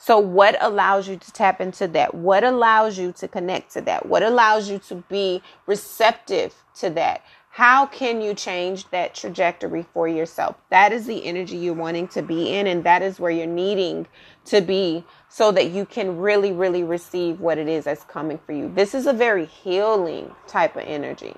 So, 0.00 0.20
what 0.20 0.56
allows 0.60 1.08
you 1.08 1.16
to 1.16 1.32
tap 1.32 1.60
into 1.60 1.88
that? 1.88 2.14
What 2.14 2.44
allows 2.44 2.96
you 2.96 3.10
to 3.14 3.26
connect 3.26 3.72
to 3.72 3.80
that? 3.82 4.06
What 4.06 4.22
allows 4.22 4.70
you 4.70 4.78
to 4.80 4.96
be 5.08 5.42
receptive 5.66 6.54
to 6.76 6.90
that? 6.90 7.24
How 7.58 7.86
can 7.86 8.20
you 8.20 8.34
change 8.34 8.88
that 8.90 9.16
trajectory 9.16 9.84
for 9.92 10.06
yourself? 10.06 10.54
That 10.70 10.92
is 10.92 11.06
the 11.06 11.24
energy 11.24 11.56
you're 11.56 11.74
wanting 11.74 12.06
to 12.10 12.22
be 12.22 12.54
in, 12.54 12.68
and 12.68 12.84
that 12.84 13.02
is 13.02 13.18
where 13.18 13.32
you're 13.32 13.48
needing 13.48 14.06
to 14.44 14.60
be 14.60 15.02
so 15.28 15.50
that 15.50 15.72
you 15.72 15.84
can 15.84 16.18
really, 16.18 16.52
really 16.52 16.84
receive 16.84 17.40
what 17.40 17.58
it 17.58 17.66
is 17.66 17.86
that's 17.86 18.04
coming 18.04 18.38
for 18.46 18.52
you. 18.52 18.70
This 18.72 18.94
is 18.94 19.08
a 19.08 19.12
very 19.12 19.44
healing 19.44 20.32
type 20.46 20.76
of 20.76 20.84
energy. 20.86 21.34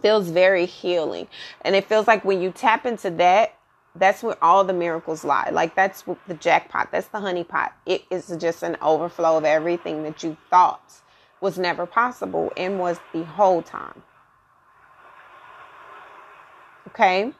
Feels 0.00 0.28
very 0.28 0.64
healing. 0.64 1.26
And 1.62 1.74
it 1.74 1.86
feels 1.86 2.06
like 2.06 2.24
when 2.24 2.40
you 2.40 2.52
tap 2.52 2.86
into 2.86 3.10
that, 3.10 3.56
that's 3.96 4.22
where 4.22 4.36
all 4.40 4.62
the 4.62 4.72
miracles 4.72 5.24
lie. 5.24 5.50
Like 5.50 5.74
that's 5.74 6.04
the 6.28 6.34
jackpot. 6.34 6.92
That's 6.92 7.08
the 7.08 7.18
honey 7.18 7.42
pot. 7.42 7.72
It 7.84 8.04
is 8.12 8.32
just 8.38 8.62
an 8.62 8.76
overflow 8.80 9.38
of 9.38 9.44
everything 9.44 10.04
that 10.04 10.22
you 10.22 10.36
thought 10.50 11.02
was 11.40 11.58
never 11.58 11.84
possible 11.84 12.52
and 12.56 12.78
was 12.78 13.00
the 13.12 13.24
whole 13.24 13.60
time. 13.60 14.04
Okay. 16.90 17.32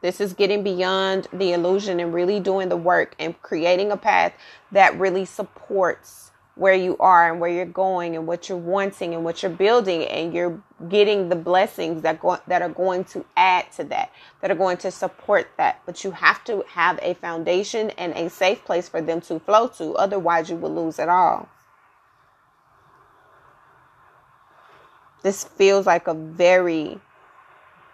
This 0.00 0.20
is 0.20 0.32
getting 0.32 0.62
beyond 0.62 1.26
the 1.32 1.52
illusion 1.52 1.98
and 1.98 2.14
really 2.14 2.38
doing 2.38 2.68
the 2.68 2.76
work 2.76 3.16
and 3.18 3.40
creating 3.42 3.90
a 3.90 3.96
path 3.96 4.32
that 4.70 4.98
really 4.98 5.24
supports 5.24 6.30
where 6.54 6.74
you 6.74 6.96
are 6.98 7.30
and 7.30 7.40
where 7.40 7.50
you're 7.50 7.64
going 7.64 8.14
and 8.14 8.26
what 8.26 8.48
you're 8.48 8.58
wanting 8.58 9.14
and 9.14 9.24
what 9.24 9.42
you're 9.42 9.50
building. 9.50 10.04
And 10.04 10.32
you're 10.32 10.62
getting 10.88 11.28
the 11.28 11.36
blessings 11.36 12.02
that 12.02 12.20
go, 12.20 12.38
that 12.46 12.62
are 12.62 12.68
going 12.68 13.04
to 13.06 13.24
add 13.36 13.72
to 13.72 13.84
that 13.84 14.12
that 14.40 14.52
are 14.52 14.56
going 14.56 14.76
to 14.78 14.90
support 14.92 15.50
that. 15.56 15.80
But 15.84 16.04
you 16.04 16.12
have 16.12 16.44
to 16.44 16.64
have 16.68 17.00
a 17.02 17.14
foundation 17.14 17.90
and 17.90 18.12
a 18.14 18.30
safe 18.30 18.64
place 18.64 18.88
for 18.88 19.00
them 19.00 19.20
to 19.22 19.40
flow 19.40 19.66
to. 19.78 19.94
Otherwise 19.94 20.50
you 20.50 20.56
will 20.56 20.74
lose 20.74 21.00
it 21.00 21.08
all. 21.08 21.48
This 25.24 25.42
feels 25.42 25.86
like 25.86 26.06
a 26.06 26.14
very 26.14 27.00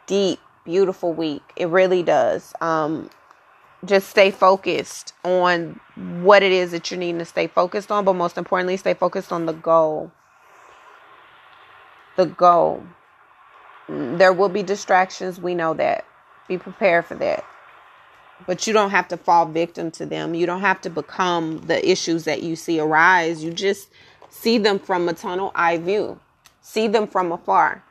deep 0.07 0.41
beautiful 0.65 1.13
week. 1.13 1.43
It 1.57 1.69
really 1.69 2.03
does. 2.03 2.53
Um, 2.61 3.11
just 3.85 4.09
stay 4.09 4.31
focused 4.31 5.13
on 5.25 5.79
what 6.23 6.43
it 6.43 6.53
is 6.53 6.71
that 6.71 6.91
you're 6.91 6.99
needing 6.99 7.19
to 7.19 7.25
stay 7.25 7.47
focused 7.47 7.93
on, 7.93 8.05
but 8.05 8.15
most 8.15 8.39
importantly, 8.39 8.77
stay 8.77 8.95
focused 8.95 9.33
on 9.33 9.47
the 9.47 9.53
goal. 9.53 10.11
The 12.17 12.27
goal. 12.27 12.83
There 13.89 14.33
will 14.33 14.49
be 14.49 14.63
distractions. 14.63 15.41
We 15.41 15.55
know 15.55 15.75
that. 15.75 16.07
Be 16.49 16.57
prepared 16.57 17.05
for 17.05 17.15
that. 17.17 17.45
But 18.47 18.67
you 18.67 18.73
don't 18.73 18.91
have 18.91 19.09
to 19.09 19.17
fall 19.17 19.47
victim 19.47 19.91
to 19.93 20.07
them. 20.07 20.35
You 20.35 20.47
don't 20.47 20.61
have 20.61 20.81
to 20.83 20.91
become 20.91 21.59
the 21.67 21.89
issues 21.89 22.25
that 22.25 22.43
you 22.43 22.57
see 22.57 22.81
arise. 22.81 23.45
You 23.45 23.53
just 23.53 23.91
see 24.35 24.59
them 24.59 24.79
from 24.79 25.09
a 25.09 25.15
tunnel 25.15 25.53
eye 25.55 25.79
view, 25.79 26.19
see 26.61 26.89
them 26.89 27.07
from 27.07 27.33
afar. 27.33 27.83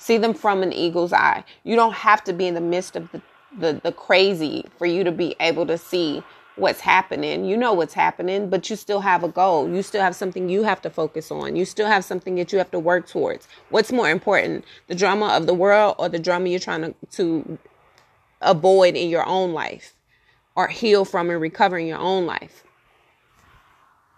See 0.00 0.16
them 0.16 0.32
from 0.32 0.62
an 0.62 0.72
eagle's 0.72 1.12
eye. 1.12 1.44
You 1.62 1.76
don't 1.76 1.92
have 1.92 2.24
to 2.24 2.32
be 2.32 2.46
in 2.46 2.54
the 2.54 2.60
midst 2.62 2.96
of 2.96 3.12
the, 3.12 3.20
the, 3.58 3.80
the 3.84 3.92
crazy 3.92 4.64
for 4.78 4.86
you 4.86 5.04
to 5.04 5.12
be 5.12 5.36
able 5.40 5.66
to 5.66 5.76
see 5.76 6.22
what's 6.56 6.80
happening. 6.80 7.44
You 7.44 7.58
know 7.58 7.74
what's 7.74 7.92
happening, 7.92 8.48
but 8.48 8.70
you 8.70 8.76
still 8.76 9.02
have 9.02 9.22
a 9.22 9.28
goal. 9.28 9.68
You 9.68 9.82
still 9.82 10.00
have 10.00 10.16
something 10.16 10.48
you 10.48 10.62
have 10.62 10.80
to 10.82 10.90
focus 10.90 11.30
on. 11.30 11.54
You 11.54 11.66
still 11.66 11.86
have 11.86 12.02
something 12.02 12.34
that 12.36 12.50
you 12.50 12.56
have 12.56 12.70
to 12.70 12.78
work 12.78 13.08
towards. 13.08 13.46
What's 13.68 13.92
more 13.92 14.08
important, 14.08 14.64
the 14.86 14.94
drama 14.94 15.26
of 15.26 15.46
the 15.46 15.52
world 15.52 15.96
or 15.98 16.08
the 16.08 16.18
drama 16.18 16.48
you're 16.48 16.60
trying 16.60 16.80
to, 16.80 16.94
to 17.10 17.58
avoid 18.40 18.96
in 18.96 19.10
your 19.10 19.26
own 19.26 19.52
life 19.52 19.96
or 20.56 20.68
heal 20.68 21.04
from 21.04 21.28
and 21.28 21.42
recover 21.42 21.78
in 21.78 21.86
your 21.86 21.98
own 21.98 22.24
life? 22.24 22.64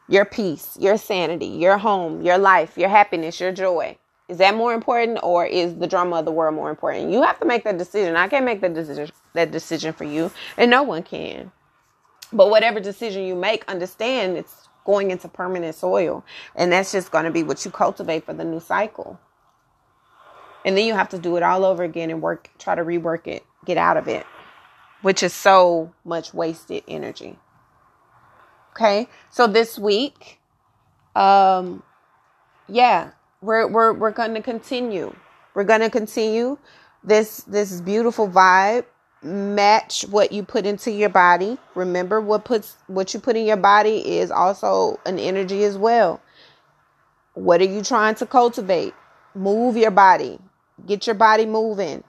Your 0.08 0.24
peace, 0.26 0.76
your 0.78 0.96
sanity, 0.96 1.46
your 1.46 1.78
home, 1.78 2.22
your 2.22 2.38
life, 2.38 2.78
your 2.78 2.88
happiness, 2.88 3.40
your 3.40 3.50
joy. 3.50 3.98
Is 4.32 4.38
that 4.38 4.54
more 4.54 4.72
important 4.72 5.18
or 5.22 5.44
is 5.44 5.74
the 5.74 5.86
drama 5.86 6.20
of 6.20 6.24
the 6.24 6.32
world 6.32 6.54
more 6.54 6.70
important? 6.70 7.10
You 7.10 7.20
have 7.20 7.38
to 7.40 7.44
make 7.44 7.64
that 7.64 7.76
decision. 7.76 8.16
I 8.16 8.28
can't 8.28 8.46
make 8.46 8.62
that 8.62 8.72
decision 8.72 9.10
that 9.34 9.50
decision 9.50 9.92
for 9.92 10.04
you 10.04 10.30
and 10.56 10.70
no 10.70 10.82
one 10.82 11.02
can. 11.02 11.52
But 12.32 12.48
whatever 12.48 12.80
decision 12.80 13.24
you 13.24 13.34
make, 13.34 13.62
understand 13.68 14.38
it's 14.38 14.70
going 14.86 15.10
into 15.10 15.28
permanent 15.28 15.74
soil 15.74 16.24
and 16.56 16.72
that's 16.72 16.92
just 16.92 17.10
going 17.10 17.26
to 17.26 17.30
be 17.30 17.42
what 17.42 17.62
you 17.66 17.70
cultivate 17.70 18.24
for 18.24 18.32
the 18.32 18.42
new 18.42 18.58
cycle. 18.58 19.20
And 20.64 20.78
then 20.78 20.86
you 20.86 20.94
have 20.94 21.10
to 21.10 21.18
do 21.18 21.36
it 21.36 21.42
all 21.42 21.66
over 21.66 21.82
again 21.82 22.08
and 22.08 22.22
work 22.22 22.48
try 22.58 22.74
to 22.74 22.82
rework 22.82 23.26
it, 23.26 23.44
get 23.66 23.76
out 23.76 23.98
of 23.98 24.08
it, 24.08 24.24
which 25.02 25.22
is 25.22 25.34
so 25.34 25.92
much 26.06 26.32
wasted 26.32 26.84
energy. 26.88 27.38
Okay? 28.70 29.10
So 29.28 29.46
this 29.46 29.78
week 29.78 30.38
um 31.14 31.82
yeah, 32.66 33.10
we're 33.42 33.66
we're 33.66 33.92
we're 33.92 34.12
going 34.12 34.34
to 34.34 34.42
continue. 34.42 35.14
We're 35.54 35.64
going 35.64 35.80
to 35.80 35.90
continue 35.90 36.56
this 37.04 37.38
this 37.42 37.80
beautiful 37.80 38.28
vibe 38.28 38.86
match 39.22 40.02
what 40.08 40.32
you 40.32 40.42
put 40.42 40.64
into 40.64 40.90
your 40.90 41.08
body. 41.08 41.58
Remember 41.74 42.20
what 42.20 42.44
puts 42.44 42.76
what 42.86 43.12
you 43.12 43.20
put 43.20 43.36
in 43.36 43.44
your 43.44 43.56
body 43.56 44.18
is 44.18 44.30
also 44.30 44.98
an 45.04 45.18
energy 45.18 45.64
as 45.64 45.76
well. 45.76 46.20
What 47.34 47.60
are 47.60 47.66
you 47.66 47.82
trying 47.82 48.14
to 48.16 48.26
cultivate? 48.26 48.94
Move 49.34 49.76
your 49.76 49.90
body. 49.90 50.38
Get 50.86 51.06
your 51.06 51.14
body 51.14 51.46
moving. 51.46 52.04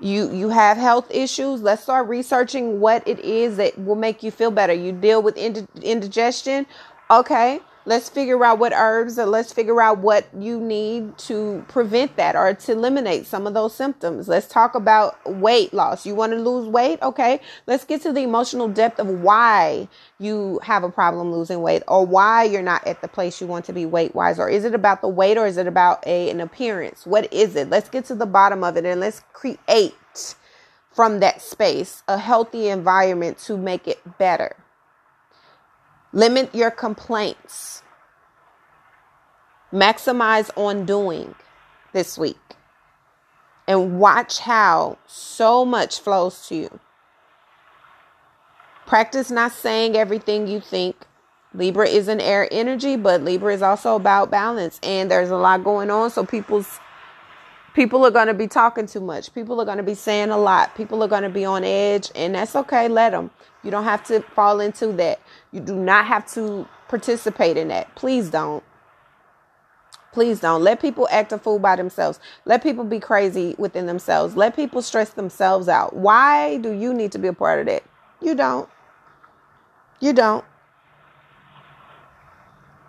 You 0.00 0.30
you 0.32 0.50
have 0.50 0.76
health 0.76 1.10
issues. 1.10 1.62
Let's 1.62 1.82
start 1.82 2.08
researching 2.08 2.80
what 2.80 3.06
it 3.08 3.18
is 3.20 3.56
that 3.56 3.78
will 3.78 3.94
make 3.94 4.22
you 4.22 4.30
feel 4.30 4.50
better. 4.50 4.72
You 4.72 4.92
deal 4.92 5.22
with 5.22 5.36
indigestion. 5.38 6.66
Okay, 7.10 7.60
let's 7.86 8.08
figure 8.08 8.44
out 8.44 8.58
what 8.58 8.72
herbs 8.74 9.18
or 9.18 9.26
let's 9.26 9.52
figure 9.52 9.80
out 9.80 9.98
what 9.98 10.26
you 10.36 10.60
need 10.60 11.16
to 11.16 11.64
prevent 11.68 12.16
that 12.16 12.34
or 12.34 12.52
to 12.52 12.72
eliminate 12.72 13.26
some 13.26 13.46
of 13.46 13.54
those 13.54 13.74
symptoms. 13.74 14.28
Let's 14.28 14.48
talk 14.48 14.74
about 14.74 15.16
weight 15.24 15.72
loss. 15.72 16.04
You 16.04 16.14
want 16.14 16.32
to 16.32 16.38
lose 16.38 16.68
weight? 16.68 17.00
Okay. 17.00 17.40
Let's 17.66 17.84
get 17.84 18.02
to 18.02 18.12
the 18.12 18.22
emotional 18.22 18.68
depth 18.68 18.98
of 18.98 19.08
why 19.08 19.88
you 20.18 20.58
have 20.64 20.82
a 20.82 20.90
problem 20.90 21.32
losing 21.32 21.62
weight 21.62 21.84
or 21.86 22.04
why 22.04 22.42
you're 22.42 22.60
not 22.60 22.86
at 22.86 23.00
the 23.00 23.08
place 23.08 23.40
you 23.40 23.46
want 23.46 23.64
to 23.66 23.72
be 23.72 23.86
weight 23.86 24.14
wise. 24.14 24.38
Or 24.38 24.50
is 24.50 24.64
it 24.64 24.74
about 24.74 25.00
the 25.00 25.08
weight 25.08 25.38
or 25.38 25.46
is 25.46 25.56
it 25.56 25.68
about 25.68 26.04
a, 26.06 26.28
an 26.28 26.40
appearance? 26.40 27.06
What 27.06 27.32
is 27.32 27.54
it? 27.54 27.70
Let's 27.70 27.88
get 27.88 28.04
to 28.06 28.16
the 28.16 28.26
bottom 28.26 28.64
of 28.64 28.76
it 28.76 28.84
and 28.84 29.00
let's 29.00 29.22
create 29.32 29.94
from 30.92 31.20
that 31.20 31.40
space 31.40 32.02
a 32.08 32.18
healthy 32.18 32.68
environment 32.68 33.38
to 33.38 33.56
make 33.56 33.86
it 33.86 34.18
better. 34.18 34.56
Limit 36.16 36.54
your 36.54 36.70
complaints. 36.70 37.82
Maximize 39.70 40.48
on 40.56 40.86
doing 40.86 41.34
this 41.92 42.16
week. 42.16 42.40
And 43.68 44.00
watch 44.00 44.38
how 44.38 44.96
so 45.06 45.66
much 45.66 46.00
flows 46.00 46.48
to 46.48 46.54
you. 46.54 46.80
Practice 48.86 49.30
not 49.30 49.52
saying 49.52 49.94
everything 49.94 50.46
you 50.46 50.58
think. 50.58 50.96
Libra 51.52 51.86
is 51.86 52.08
an 52.08 52.22
air 52.22 52.48
energy, 52.50 52.96
but 52.96 53.22
Libra 53.22 53.52
is 53.52 53.60
also 53.60 53.94
about 53.94 54.30
balance. 54.30 54.80
And 54.82 55.10
there's 55.10 55.28
a 55.28 55.36
lot 55.36 55.64
going 55.64 55.90
on. 55.90 56.10
So 56.10 56.24
people's 56.24 56.78
People 57.76 58.06
are 58.06 58.10
going 58.10 58.28
to 58.28 58.32
be 58.32 58.48
talking 58.48 58.86
too 58.86 59.02
much. 59.02 59.34
People 59.34 59.60
are 59.60 59.66
going 59.66 59.76
to 59.76 59.82
be 59.82 59.94
saying 59.94 60.30
a 60.30 60.38
lot. 60.38 60.74
People 60.74 61.04
are 61.04 61.08
going 61.08 61.24
to 61.24 61.28
be 61.28 61.44
on 61.44 61.62
edge, 61.62 62.10
and 62.14 62.34
that's 62.34 62.56
okay. 62.56 62.88
Let 62.88 63.10
them. 63.10 63.30
You 63.62 63.70
don't 63.70 63.84
have 63.84 64.02
to 64.04 64.22
fall 64.22 64.60
into 64.60 64.92
that. 64.94 65.20
You 65.52 65.60
do 65.60 65.76
not 65.76 66.06
have 66.06 66.26
to 66.32 66.66
participate 66.88 67.58
in 67.58 67.68
that. 67.68 67.94
Please 67.94 68.30
don't. 68.30 68.64
Please 70.14 70.40
don't. 70.40 70.62
Let 70.62 70.80
people 70.80 71.06
act 71.10 71.32
a 71.32 71.38
fool 71.38 71.58
by 71.58 71.76
themselves. 71.76 72.18
Let 72.46 72.62
people 72.62 72.82
be 72.82 72.98
crazy 72.98 73.54
within 73.58 73.84
themselves. 73.84 74.36
Let 74.36 74.56
people 74.56 74.80
stress 74.80 75.10
themselves 75.10 75.68
out. 75.68 75.94
Why 75.94 76.56
do 76.56 76.70
you 76.72 76.94
need 76.94 77.12
to 77.12 77.18
be 77.18 77.28
a 77.28 77.34
part 77.34 77.60
of 77.60 77.66
that? 77.66 77.82
You 78.22 78.34
don't. 78.34 78.70
You 80.00 80.14
don't. 80.14 80.46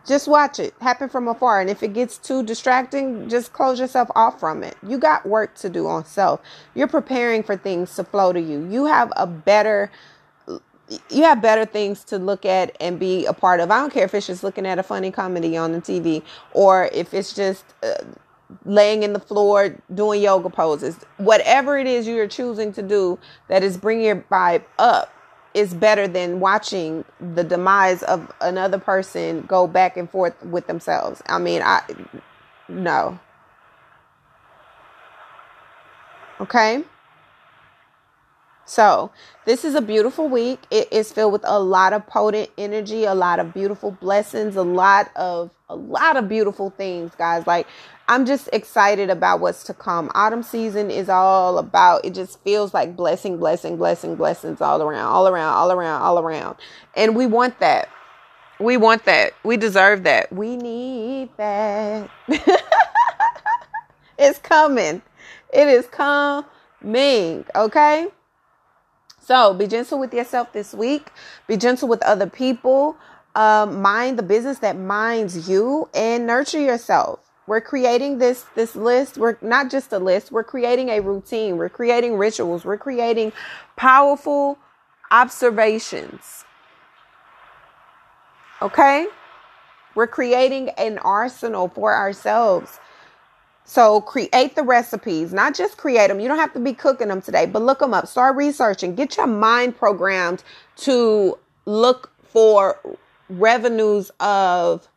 Just 0.08 0.28
watch 0.28 0.60
it 0.60 0.74
happen 0.80 1.10
from 1.10 1.28
afar. 1.28 1.60
And 1.60 1.70
if 1.70 1.84
it 1.84 1.94
gets 1.94 2.18
too 2.18 2.42
distracting, 2.42 3.28
just 3.30 3.52
close 3.54 3.80
yourself 3.80 4.10
off 4.16 4.40
from 4.40 4.64
it. 4.64 4.78
You 4.82 4.98
got 4.98 5.26
work 5.26 5.56
to 5.56 5.70
do 5.70 5.88
on 5.88 6.06
self. 6.06 6.42
You're 6.74 6.88
preparing 6.88 7.44
for 7.44 7.58
things 7.58 7.94
to 7.98 8.06
flow 8.06 8.32
to 8.34 8.40
you. 8.40 8.66
You 8.70 8.86
have 8.86 9.12
a 9.18 9.28
better 9.28 9.92
you 11.10 11.24
have 11.24 11.42
better 11.42 11.66
things 11.66 12.06
to 12.06 12.18
look 12.18 12.46
at 12.46 12.76
and 12.80 12.98
be 12.98 13.26
a 13.26 13.34
part 13.34 13.60
of. 13.60 13.70
I 13.72 13.80
don't 13.80 13.92
care 13.92 14.06
if 14.06 14.14
it's 14.14 14.28
just 14.28 14.42
looking 14.44 14.66
at 14.66 14.80
a 14.80 14.84
funny 14.84 15.12
comedy 15.12 15.58
on 15.58 15.74
the 15.74 15.82
TV 15.82 16.24
or 16.54 16.90
if 16.94 17.14
it's 17.14 17.34
just 17.34 17.66
uh, 17.84 17.96
laying 18.64 19.04
in 19.04 19.14
the 19.14 19.20
floor 19.20 19.78
doing 19.94 20.22
yoga 20.22 20.50
poses. 20.50 20.98
Whatever 21.18 21.78
it 21.78 21.88
is 21.88 22.08
you're 22.08 22.28
choosing 22.28 22.72
to 22.74 22.82
do 22.82 23.20
that 23.50 23.64
is 23.64 23.78
bringing 23.78 24.06
your 24.06 24.26
vibe 24.32 24.64
up 24.80 25.12
is 25.58 25.74
better 25.74 26.08
than 26.08 26.40
watching 26.40 27.04
the 27.34 27.44
demise 27.44 28.04
of 28.04 28.32
another 28.42 28.78
person 28.78 29.42
go 29.42 29.66
back 29.66 29.98
and 29.98 30.08
forth 30.08 30.40
with 30.46 30.68
themselves. 30.68 31.24
I 31.26 31.40
mean, 31.40 31.64
I 31.64 31.82
no. 32.70 33.20
Okay? 36.40 36.84
So, 38.66 39.12
this 39.46 39.66
is 39.66 39.74
a 39.74 39.82
beautiful 39.82 40.30
week. 40.30 40.60
It 40.70 40.94
is 40.94 41.12
filled 41.12 41.34
with 41.34 41.44
a 41.46 41.60
lot 41.60 41.92
of 41.94 42.06
potent 42.06 42.52
energy, 42.58 43.06
a 43.06 43.16
lot 43.16 43.40
of 43.40 43.52
beautiful 43.52 43.90
blessings, 43.90 44.56
a 44.56 44.62
lot 44.62 45.10
of 45.16 45.50
a 45.70 45.76
lot 45.76 46.16
of 46.16 46.30
beautiful 46.30 46.70
things, 46.70 47.14
guys. 47.18 47.46
Like 47.46 47.68
I'm 48.08 48.26
just 48.26 48.50
excited 48.54 49.10
about 49.10 49.40
what's 49.40 49.64
to 49.66 49.74
come. 49.74 50.10
Autumn 50.16 50.44
season 50.44 50.90
is 50.90 51.10
all 51.10 51.58
about 51.58 52.06
it 52.06 52.14
just 52.14 52.42
feels 52.44 52.74
like 52.74 52.96
blessing, 52.96 53.38
blessing, 53.38 53.78
blessing, 53.78 54.16
blessings 54.16 54.62
all 54.62 54.82
around, 54.82 55.08
all 55.08 55.28
around, 55.28 55.54
all 55.54 55.72
around, 55.72 56.02
all 56.02 56.20
around. 56.20 56.56
And 56.96 57.16
we 57.16 57.26
want 57.26 57.60
that. 57.60 57.90
We 58.60 58.78
want 58.78 59.06
that. 59.06 59.34
We 59.44 59.58
deserve 59.58 60.04
that. 60.04 60.32
We 60.32 60.56
need 60.56 61.30
that. 61.38 62.10
it's 64.18 64.40
coming. 64.40 65.02
It 65.54 65.68
is 65.68 65.86
coming, 65.88 67.46
okay? 67.56 68.08
So 69.22 69.54
be 69.54 69.68
gentle 69.68 70.00
with 70.00 70.14
yourself 70.14 70.54
this 70.54 70.74
week. 70.74 71.12
Be 71.48 71.58
gentle 71.58 71.88
with 71.90 72.02
other 72.04 72.28
people. 72.28 72.98
Um, 73.38 73.84
mind 73.84 74.18
the 74.18 74.24
business 74.24 74.58
that 74.60 74.78
minds 74.78 75.48
you 75.48 75.90
and 75.94 76.26
nurture 76.26 76.60
yourself. 76.60 77.20
We're 77.46 77.62
creating 77.62 78.18
this 78.18 78.46
this 78.56 78.76
list. 78.76 79.18
We're 79.18 79.38
not 79.42 79.70
just 79.70 79.94
a 79.94 80.00
list. 80.00 80.32
We're 80.32 80.44
creating 80.44 80.90
a 80.90 81.00
routine. 81.02 81.58
We're 81.58 81.70
creating 81.70 82.18
rituals. 82.18 82.66
We're 82.66 82.78
creating 82.78 83.32
powerful 83.76 84.58
observations. 85.12 86.46
Okay? 88.60 89.08
We're 89.94 90.08
creating 90.08 90.70
an 90.70 90.98
arsenal 90.98 91.70
for 91.70 91.94
ourselves 91.94 92.80
so 93.70 94.00
create 94.00 94.56
the 94.56 94.64
recipes, 94.64 95.34
not 95.34 95.54
just 95.54 95.76
create 95.76 96.08
them. 96.08 96.22
You 96.22 96.30
don't 96.30 96.38
have 96.38 96.54
to 96.54 96.60
be 96.60 96.74
cooking 96.74 97.10
them 97.10 97.22
today, 97.22 97.46
but 97.46 97.62
look 97.62 97.80
them 97.80 97.94
up. 97.94 98.08
Start 98.08 98.38
researching. 98.38 98.96
Get 98.96 99.18
your 99.18 99.28
mind 99.28 99.78
programmed 99.78 100.42
to 100.78 101.38
look 101.66 102.10
for 102.24 102.80
revenues 103.30 104.12
of 104.20 104.88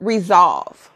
resolve, 0.00 0.90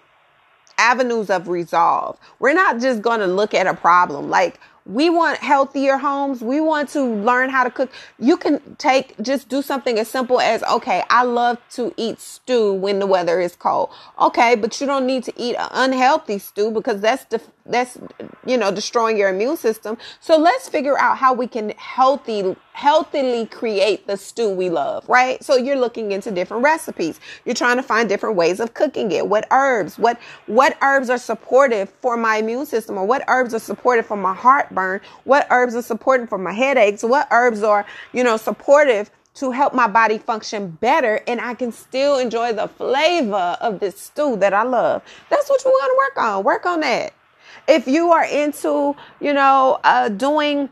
avenues 0.79 1.31
of 1.31 1.49
resolve. 1.49 2.19
We're 2.39 2.55
not 2.55 2.81
just 2.81 3.03
going 3.03 3.21
to 3.21 3.27
look 3.27 3.55
at 3.55 3.67
a 3.67 3.75
problem. 3.75 4.31
Like 4.31 4.61
we 4.87 5.11
want 5.11 5.39
healthier 5.39 5.99
homes. 5.99 6.41
We 6.41 6.61
want 6.61 6.89
to 6.91 7.03
learn 7.03 7.51
how 7.51 7.65
to 7.65 7.71
cook. 7.71 7.91
You 8.19 8.37
can 8.37 8.77
take, 8.77 9.15
just 9.23 9.49
do 9.49 9.63
something 9.63 9.99
as 9.99 10.09
simple 10.09 10.41
as, 10.41 10.63
okay, 10.65 11.05
I 11.11 11.23
love 11.23 11.59
to 11.73 11.95
eat 11.97 12.19
stew 12.19 12.73
when 12.73 12.99
the 12.99 13.07
weather 13.07 13.41
is 13.41 13.55
cold. 13.55 13.91
Okay, 14.21 14.57
but 14.57 14.81
you 14.81 14.87
don't 14.87 15.07
need 15.07 15.25
to 15.25 15.33
eat 15.37 15.55
an 15.57 15.69
unhealthy 15.71 16.39
stew 16.39 16.71
because 16.71 17.01
that's 17.01 17.25
the, 17.25 17.41
that's, 17.71 17.99
you 18.45 18.57
know, 18.57 18.71
destroying 18.73 19.17
your 19.17 19.29
immune 19.29 19.57
system. 19.57 19.97
So 20.21 20.37
let's 20.37 20.69
figure 20.69 20.99
out 20.99 21.19
how 21.19 21.33
we 21.33 21.47
can 21.47 21.71
healthy, 21.77 22.57
healthily 22.73 23.47
create 23.47 24.07
the 24.07 24.17
stew 24.17 24.51
we 24.51 24.71
love, 24.71 25.09
right? 25.09 25.43
So 25.43 25.57
you're 25.57 25.79
looking 25.79 26.13
into 26.13 26.31
different 26.31 26.63
recipes. 26.63 27.21
You're 27.45 27.55
trying 27.55 27.77
to 27.77 27.83
find 27.83 28.09
different 28.09 28.37
ways 28.37 28.61
of 28.61 28.75
cooking 28.75 29.13
it. 29.13 29.27
What 29.27 29.47
herbs, 29.51 29.99
what, 29.99 30.19
what 30.47 30.77
herbs 30.83 31.11
are 31.11 31.19
supportive 31.19 31.91
for 32.01 32.17
my 32.17 32.37
immune 32.37 32.67
system 32.67 32.99
or 32.99 33.05
what 33.05 33.25
herbs 33.29 33.55
are 33.55 33.61
supportive 33.61 34.07
for 34.07 34.17
my 34.17 34.35
heartburn? 34.35 35.01
What 35.25 35.47
herbs 35.51 35.75
are 35.75 35.83
supportive 35.83 36.29
for 36.29 36.39
my 36.39 36.53
headaches? 36.53 37.03
What 37.03 37.29
herbs 37.31 37.63
are, 37.63 37.87
you 38.13 38.25
know, 38.25 38.37
supportive 38.37 39.11
to 39.35 39.51
help 39.53 39.75
my 39.75 39.87
body 39.87 40.19
function 40.19 40.71
better 40.81 41.21
and 41.27 41.41
I 41.41 41.55
can 41.55 41.73
still 41.73 42.19
enjoy 42.19 42.53
the 42.53 42.69
flavor 42.69 43.57
of 43.61 43.81
this 43.81 43.99
stew 43.99 44.37
that 44.37 44.53
I 44.53 44.65
love. 44.65 45.03
That's 45.29 45.49
what 45.49 45.65
you 45.65 45.71
want 45.71 45.91
to 45.91 45.97
work 45.97 46.27
on. 46.27 46.45
Work 46.45 46.67
on 46.67 46.81
that. 46.81 47.13
If 47.71 47.87
you 47.87 48.11
are 48.11 48.25
into, 48.25 48.97
you 49.21 49.33
know, 49.33 49.79
uh, 49.85 50.09
doing 50.09 50.69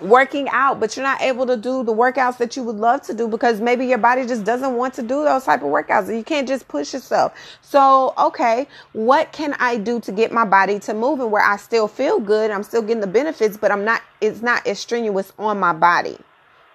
working 0.00 0.48
out, 0.48 0.80
but 0.80 0.96
you're 0.96 1.04
not 1.04 1.20
able 1.22 1.46
to 1.46 1.56
do 1.56 1.84
the 1.84 1.94
workouts 1.94 2.38
that 2.38 2.56
you 2.56 2.64
would 2.64 2.74
love 2.74 3.02
to 3.02 3.14
do 3.14 3.28
because 3.28 3.60
maybe 3.60 3.86
your 3.86 3.98
body 3.98 4.26
just 4.26 4.42
doesn't 4.42 4.74
want 4.74 4.94
to 4.94 5.02
do 5.02 5.22
those 5.22 5.44
type 5.44 5.62
of 5.62 5.68
workouts. 5.68 6.12
You 6.12 6.24
can't 6.24 6.48
just 6.48 6.66
push 6.66 6.92
yourself. 6.92 7.34
So, 7.62 8.14
okay, 8.18 8.66
what 8.94 9.30
can 9.30 9.54
I 9.60 9.76
do 9.76 10.00
to 10.00 10.10
get 10.10 10.32
my 10.32 10.44
body 10.44 10.80
to 10.80 10.94
move 10.94 11.20
and 11.20 11.30
where 11.30 11.44
I 11.44 11.56
still 11.56 11.86
feel 11.86 12.18
good? 12.18 12.50
I'm 12.50 12.64
still 12.64 12.82
getting 12.82 13.00
the 13.00 13.06
benefits, 13.06 13.56
but 13.56 13.70
I'm 13.70 13.84
not, 13.84 14.02
it's 14.20 14.42
not 14.42 14.66
as 14.66 14.80
strenuous 14.80 15.32
on 15.38 15.60
my 15.60 15.72
body 15.72 16.18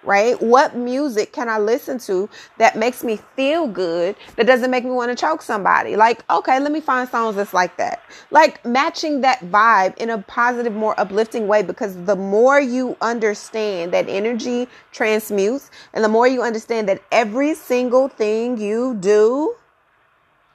right? 0.04 0.40
What 0.40 0.76
music 0.76 1.32
can 1.32 1.48
I 1.48 1.58
listen 1.58 1.98
to 2.00 2.28
that 2.58 2.76
makes 2.76 3.02
me 3.02 3.18
feel 3.36 3.66
good, 3.66 4.16
that 4.36 4.46
doesn't 4.46 4.70
make 4.70 4.84
me 4.84 4.90
want 4.90 5.10
to 5.10 5.16
choke 5.16 5.42
somebody? 5.42 5.96
Like, 5.96 6.24
okay, 6.30 6.60
let 6.60 6.72
me 6.72 6.80
find 6.80 7.08
songs 7.08 7.36
that's 7.36 7.54
like 7.54 7.76
that. 7.78 8.02
Like 8.30 8.64
matching 8.64 9.20
that 9.22 9.40
vibe 9.40 9.96
in 9.96 10.10
a 10.10 10.18
positive, 10.18 10.74
more 10.74 10.98
uplifting 10.98 11.46
way 11.46 11.62
because 11.62 11.96
the 12.04 12.16
more 12.16 12.60
you 12.60 12.96
understand 13.00 13.92
that 13.92 14.08
energy 14.08 14.68
transmutes 14.92 15.70
and 15.92 16.04
the 16.04 16.08
more 16.08 16.26
you 16.26 16.42
understand 16.42 16.88
that 16.88 17.02
every 17.12 17.54
single 17.54 18.08
thing 18.08 18.58
you 18.58 18.96
do 19.00 19.54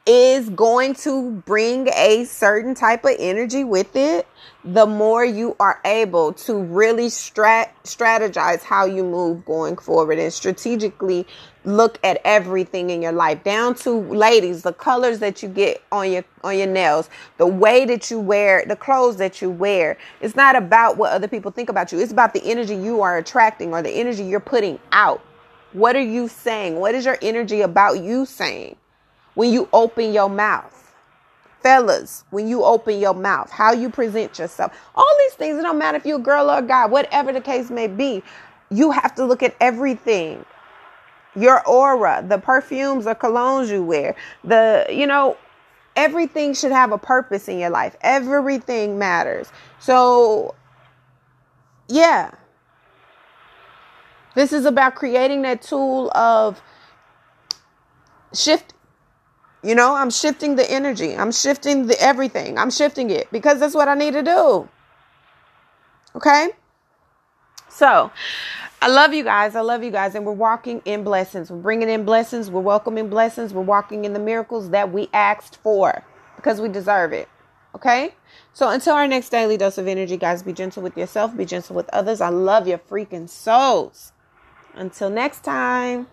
is 0.10 0.50
going 0.50 0.96
to 0.96 1.30
bring 1.46 1.88
a 1.90 2.26
certain 2.26 2.74
type 2.74 3.06
of 3.06 3.16
energy 3.20 3.64
with 3.64 3.96
it, 3.96 4.28
the 4.64 4.88
more 4.88 5.24
you 5.24 5.56
are 5.60 5.80
able 5.86 6.34
to 6.34 6.56
really 6.56 7.06
strat- 7.06 7.70
strategize 7.84 8.64
how 8.64 8.88
you 8.88 9.04
move 9.04 9.46
going 9.46 9.78
forward 9.78 10.18
and 10.18 10.34
strategically 10.34 11.28
look 11.64 12.00
at 12.04 12.20
everything 12.26 12.90
in 12.90 13.04
your 13.04 13.12
life 13.12 13.44
down 13.44 13.76
to 13.76 13.92
ladies 13.92 14.64
the 14.64 14.74
colors 14.74 15.20
that 15.20 15.44
you 15.44 15.50
get 15.50 15.84
on 15.92 16.12
your 16.12 16.24
on 16.44 16.58
your 16.58 16.66
nails 16.66 17.08
the 17.38 17.46
way 17.46 17.86
that 17.86 18.10
you 18.10 18.20
wear 18.20 18.66
the 18.66 18.76
clothes 18.76 19.18
that 19.18 19.44
you 19.44 19.50
wear. 19.52 19.96
It's 20.22 20.36
not 20.36 20.56
about 20.56 20.98
what 20.98 21.12
other 21.12 21.28
people 21.28 21.52
think 21.52 21.70
about 21.70 21.92
you. 21.92 22.00
It's 22.00 22.12
about 22.12 22.34
the 22.34 22.44
energy 22.44 22.74
you 22.76 23.02
are 23.02 23.20
attracting 23.20 23.74
or 23.74 23.84
the 23.84 23.92
energy 23.92 24.24
you're 24.24 24.40
putting 24.40 24.80
out. 24.92 25.22
What 25.74 25.96
are 25.96 26.02
you 26.02 26.28
saying? 26.28 26.78
What 26.78 26.96
is 26.96 27.06
your 27.06 27.20
energy 27.22 27.62
about 27.62 28.02
you 28.02 28.26
saying 28.26 28.76
when 29.40 29.54
you 29.54 29.70
open 29.72 30.12
your 30.12 30.28
mouth. 30.28 30.94
Fellas, 31.62 32.26
when 32.30 32.50
you 32.50 32.62
open 32.66 33.00
your 33.00 33.14
mouth, 33.14 33.50
how 33.50 33.72
you 33.72 33.90
present 33.90 34.38
yourself, 34.38 34.78
all 34.94 35.16
these 35.20 35.34
things, 35.36 35.58
it 35.58 35.62
don't 35.62 35.78
matter 35.78 35.96
if 35.96 36.06
you're 36.06 36.20
a 36.20 36.22
girl 36.22 36.52
or 36.52 36.58
a 36.58 36.62
guy, 36.62 36.86
whatever 36.86 37.32
the 37.32 37.40
case 37.40 37.70
may 37.70 37.88
be, 37.88 38.22
you 38.70 38.92
have 38.92 39.16
to 39.16 39.24
look 39.24 39.42
at 39.42 39.56
everything. 39.62 40.44
Your 41.38 41.66
aura, 41.66 42.22
the 42.28 42.38
perfumes 42.38 43.08
or 43.08 43.16
colognes 43.16 43.70
you 43.70 43.82
wear, 43.82 44.14
the, 44.44 44.86
you 44.90 45.08
know, 45.08 45.38
everything 45.96 46.54
should 46.54 46.74
have 46.74 46.92
a 46.92 46.98
purpose 46.98 47.48
in 47.48 47.60
your 47.60 47.70
life. 47.70 47.96
Everything 48.02 49.00
matters. 49.00 49.54
So, 49.80 50.54
yeah. 51.88 52.32
This 54.36 54.52
is 54.52 54.66
about 54.66 54.96
creating 54.96 55.44
that 55.44 55.62
tool 55.62 56.12
of 56.12 56.62
shift 58.34 58.74
you 59.64 59.76
know, 59.76 59.96
I'm 59.96 60.10
shifting 60.10 60.56
the 60.56 60.70
energy. 60.70 61.16
I'm 61.16 61.32
shifting 61.32 61.88
the 61.88 62.02
everything. 62.02 62.58
I'm 62.58 62.72
shifting 62.72 63.10
it 63.10 63.30
because 63.32 63.60
that's 63.60 63.76
what 63.76 63.88
I 63.88 63.96
need 63.96 64.14
to 64.14 64.24
do. 64.24 64.70
Okay? 66.16 66.50
So, 67.68 68.12
I 68.82 68.88
love 68.88 69.14
you 69.14 69.24
guys. 69.24 69.56
I 69.56 69.62
love 69.62 69.84
you 69.84 69.92
guys. 69.92 70.16
And 70.16 70.26
we're 70.26 70.32
walking 70.32 70.82
in 70.86 71.04
blessings. 71.04 71.52
We're 71.52 71.58
bringing 71.58 71.90
in 71.90 72.06
blessings. 72.06 72.50
We're 72.50 72.62
welcoming 72.62 73.10
blessings. 73.10 73.54
We're 73.54 73.62
walking 73.62 74.06
in 74.06 74.14
the 74.14 74.20
miracles 74.20 74.70
that 74.70 74.92
we 74.92 75.10
asked 75.14 75.58
for 75.58 76.06
because 76.38 76.62
we 76.62 76.70
deserve 76.70 77.12
it. 77.12 77.28
Okay? 77.76 78.16
So 78.54 78.70
until 78.70 78.96
our 78.96 79.08
next 79.08 79.30
daily 79.30 79.58
dose 79.58 79.78
of 79.78 79.88
energy, 79.88 80.18
guys, 80.18 80.42
be 80.42 80.54
gentle 80.54 80.82
with 80.82 80.98
yourself, 80.98 81.36
be 81.36 81.46
gentle 81.46 81.76
with 81.76 81.90
others. 81.90 82.22
I 82.22 82.30
love 82.30 82.68
your 82.68 82.80
freaking 82.80 83.30
souls. 83.30 84.14
Until 84.74 85.10
next 85.10 85.44
time, 85.44 86.08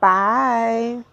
bye. 0.00 1.04